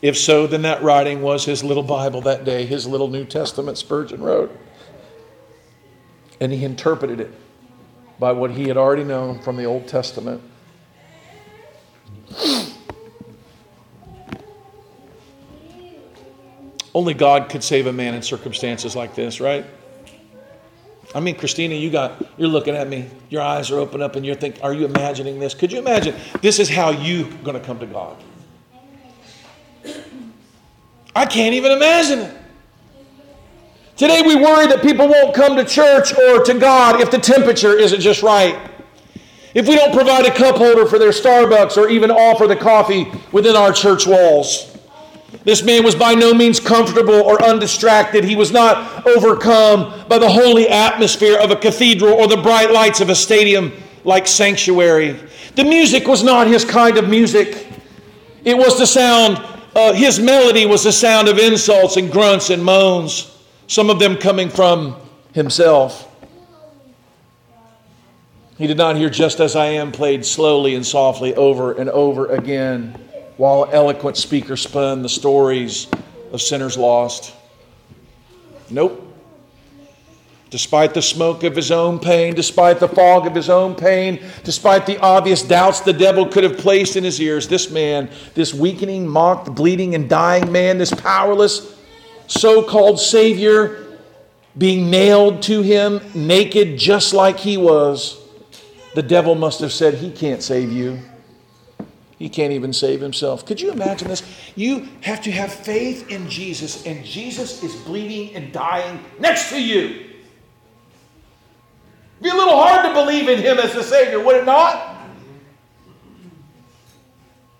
If 0.00 0.16
so, 0.16 0.46
then 0.46 0.62
that 0.62 0.82
writing 0.82 1.20
was 1.20 1.44
his 1.44 1.62
little 1.62 1.82
Bible 1.82 2.22
that 2.22 2.46
day, 2.46 2.64
his 2.64 2.86
little 2.86 3.08
New 3.08 3.26
Testament 3.26 3.76
Spurgeon 3.76 4.22
wrote. 4.22 4.58
And 6.40 6.50
he 6.50 6.64
interpreted 6.64 7.20
it 7.20 7.34
by 8.18 8.32
what 8.32 8.52
he 8.52 8.68
had 8.68 8.78
already 8.78 9.04
known 9.04 9.38
from 9.42 9.58
the 9.58 9.64
Old 9.64 9.86
Testament. 9.86 10.40
Only 16.94 17.14
God 17.14 17.48
could 17.48 17.64
save 17.64 17.86
a 17.86 17.92
man 17.92 18.14
in 18.14 18.22
circumstances 18.22 18.94
like 18.94 19.14
this, 19.14 19.40
right? 19.40 19.64
I 21.14 21.20
mean, 21.20 21.36
Christina, 21.36 21.74
you 21.74 21.90
got 21.90 22.24
you're 22.38 22.48
looking 22.48 22.74
at 22.74 22.88
me. 22.88 23.08
Your 23.28 23.42
eyes 23.42 23.70
are 23.70 23.78
open 23.78 24.02
up 24.02 24.16
and 24.16 24.24
you're 24.24 24.34
thinking, 24.34 24.62
are 24.62 24.72
you 24.72 24.84
imagining 24.86 25.38
this? 25.38 25.54
Could 25.54 25.72
you 25.72 25.78
imagine 25.78 26.14
this 26.40 26.58
is 26.58 26.68
how 26.68 26.90
you 26.90 27.26
going 27.44 27.58
to 27.58 27.64
come 27.64 27.78
to 27.80 27.86
God? 27.86 28.16
I 31.14 31.26
can't 31.26 31.54
even 31.54 31.72
imagine 31.72 32.20
it. 32.20 32.36
Today 33.96 34.22
we 34.22 34.36
worry 34.36 34.66
that 34.66 34.82
people 34.82 35.06
won't 35.06 35.34
come 35.34 35.54
to 35.56 35.64
church 35.64 36.16
or 36.16 36.42
to 36.44 36.54
God 36.58 37.00
if 37.00 37.10
the 37.10 37.18
temperature 37.18 37.76
isn't 37.78 38.00
just 38.00 38.22
right. 38.22 38.58
If 39.54 39.68
we 39.68 39.76
don't 39.76 39.94
provide 39.94 40.24
a 40.24 40.34
cup 40.34 40.56
holder 40.56 40.86
for 40.86 40.98
their 40.98 41.10
Starbucks 41.10 41.76
or 41.76 41.90
even 41.90 42.10
offer 42.10 42.46
the 42.46 42.56
coffee 42.56 43.12
within 43.32 43.54
our 43.54 43.70
church 43.72 44.06
walls. 44.06 44.71
This 45.44 45.62
man 45.62 45.82
was 45.82 45.94
by 45.94 46.14
no 46.14 46.32
means 46.32 46.60
comfortable 46.60 47.14
or 47.14 47.42
undistracted. 47.42 48.22
He 48.22 48.36
was 48.36 48.52
not 48.52 49.06
overcome 49.06 50.06
by 50.08 50.18
the 50.18 50.28
holy 50.28 50.68
atmosphere 50.68 51.36
of 51.38 51.50
a 51.50 51.56
cathedral 51.56 52.12
or 52.12 52.28
the 52.28 52.36
bright 52.36 52.70
lights 52.70 53.00
of 53.00 53.10
a 53.10 53.14
stadium 53.14 53.72
like 54.04 54.28
sanctuary. 54.28 55.18
The 55.56 55.64
music 55.64 56.06
was 56.06 56.22
not 56.22 56.46
his 56.46 56.64
kind 56.64 56.96
of 56.96 57.08
music. 57.08 57.66
It 58.44 58.56
was 58.56 58.78
the 58.78 58.86
sound, 58.86 59.38
uh, 59.74 59.92
his 59.92 60.20
melody 60.20 60.64
was 60.64 60.84
the 60.84 60.92
sound 60.92 61.28
of 61.28 61.38
insults 61.38 61.96
and 61.96 62.10
grunts 62.10 62.50
and 62.50 62.64
moans, 62.64 63.36
some 63.66 63.90
of 63.90 63.98
them 63.98 64.16
coming 64.16 64.48
from 64.48 64.96
himself. 65.34 66.08
He 68.58 68.68
did 68.68 68.76
not 68.76 68.96
hear 68.96 69.10
Just 69.10 69.40
As 69.40 69.56
I 69.56 69.66
Am 69.66 69.90
played 69.90 70.24
slowly 70.24 70.76
and 70.76 70.86
softly 70.86 71.34
over 71.34 71.72
and 71.72 71.90
over 71.90 72.26
again 72.28 72.96
while 73.36 73.68
eloquent 73.72 74.16
speakers 74.16 74.62
spun 74.62 75.02
the 75.02 75.08
stories 75.08 75.86
of 76.32 76.40
sinners 76.40 76.76
lost. 76.76 77.34
Nope. 78.70 79.08
Despite 80.50 80.92
the 80.92 81.00
smoke 81.00 81.44
of 81.44 81.56
his 81.56 81.70
own 81.70 81.98
pain, 81.98 82.34
despite 82.34 82.78
the 82.78 82.88
fog 82.88 83.26
of 83.26 83.34
his 83.34 83.48
own 83.48 83.74
pain, 83.74 84.22
despite 84.44 84.84
the 84.84 84.98
obvious 85.00 85.42
doubts 85.42 85.80
the 85.80 85.94
devil 85.94 86.26
could 86.26 86.44
have 86.44 86.58
placed 86.58 86.94
in 86.94 87.04
his 87.04 87.18
ears, 87.20 87.48
this 87.48 87.70
man, 87.70 88.10
this 88.34 88.52
weakening, 88.52 89.08
mocked, 89.08 89.54
bleeding, 89.54 89.94
and 89.94 90.10
dying 90.10 90.52
man, 90.52 90.76
this 90.76 90.92
powerless 90.92 91.74
so 92.26 92.62
called 92.62 93.00
Savior, 93.00 93.98
being 94.56 94.90
nailed 94.90 95.42
to 95.42 95.62
him 95.62 96.00
naked 96.14 96.78
just 96.78 97.14
like 97.14 97.38
he 97.38 97.56
was, 97.56 98.18
the 98.94 99.02
devil 99.02 99.34
must 99.34 99.60
have 99.60 99.72
said, 99.72 99.94
He 99.94 100.10
can't 100.10 100.42
save 100.42 100.70
you. 100.70 100.98
He 102.22 102.28
can't 102.28 102.52
even 102.52 102.72
save 102.72 103.00
himself. 103.00 103.44
Could 103.44 103.60
you 103.60 103.72
imagine 103.72 104.06
this? 104.06 104.22
You 104.54 104.88
have 105.00 105.20
to 105.22 105.32
have 105.32 105.52
faith 105.52 106.08
in 106.08 106.30
Jesus, 106.30 106.86
and 106.86 107.04
Jesus 107.04 107.64
is 107.64 107.74
bleeding 107.74 108.32
and 108.36 108.52
dying 108.52 109.00
next 109.18 109.50
to 109.50 109.60
you. 109.60 109.86
It'd 109.86 110.06
be 112.22 112.28
a 112.28 112.34
little 112.34 112.56
hard 112.56 112.86
to 112.86 112.94
believe 112.94 113.28
in 113.28 113.40
him 113.40 113.58
as 113.58 113.74
the 113.74 113.82
Savior, 113.82 114.22
would 114.22 114.36
it 114.36 114.44
not? 114.44 114.98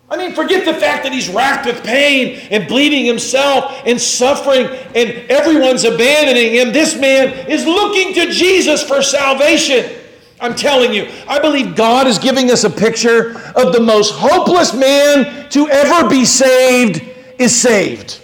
I 0.08 0.16
mean, 0.16 0.32
forget 0.32 0.64
the 0.64 0.74
fact 0.74 1.02
that 1.02 1.12
he's 1.12 1.28
racked 1.28 1.66
with 1.66 1.82
pain 1.82 2.38
and 2.52 2.68
bleeding 2.68 3.04
himself 3.04 3.82
and 3.84 4.00
suffering, 4.00 4.68
and 4.94 5.10
everyone's 5.28 5.82
abandoning 5.82 6.52
him. 6.52 6.72
This 6.72 6.96
man 6.96 7.50
is 7.50 7.66
looking 7.66 8.14
to 8.14 8.30
Jesus 8.30 8.80
for 8.80 9.02
salvation. 9.02 10.01
I'm 10.42 10.56
telling 10.56 10.92
you, 10.92 11.08
I 11.28 11.38
believe 11.38 11.76
God 11.76 12.08
is 12.08 12.18
giving 12.18 12.50
us 12.50 12.64
a 12.64 12.70
picture 12.70 13.38
of 13.54 13.72
the 13.72 13.80
most 13.80 14.12
hopeless 14.12 14.74
man 14.74 15.48
to 15.50 15.68
ever 15.68 16.08
be 16.08 16.24
saved 16.24 17.00
is 17.38 17.54
saved. 17.54 18.20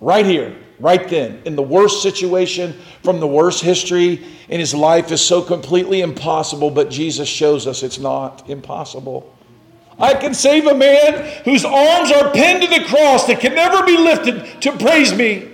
Right 0.00 0.26
here, 0.26 0.54
right 0.78 1.08
then, 1.08 1.40
in 1.46 1.56
the 1.56 1.62
worst 1.62 2.02
situation 2.02 2.74
from 3.02 3.20
the 3.20 3.26
worst 3.26 3.62
history 3.62 4.22
in 4.50 4.60
his 4.60 4.74
life 4.74 5.10
is 5.10 5.22
so 5.22 5.40
completely 5.40 6.02
impossible, 6.02 6.68
but 6.70 6.90
Jesus 6.90 7.26
shows 7.26 7.66
us 7.66 7.82
it's 7.82 7.98
not 7.98 8.50
impossible. 8.50 9.34
I 9.98 10.12
can 10.12 10.34
save 10.34 10.66
a 10.66 10.74
man 10.74 11.42
whose 11.44 11.64
arms 11.64 12.12
are 12.12 12.32
pinned 12.32 12.60
to 12.62 12.68
the 12.68 12.84
cross 12.84 13.26
that 13.28 13.40
can 13.40 13.54
never 13.54 13.82
be 13.86 13.96
lifted 13.96 14.60
to 14.60 14.72
praise 14.72 15.14
me. 15.14 15.48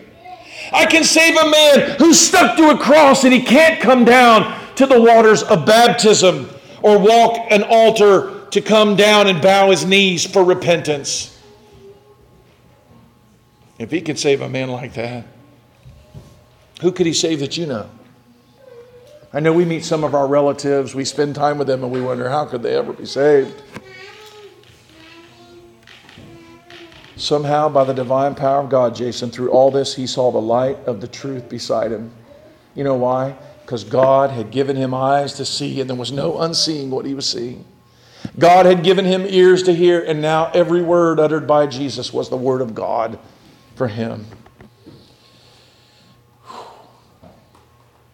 I 0.72 0.86
can 0.86 1.04
save 1.04 1.36
a 1.36 1.48
man 1.48 1.96
who's 1.98 2.18
stuck 2.18 2.56
to 2.56 2.70
a 2.70 2.78
cross 2.78 3.22
and 3.22 3.32
he 3.32 3.42
can't 3.42 3.80
come 3.80 4.04
down 4.04 4.59
to 4.80 4.86
the 4.86 4.98
waters 4.98 5.42
of 5.42 5.66
baptism 5.66 6.48
or 6.80 6.98
walk 6.98 7.36
an 7.50 7.62
altar 7.64 8.46
to 8.50 8.62
come 8.62 8.96
down 8.96 9.26
and 9.26 9.42
bow 9.42 9.70
his 9.70 9.84
knees 9.84 10.24
for 10.24 10.42
repentance. 10.42 11.38
If 13.78 13.90
he 13.90 14.00
could 14.00 14.18
save 14.18 14.40
a 14.40 14.48
man 14.48 14.70
like 14.70 14.94
that, 14.94 15.26
who 16.80 16.92
could 16.92 17.04
he 17.04 17.12
save 17.12 17.40
that 17.40 17.58
you 17.58 17.66
know? 17.66 17.90
I 19.34 19.40
know 19.40 19.52
we 19.52 19.66
meet 19.66 19.84
some 19.84 20.02
of 20.02 20.14
our 20.14 20.26
relatives, 20.26 20.94
we 20.94 21.04
spend 21.04 21.34
time 21.34 21.58
with 21.58 21.66
them, 21.66 21.84
and 21.84 21.92
we 21.92 22.00
wonder 22.00 22.30
how 22.30 22.46
could 22.46 22.62
they 22.62 22.74
ever 22.74 22.94
be 22.94 23.04
saved? 23.04 23.62
Somehow, 27.16 27.68
by 27.68 27.84
the 27.84 27.92
divine 27.92 28.34
power 28.34 28.60
of 28.62 28.70
God, 28.70 28.94
Jason, 28.94 29.30
through 29.30 29.50
all 29.50 29.70
this, 29.70 29.94
he 29.94 30.06
saw 30.06 30.32
the 30.32 30.40
light 30.40 30.78
of 30.86 31.02
the 31.02 31.06
truth 31.06 31.50
beside 31.50 31.92
him. 31.92 32.10
You 32.74 32.82
know 32.82 32.96
why? 32.96 33.36
Because 33.70 33.84
God 33.84 34.30
had 34.30 34.50
given 34.50 34.74
him 34.74 34.92
eyes 34.92 35.34
to 35.34 35.44
see, 35.44 35.80
and 35.80 35.88
there 35.88 35.96
was 35.96 36.10
no 36.10 36.40
unseeing 36.40 36.90
what 36.90 37.06
he 37.06 37.14
was 37.14 37.24
seeing. 37.24 37.64
God 38.36 38.66
had 38.66 38.82
given 38.82 39.04
him 39.04 39.24
ears 39.28 39.62
to 39.62 39.72
hear, 39.72 40.02
and 40.02 40.20
now 40.20 40.50
every 40.52 40.82
word 40.82 41.20
uttered 41.20 41.46
by 41.46 41.68
Jesus 41.68 42.12
was 42.12 42.28
the 42.28 42.36
word 42.36 42.62
of 42.62 42.74
God 42.74 43.16
for 43.76 43.86
him. 43.86 44.26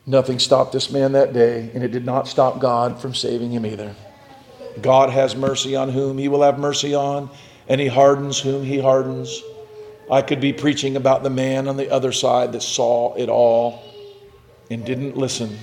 Nothing 0.04 0.38
stopped 0.38 0.72
this 0.74 0.90
man 0.90 1.12
that 1.12 1.32
day, 1.32 1.70
and 1.72 1.82
it 1.82 1.90
did 1.90 2.04
not 2.04 2.28
stop 2.28 2.60
God 2.60 3.00
from 3.00 3.14
saving 3.14 3.50
him 3.50 3.64
either. 3.64 3.96
God 4.82 5.08
has 5.08 5.34
mercy 5.34 5.74
on 5.74 5.88
whom 5.88 6.18
he 6.18 6.28
will 6.28 6.42
have 6.42 6.58
mercy 6.58 6.94
on, 6.94 7.30
and 7.66 7.80
he 7.80 7.86
hardens 7.86 8.38
whom 8.38 8.62
he 8.62 8.78
hardens. 8.78 9.42
I 10.12 10.20
could 10.20 10.42
be 10.42 10.52
preaching 10.52 10.96
about 10.96 11.22
the 11.22 11.30
man 11.30 11.66
on 11.66 11.78
the 11.78 11.90
other 11.90 12.12
side 12.12 12.52
that 12.52 12.62
saw 12.62 13.14
it 13.14 13.30
all 13.30 13.86
and 14.70 14.84
didn't 14.84 15.16
listen. 15.16 15.56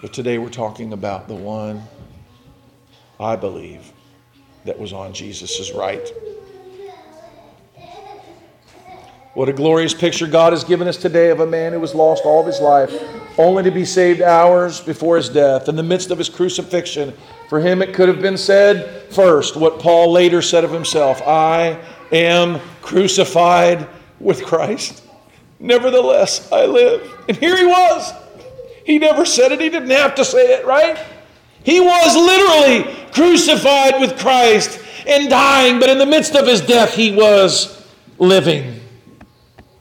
But 0.00 0.12
today 0.12 0.38
we're 0.38 0.50
talking 0.50 0.92
about 0.92 1.28
the 1.28 1.34
one 1.34 1.82
I 3.18 3.36
believe 3.36 3.92
that 4.64 4.78
was 4.78 4.92
on 4.92 5.12
Jesus' 5.12 5.72
right. 5.72 6.12
What 9.34 9.48
a 9.48 9.52
glorious 9.52 9.94
picture 9.94 10.28
God 10.28 10.52
has 10.52 10.62
given 10.62 10.86
us 10.86 10.96
today 10.96 11.30
of 11.30 11.40
a 11.40 11.46
man 11.46 11.72
who 11.72 11.80
was 11.80 11.94
lost 11.94 12.24
all 12.24 12.40
of 12.40 12.46
his 12.46 12.60
life, 12.60 12.94
only 13.36 13.64
to 13.64 13.70
be 13.72 13.84
saved 13.84 14.22
hours 14.22 14.80
before 14.80 15.16
his 15.16 15.28
death. 15.28 15.68
In 15.68 15.74
the 15.74 15.82
midst 15.82 16.12
of 16.12 16.18
his 16.18 16.28
crucifixion, 16.28 17.12
for 17.48 17.60
him 17.60 17.82
it 17.82 17.94
could 17.94 18.08
have 18.08 18.22
been 18.22 18.36
said 18.36 19.12
first 19.12 19.56
what 19.56 19.80
Paul 19.80 20.12
later 20.12 20.40
said 20.40 20.64
of 20.64 20.70
himself 20.70 21.20
I 21.22 21.80
am 22.12 22.60
crucified 22.80 23.88
with 24.20 24.44
Christ. 24.44 25.03
Nevertheless, 25.64 26.52
I 26.52 26.66
live. 26.66 27.10
And 27.26 27.38
here 27.38 27.56
he 27.56 27.64
was. 27.64 28.12
He 28.84 28.98
never 28.98 29.24
said 29.24 29.50
it, 29.50 29.62
he 29.62 29.70
didn't 29.70 29.88
have 29.90 30.14
to 30.16 30.24
say 30.24 30.52
it, 30.52 30.66
right? 30.66 31.02
He 31.62 31.80
was 31.80 32.14
literally 32.14 32.94
crucified 33.12 33.98
with 33.98 34.18
Christ 34.18 34.78
and 35.06 35.30
dying, 35.30 35.80
but 35.80 35.88
in 35.88 35.96
the 35.96 36.04
midst 36.04 36.34
of 36.34 36.46
his 36.46 36.60
death, 36.60 36.92
he 36.92 37.12
was 37.12 37.90
living. 38.18 38.78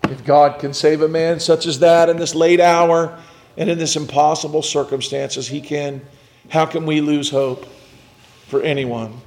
If 0.03 0.23
God 0.23 0.57
can 0.57 0.73
save 0.73 1.01
a 1.01 1.09
man 1.09 1.41
such 1.41 1.65
as 1.65 1.79
that 1.79 2.07
in 2.07 2.15
this 2.15 2.34
late 2.34 2.61
hour 2.61 3.19
and 3.57 3.69
in 3.69 3.77
this 3.77 3.97
impossible 3.97 4.61
circumstances, 4.61 5.49
he 5.49 5.59
can. 5.59 6.01
How 6.49 6.65
can 6.65 6.86
we 6.86 7.01
lose 7.01 7.29
hope 7.29 7.65
for 8.47 8.61
anyone? 8.61 9.19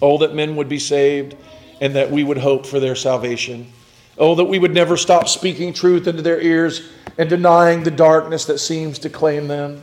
Oh, 0.00 0.18
that 0.18 0.32
men 0.32 0.54
would 0.54 0.68
be 0.68 0.78
saved 0.78 1.34
and 1.80 1.96
that 1.96 2.08
we 2.08 2.22
would 2.22 2.38
hope 2.38 2.66
for 2.66 2.78
their 2.78 2.94
salvation. 2.94 3.72
Oh, 4.20 4.34
that 4.34 4.44
we 4.44 4.58
would 4.58 4.74
never 4.74 4.98
stop 4.98 5.28
speaking 5.28 5.72
truth 5.72 6.06
into 6.06 6.20
their 6.20 6.38
ears 6.38 6.86
and 7.16 7.30
denying 7.30 7.82
the 7.82 7.90
darkness 7.90 8.44
that 8.44 8.58
seems 8.58 8.98
to 8.98 9.08
claim 9.08 9.48
them. 9.48 9.80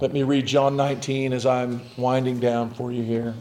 Let 0.00 0.12
me 0.12 0.22
read 0.22 0.46
John 0.46 0.76
19 0.76 1.32
as 1.32 1.44
I'm 1.44 1.80
winding 1.96 2.38
down 2.38 2.70
for 2.70 2.92
you 2.92 3.02
here. 3.02 3.34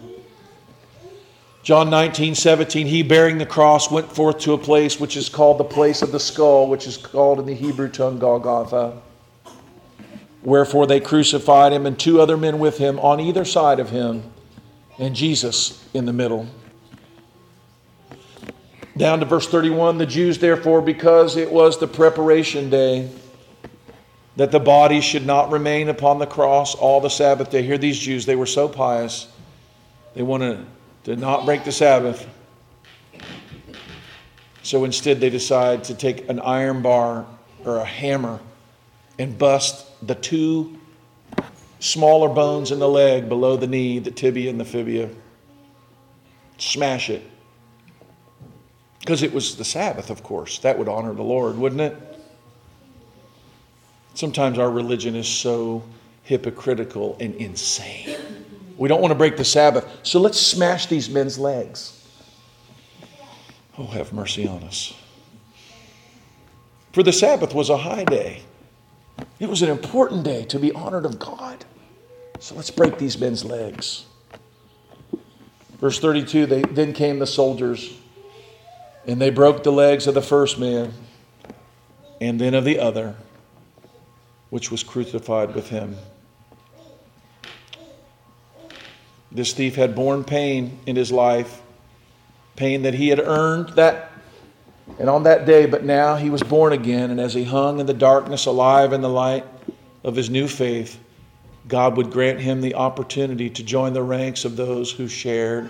John 1.61 1.91
19, 1.91 2.33
17, 2.33 2.87
he 2.87 3.03
bearing 3.03 3.37
the 3.37 3.45
cross 3.45 3.91
went 3.91 4.11
forth 4.11 4.39
to 4.39 4.53
a 4.53 4.57
place 4.57 4.99
which 4.99 5.15
is 5.15 5.29
called 5.29 5.59
the 5.59 5.63
place 5.63 6.01
of 6.01 6.11
the 6.11 6.19
skull, 6.19 6.67
which 6.67 6.87
is 6.87 6.97
called 6.97 7.39
in 7.39 7.45
the 7.45 7.53
Hebrew 7.53 7.89
tongue 7.89 8.17
Golgotha. 8.17 8.99
Wherefore 10.41 10.87
they 10.87 10.99
crucified 10.99 11.71
him 11.71 11.85
and 11.85 11.99
two 11.99 12.19
other 12.19 12.37
men 12.37 12.57
with 12.57 12.79
him 12.79 12.99
on 12.99 13.19
either 13.19 13.45
side 13.45 13.79
of 13.79 13.91
him, 13.91 14.23
and 14.97 15.15
Jesus 15.15 15.87
in 15.93 16.05
the 16.05 16.13
middle. 16.13 16.47
Down 18.97 19.19
to 19.19 19.25
verse 19.25 19.47
31 19.47 19.97
the 19.97 20.05
Jews, 20.05 20.39
therefore, 20.39 20.81
because 20.81 21.35
it 21.35 21.51
was 21.51 21.79
the 21.79 21.87
preparation 21.87 22.69
day, 22.69 23.09
that 24.37 24.51
the 24.51 24.59
body 24.59 25.01
should 25.01 25.25
not 25.25 25.51
remain 25.51 25.89
upon 25.89 26.19
the 26.19 26.25
cross 26.25 26.75
all 26.75 27.01
the 27.01 27.09
Sabbath 27.09 27.51
day. 27.51 27.61
Here, 27.61 27.77
these 27.77 27.99
Jews, 27.99 28.25
they 28.25 28.35
were 28.35 28.45
so 28.45 28.69
pious, 28.69 29.27
they 30.13 30.23
wanted 30.23 30.65
to 31.03 31.15
not 31.15 31.45
break 31.45 31.65
the 31.65 31.71
Sabbath. 31.71 32.27
So 34.63 34.83
instead, 34.85 35.19
they 35.19 35.29
decide 35.29 35.83
to 35.85 35.93
take 35.93 36.29
an 36.29 36.39
iron 36.39 36.81
bar 36.81 37.25
or 37.65 37.77
a 37.77 37.85
hammer 37.85 38.39
and 39.19 39.37
bust 39.37 39.85
the 40.05 40.15
two 40.15 40.79
smaller 41.79 42.29
bones 42.29 42.71
in 42.71 42.79
the 42.79 42.89
leg 42.89 43.29
below 43.29 43.57
the 43.57 43.67
knee, 43.67 43.99
the 43.99 44.11
tibia 44.11 44.49
and 44.49 44.59
the 44.59 44.65
fibia. 44.65 45.09
Smash 46.57 47.09
it. 47.09 47.21
Because 49.05 49.21
it 49.21 49.31
was 49.31 49.55
the 49.55 49.63
Sabbath, 49.63 50.09
of 50.09 50.23
course. 50.23 50.57
That 50.59 50.79
would 50.79 50.87
honor 50.89 51.13
the 51.13 51.21
Lord, 51.21 51.59
wouldn't 51.59 51.81
it? 51.81 51.95
Sometimes 54.15 54.57
our 54.57 54.71
religion 54.71 55.15
is 55.15 55.27
so 55.27 55.83
hypocritical 56.23 57.15
and 57.19 57.35
insane. 57.35 58.17
We 58.77 58.89
don't 58.89 59.01
want 59.01 59.11
to 59.11 59.15
break 59.15 59.37
the 59.37 59.45
Sabbath, 59.45 59.87
so 60.01 60.19
let's 60.19 60.39
smash 60.39 60.87
these 60.87 61.07
men's 61.07 61.37
legs. 61.37 62.03
Oh, 63.77 63.85
have 63.85 64.11
mercy 64.11 64.47
on 64.47 64.63
us. 64.63 64.95
For 66.91 67.03
the 67.03 67.13
Sabbath 67.13 67.53
was 67.53 67.69
a 67.69 67.77
high 67.77 68.05
day, 68.05 68.41
it 69.39 69.47
was 69.47 69.61
an 69.61 69.69
important 69.69 70.23
day 70.23 70.45
to 70.45 70.57
be 70.57 70.71
honored 70.71 71.05
of 71.05 71.19
God. 71.19 71.63
So 72.39 72.55
let's 72.55 72.71
break 72.71 72.97
these 72.97 73.19
men's 73.19 73.45
legs. 73.45 74.05
Verse 75.79 75.99
32 75.99 76.47
they, 76.47 76.61
Then 76.63 76.91
came 76.91 77.19
the 77.19 77.27
soldiers, 77.27 77.93
and 79.07 79.21
they 79.21 79.29
broke 79.29 79.63
the 79.63 79.71
legs 79.71 80.07
of 80.07 80.13
the 80.13 80.21
first 80.21 80.59
man, 80.59 80.93
and 82.21 82.39
then 82.39 82.53
of 82.53 82.63
the 82.63 82.79
other 82.79 83.15
which 84.49 84.71
was 84.71 84.83
crucified 84.83 85.53
with 85.53 85.69
him. 85.69 85.97
This 89.31 89.53
thief 89.53 89.75
had 89.75 89.95
borne 89.95 90.23
pain 90.23 90.79
in 90.85 90.95
his 90.95 91.11
life, 91.11 91.61
pain 92.55 92.83
that 92.83 92.93
he 92.93 93.09
had 93.09 93.19
earned 93.19 93.69
that 93.69 94.11
and 94.99 95.09
on 95.09 95.23
that 95.23 95.45
day, 95.45 95.65
but 95.65 95.83
now 95.83 96.15
he 96.15 96.29
was 96.29 96.43
born 96.43 96.71
again, 96.71 97.11
and 97.11 97.19
as 97.19 97.33
he 97.33 97.43
hung 97.43 97.79
in 97.79 97.85
the 97.85 97.93
darkness, 97.93 98.45
alive 98.45 98.93
in 98.93 99.01
the 99.01 99.09
light 99.09 99.45
of 100.03 100.15
his 100.15 100.29
new 100.29 100.47
faith, 100.47 100.99
God 101.67 101.97
would 101.97 102.11
grant 102.11 102.39
him 102.39 102.61
the 102.61 102.75
opportunity 102.75 103.49
to 103.49 103.63
join 103.63 103.93
the 103.93 104.03
ranks 104.03 104.45
of 104.45 104.55
those 104.55 104.91
who 104.91 105.07
shared 105.07 105.69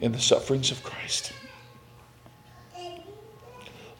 in 0.00 0.12
the 0.12 0.20
sufferings 0.20 0.70
of 0.70 0.82
Christ. 0.82 1.32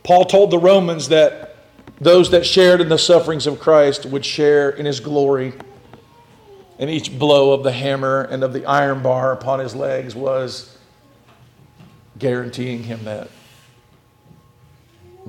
Paul 0.04 0.26
told 0.26 0.50
the 0.50 0.58
Romans 0.58 1.08
that 1.08 1.56
those 1.98 2.30
that 2.30 2.44
shared 2.44 2.80
in 2.80 2.88
the 2.88 2.98
sufferings 2.98 3.46
of 3.46 3.58
Christ 3.58 4.04
would 4.04 4.24
share 4.24 4.70
in 4.70 4.86
his 4.86 5.00
glory. 5.00 5.54
And 6.78 6.90
each 6.90 7.18
blow 7.18 7.52
of 7.52 7.62
the 7.62 7.72
hammer 7.72 8.22
and 8.22 8.44
of 8.44 8.52
the 8.52 8.66
iron 8.66 9.02
bar 9.02 9.32
upon 9.32 9.60
his 9.60 9.74
legs 9.74 10.14
was 10.14 10.76
guaranteeing 12.18 12.82
him 12.82 13.04
that. 13.04 13.30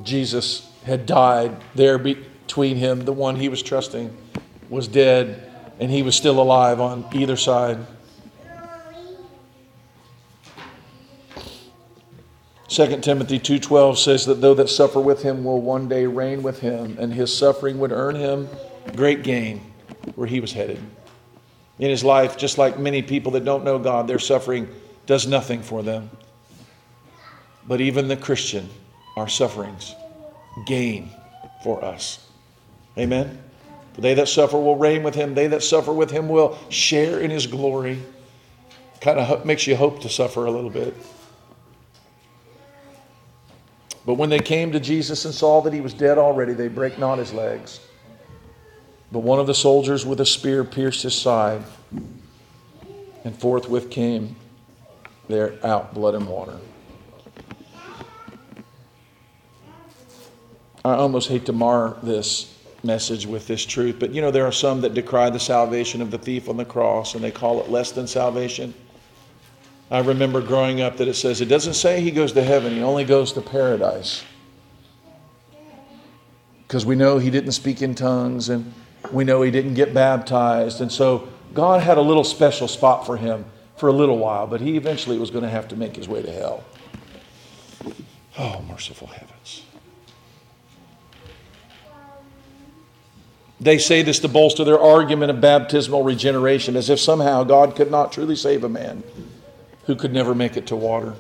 Jesus 0.04 0.70
had 0.84 1.06
died 1.06 1.56
there 1.74 1.98
between 1.98 2.76
him, 2.76 3.06
the 3.06 3.14
one 3.14 3.38
he 3.38 3.48
was 3.48 3.62
trusting 3.62 4.16
was 4.70 4.88
dead, 4.88 5.52
and 5.80 5.90
he 5.90 6.02
was 6.02 6.16
still 6.16 6.42
alive 6.42 6.82
on 6.82 7.06
either 7.14 7.38
side. 7.38 7.78
2 12.68 13.02
Timothy 13.02 13.40
2:12 13.40 13.98
says 13.98 14.26
that 14.26 14.42
though 14.42 14.56
that 14.56 14.70
suffer 14.70 15.00
with 15.00 15.22
him 15.22 15.44
will 15.44 15.62
one 15.62 15.88
day 15.88 16.06
reign 16.08 16.42
with 16.42 16.62
him 16.62 16.98
and 17.00 17.14
his 17.14 17.36
suffering 17.36 17.78
would 17.78 17.92
earn 17.92 18.16
him 18.16 18.50
great 18.96 19.24
gain 19.24 19.62
where 20.16 20.28
he 20.28 20.40
was 20.40 20.54
headed. 20.54 20.80
In 21.78 21.90
his 21.90 22.04
life 22.04 22.38
just 22.38 22.58
like 22.58 22.80
many 22.80 23.04
people 23.04 23.34
that 23.34 23.46
don't 23.46 23.64
know 23.64 23.78
God 23.78 24.08
their 24.08 24.20
suffering 24.20 24.68
does 25.06 25.28
nothing 25.28 25.62
for 25.62 25.84
them. 25.84 26.10
But 27.68 27.82
even 27.82 28.08
the 28.08 28.18
Christian 28.18 28.70
our 29.16 29.28
sufferings 29.28 29.94
gain 30.66 31.12
for 31.64 31.86
us. 31.86 32.28
Amen. 32.98 33.38
For 33.94 34.02
they 34.02 34.16
that 34.16 34.28
suffer 34.28 34.58
will 34.58 34.76
reign 34.76 35.04
with 35.04 35.14
him 35.14 35.36
they 35.36 35.48
that 35.48 35.62
suffer 35.62 35.94
with 35.94 36.10
him 36.10 36.30
will 36.30 36.58
share 36.70 37.20
in 37.20 37.30
his 37.30 37.46
glory. 37.46 38.02
Kind 39.02 39.20
of 39.20 39.46
makes 39.46 39.68
you 39.68 39.76
hope 39.76 40.02
to 40.02 40.10
suffer 40.10 40.46
a 40.46 40.52
little 40.52 40.72
bit. 40.72 40.96
But 44.06 44.16
when 44.16 44.30
they 44.30 44.40
came 44.40 44.72
to 44.72 44.80
Jesus 44.80 45.26
and 45.26 45.34
saw 45.34 45.62
that 45.62 45.74
he 45.74 45.82
was 45.82 45.94
dead 45.94 46.18
already, 46.18 46.54
they 46.54 46.68
brake 46.68 47.00
not 47.00 47.18
his 47.18 47.34
legs. 47.34 47.80
But 49.12 49.20
one 49.20 49.40
of 49.40 49.48
the 49.48 49.54
soldiers 49.54 50.06
with 50.06 50.20
a 50.20 50.26
spear 50.26 50.64
pierced 50.64 51.04
his 51.04 51.16
side, 51.16 51.64
and 53.24 53.36
forthwith 53.40 53.90
came 53.90 54.36
there 55.28 55.54
out 55.66 55.94
blood 55.94 56.16
and 56.16 56.28
water. 56.28 56.58
I 60.84 60.94
almost 60.94 61.30
hate 61.30 61.48
to 61.48 61.54
mar 61.54 61.98
this 62.04 62.54
message 62.84 63.26
with 63.26 63.48
this 63.48 63.66
truth, 63.66 63.96
but 64.00 64.12
you 64.12 64.22
know, 64.22 64.30
there 64.30 64.46
are 64.46 64.52
some 64.52 64.82
that 64.82 64.94
decry 64.94 65.32
the 65.32 65.40
salvation 65.40 66.00
of 66.00 66.12
the 66.12 66.20
thief 66.20 66.48
on 66.48 66.58
the 66.58 66.66
cross 66.66 67.16
and 67.16 67.24
they 67.24 67.32
call 67.32 67.60
it 67.60 67.72
less 67.72 67.92
than 67.92 68.06
salvation. 68.06 68.76
I 69.92 70.00
remember 70.00 70.42
growing 70.42 70.82
up 70.82 70.98
that 70.98 71.08
it 71.08 71.14
says 71.14 71.42
it 71.42 71.46
doesn't 71.46 71.76
say 71.76 72.02
he 72.02 72.12
goes 72.12 72.32
to 72.34 72.44
heaven, 72.44 72.74
he 72.74 72.82
only 72.82 73.06
goes 73.06 73.34
to 73.34 73.42
paradise. 73.42 74.24
Because 76.68 76.86
we 76.86 76.96
know 76.96 77.20
he 77.20 77.30
didn't 77.30 77.52
speak 77.52 77.82
in 77.82 77.94
tongues 77.94 78.50
and 78.50 78.74
we 79.12 79.24
know 79.24 79.44
he 79.44 79.52
didn't 79.52 79.76
get 79.76 79.94
baptized. 79.94 80.82
And 80.82 80.92
so 80.92 81.28
God 81.54 81.82
had 81.82 82.00
a 82.00 82.02
little 82.02 82.24
special 82.24 82.68
spot 82.68 83.06
for 83.06 83.18
him 83.18 83.46
for 83.78 83.88
a 83.88 83.94
little 83.94 84.18
while, 84.18 84.48
but 84.48 84.62
he 84.62 84.76
eventually 84.76 85.20
was 85.20 85.30
going 85.30 85.44
to 85.44 85.50
have 85.50 85.68
to 85.68 85.76
make 85.76 85.96
his 85.96 86.08
way 86.08 86.24
to 86.24 86.32
hell. 86.32 86.64
Oh, 88.40 88.62
merciful 88.68 89.08
heavens. 89.08 89.64
They 93.62 93.78
say 93.78 94.02
this 94.02 94.20
to 94.20 94.28
bolster 94.28 94.64
their 94.64 94.80
argument 94.80 95.30
of 95.30 95.40
baptismal 95.40 96.04
regeneration, 96.04 96.76
as 96.76 96.90
if 96.90 97.00
somehow 97.00 97.44
God 97.44 97.76
could 97.76 97.92
not 97.92 98.12
truly 98.12 98.36
save 98.36 98.64
a 98.64 98.70
man 98.70 99.04
who 99.86 99.96
could 99.96 100.14
never 100.14 100.36
make 100.36 100.58
it 100.58 100.68
to 100.68 100.76
water. 100.76 101.14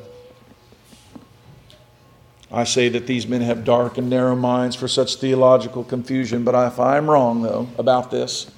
I 2.51 2.63
say 2.63 2.89
that 2.89 3.07
these 3.07 3.27
men 3.27 3.41
have 3.41 3.65
dark 3.65 3.97
and 3.97 4.09
narrow 4.09 4.35
minds 4.35 4.75
for 4.75 4.87
such 4.87 5.15
theological 5.15 5.83
confusion, 5.83 6.43
but 6.43 6.55
if 6.67 6.79
I'm 6.79 7.09
wrong, 7.09 7.41
though, 7.41 7.67
about 7.77 8.11
this, 8.11 8.49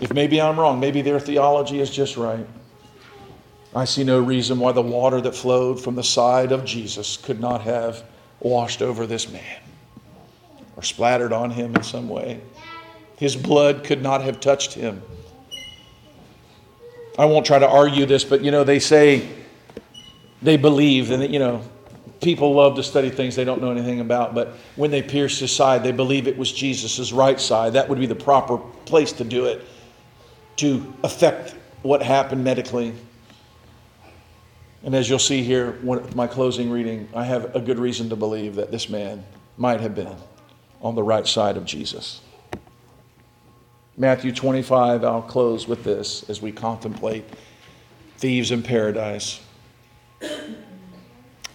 if 0.00 0.12
maybe 0.12 0.40
I'm 0.40 0.58
wrong, 0.58 0.78
maybe 0.80 1.02
their 1.02 1.20
theology 1.20 1.80
is 1.80 1.90
just 1.90 2.16
right, 2.16 2.46
I 3.74 3.84
see 3.84 4.04
no 4.04 4.20
reason 4.20 4.58
why 4.58 4.72
the 4.72 4.82
water 4.82 5.20
that 5.20 5.34
flowed 5.34 5.82
from 5.82 5.94
the 5.94 6.02
side 6.02 6.52
of 6.52 6.64
Jesus 6.64 7.16
could 7.16 7.40
not 7.40 7.62
have 7.62 8.02
washed 8.40 8.82
over 8.82 9.06
this 9.06 9.30
man 9.30 9.60
or 10.76 10.82
splattered 10.82 11.32
on 11.32 11.50
him 11.50 11.74
in 11.74 11.82
some 11.82 12.08
way. 12.08 12.40
His 13.16 13.36
blood 13.36 13.84
could 13.84 14.00
not 14.00 14.22
have 14.22 14.40
touched 14.40 14.74
him. 14.74 15.02
I 17.18 17.24
won't 17.24 17.44
try 17.44 17.58
to 17.58 17.68
argue 17.68 18.06
this, 18.06 18.24
but 18.24 18.42
you 18.42 18.52
know, 18.52 18.62
they 18.62 18.78
say 18.78 19.28
they 20.40 20.56
believe, 20.56 21.10
and 21.10 21.32
you 21.32 21.40
know, 21.40 21.62
people 22.20 22.54
love 22.54 22.76
to 22.76 22.82
study 22.82 23.10
things 23.10 23.34
they 23.34 23.44
don't 23.44 23.60
know 23.60 23.72
anything 23.72 23.98
about, 24.00 24.34
but 24.34 24.54
when 24.76 24.92
they 24.92 25.02
pierced 25.02 25.40
his 25.40 25.54
side, 25.54 25.82
they 25.82 25.92
believe 25.92 26.28
it 26.28 26.38
was 26.38 26.52
Jesus' 26.52 27.12
right 27.12 27.40
side. 27.40 27.72
That 27.72 27.88
would 27.88 27.98
be 27.98 28.06
the 28.06 28.14
proper 28.14 28.58
place 28.84 29.12
to 29.12 29.24
do 29.24 29.46
it 29.46 29.64
to 30.56 30.94
affect 31.02 31.54
what 31.82 32.02
happened 32.02 32.44
medically. 32.44 32.94
And 34.84 34.94
as 34.94 35.10
you'll 35.10 35.18
see 35.18 35.42
here, 35.42 35.76
my 36.14 36.28
closing 36.28 36.70
reading, 36.70 37.08
I 37.14 37.24
have 37.24 37.54
a 37.56 37.60
good 37.60 37.80
reason 37.80 38.08
to 38.10 38.16
believe 38.16 38.54
that 38.54 38.70
this 38.70 38.88
man 38.88 39.24
might 39.56 39.80
have 39.80 39.94
been 39.94 40.14
on 40.80 40.94
the 40.94 41.02
right 41.02 41.26
side 41.26 41.56
of 41.56 41.64
Jesus. 41.64 42.20
Matthew 43.98 44.30
25, 44.30 45.02
I'll 45.02 45.22
close 45.22 45.66
with 45.66 45.82
this 45.82 46.22
as 46.30 46.40
we 46.40 46.52
contemplate 46.52 47.24
thieves 48.18 48.52
in 48.52 48.62
paradise. 48.62 49.40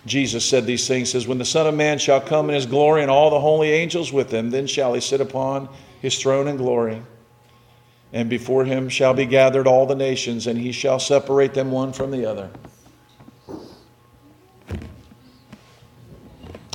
Jesus 0.05 0.43
said 0.43 0.65
these 0.65 0.85
things, 0.85 1.09
says, 1.09 1.25
When 1.25 1.37
the 1.37 1.45
Son 1.45 1.67
of 1.67 1.73
Man 1.73 1.99
shall 1.99 2.19
come 2.19 2.49
in 2.49 2.55
his 2.55 2.65
glory 2.65 3.01
and 3.01 3.09
all 3.09 3.29
the 3.29 3.39
holy 3.39 3.71
angels 3.71 4.11
with 4.11 4.29
him, 4.29 4.49
then 4.49 4.67
shall 4.67 4.93
he 4.93 4.99
sit 4.99 5.21
upon 5.21 5.69
his 6.01 6.19
throne 6.19 6.49
in 6.49 6.57
glory. 6.57 7.01
And 8.11 8.29
before 8.29 8.65
him 8.65 8.89
shall 8.89 9.13
be 9.13 9.25
gathered 9.25 9.65
all 9.65 9.85
the 9.85 9.95
nations, 9.95 10.45
and 10.45 10.59
he 10.59 10.73
shall 10.73 10.99
separate 10.99 11.53
them 11.53 11.71
one 11.71 11.93
from 11.93 12.11
the 12.11 12.25
other. 12.25 12.49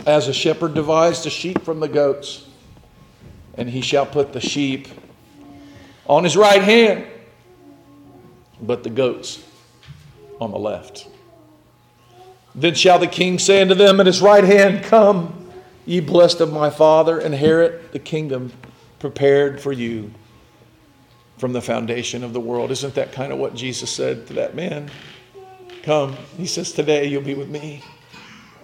As 0.06 0.28
a 0.28 0.32
shepherd 0.32 0.72
divides 0.72 1.24
the 1.24 1.30
sheep 1.30 1.60
from 1.60 1.80
the 1.80 1.88
goats, 1.88 2.46
and 3.58 3.68
he 3.68 3.82
shall 3.82 4.06
put 4.06 4.32
the 4.32 4.40
sheep 4.40 4.88
on 6.08 6.24
his 6.24 6.36
right 6.36 6.62
hand, 6.62 7.04
but 8.60 8.82
the 8.82 8.90
goats 8.90 9.44
on 10.40 10.50
the 10.50 10.58
left. 10.58 11.06
Then 12.54 12.74
shall 12.74 12.98
the 12.98 13.06
king 13.06 13.38
say 13.38 13.62
unto 13.62 13.74
them 13.74 14.00
at 14.00 14.06
his 14.06 14.20
right 14.20 14.44
hand, 14.44 14.84
Come, 14.84 15.50
ye 15.86 16.00
blessed 16.00 16.40
of 16.40 16.52
my 16.52 16.70
Father, 16.70 17.20
inherit 17.20 17.92
the 17.92 17.98
kingdom 17.98 18.52
prepared 18.98 19.60
for 19.60 19.72
you 19.72 20.12
from 21.36 21.52
the 21.52 21.62
foundation 21.62 22.24
of 22.24 22.32
the 22.32 22.40
world. 22.40 22.70
Isn't 22.70 22.94
that 22.94 23.12
kind 23.12 23.32
of 23.32 23.38
what 23.38 23.54
Jesus 23.54 23.90
said 23.90 24.26
to 24.26 24.32
that 24.34 24.54
man? 24.54 24.90
Come, 25.82 26.16
he 26.36 26.46
says, 26.46 26.72
today 26.72 27.06
you'll 27.06 27.22
be 27.22 27.34
with 27.34 27.48
me 27.48 27.82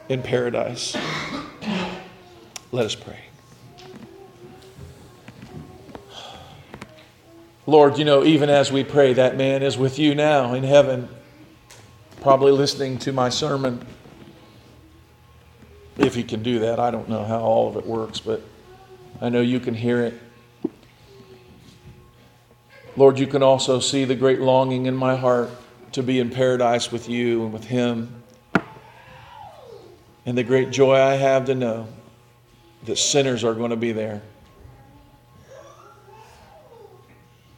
in 0.08 0.22
paradise. 0.22 0.96
Let 2.72 2.86
us 2.86 2.94
pray. 2.94 3.20
Lord, 7.66 7.96
you 7.98 8.04
know, 8.04 8.24
even 8.24 8.50
as 8.50 8.70
we 8.70 8.84
pray, 8.84 9.14
that 9.14 9.38
man 9.38 9.62
is 9.62 9.78
with 9.78 9.98
you 9.98 10.14
now 10.14 10.52
in 10.52 10.64
heaven, 10.64 11.08
probably 12.20 12.52
listening 12.52 12.98
to 12.98 13.12
my 13.12 13.30
sermon. 13.30 13.86
If 15.96 16.14
he 16.14 16.24
can 16.24 16.42
do 16.42 16.58
that, 16.58 16.78
I 16.78 16.90
don't 16.90 17.08
know 17.08 17.24
how 17.24 17.40
all 17.40 17.68
of 17.68 17.76
it 17.76 17.86
works, 17.86 18.20
but 18.20 18.42
I 19.18 19.30
know 19.30 19.40
you 19.40 19.60
can 19.60 19.74
hear 19.74 20.02
it. 20.02 20.14
Lord, 22.96 23.18
you 23.18 23.26
can 23.26 23.42
also 23.42 23.80
see 23.80 24.04
the 24.04 24.14
great 24.14 24.40
longing 24.40 24.84
in 24.84 24.94
my 24.94 25.16
heart 25.16 25.50
to 25.92 26.02
be 26.02 26.20
in 26.20 26.28
paradise 26.28 26.92
with 26.92 27.08
you 27.08 27.44
and 27.44 27.52
with 27.52 27.64
him. 27.64 28.22
And 30.26 30.36
the 30.36 30.44
great 30.44 30.70
joy 30.70 30.96
I 30.96 31.14
have 31.14 31.46
to 31.46 31.54
know 31.54 31.88
that 32.84 32.98
sinners 32.98 33.42
are 33.42 33.54
going 33.54 33.70
to 33.70 33.76
be 33.76 33.92
there. 33.92 34.20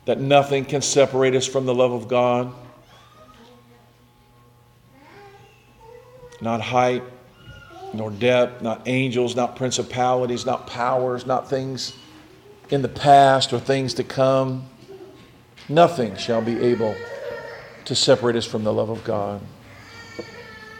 That 0.06 0.20
nothing 0.20 0.64
can 0.64 0.80
separate 0.80 1.34
us 1.34 1.46
from 1.46 1.66
the 1.66 1.74
love 1.74 1.92
of 1.92 2.08
God. 2.08 2.52
Not 6.40 6.60
height, 6.60 7.02
nor 7.92 8.10
depth, 8.10 8.62
not 8.62 8.86
angels, 8.86 9.34
not 9.34 9.56
principalities, 9.56 10.46
not 10.46 10.66
powers, 10.66 11.26
not 11.26 11.50
things 11.50 11.92
in 12.70 12.82
the 12.82 12.88
past 12.88 13.52
or 13.52 13.58
things 13.58 13.94
to 13.94 14.04
come. 14.04 14.68
Nothing 15.68 16.16
shall 16.16 16.40
be 16.40 16.58
able 16.60 16.94
to 17.84 17.94
separate 17.94 18.36
us 18.36 18.46
from 18.46 18.62
the 18.62 18.72
love 18.72 18.90
of 18.90 19.02
God. 19.02 19.40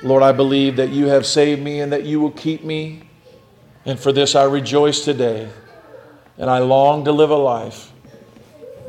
Lord, 0.03 0.23
I 0.23 0.33
believe 0.33 0.77
that 0.77 0.91
you 0.91 1.07
have 1.07 1.27
saved 1.27 1.63
me 1.63 1.81
and 1.81 1.93
that 1.93 2.05
you 2.05 2.21
will 2.21 2.31
keep 2.31 2.63
me. 2.63 3.03
And 3.85 3.99
for 3.99 4.13
this 4.13 4.37
I 4.37 4.45
rejoice 4.45 5.05
today. 5.05 5.49
And 6.39 6.49
I 6.51 6.59
long 6.59 7.05
to 7.07 7.13
live 7.13 7.31
a 7.31 7.37
life 7.37 7.93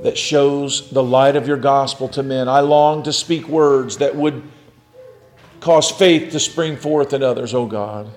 that 0.03 0.17
shows 0.17 0.89
the 0.91 1.03
light 1.03 1.35
of 1.35 1.47
your 1.47 1.57
gospel 1.57 2.07
to 2.09 2.23
men. 2.23 2.47
I 2.47 2.59
long 2.59 3.03
to 3.03 3.13
speak 3.13 3.47
words 3.47 3.97
that 3.97 4.15
would 4.15 4.43
cause 5.59 5.89
faith 5.89 6.31
to 6.31 6.39
spring 6.39 6.77
forth 6.77 7.13
in 7.13 7.23
others, 7.23 7.53
O 7.53 7.63
oh 7.63 7.65
God. 7.65 8.09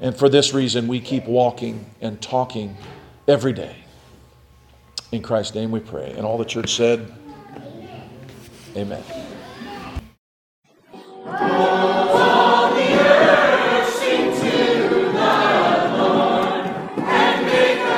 And 0.00 0.14
for 0.14 0.28
this 0.28 0.52
reason, 0.52 0.88
we 0.88 1.00
keep 1.00 1.26
walking 1.26 1.86
and 2.00 2.20
talking 2.20 2.76
every 3.26 3.52
day. 3.52 3.76
In 5.12 5.22
Christ's 5.22 5.54
name 5.54 5.70
we 5.70 5.80
pray. 5.80 6.12
And 6.16 6.26
all 6.26 6.36
the 6.36 6.44
church 6.44 6.74
said, 6.74 7.12
Amen. 8.76 9.02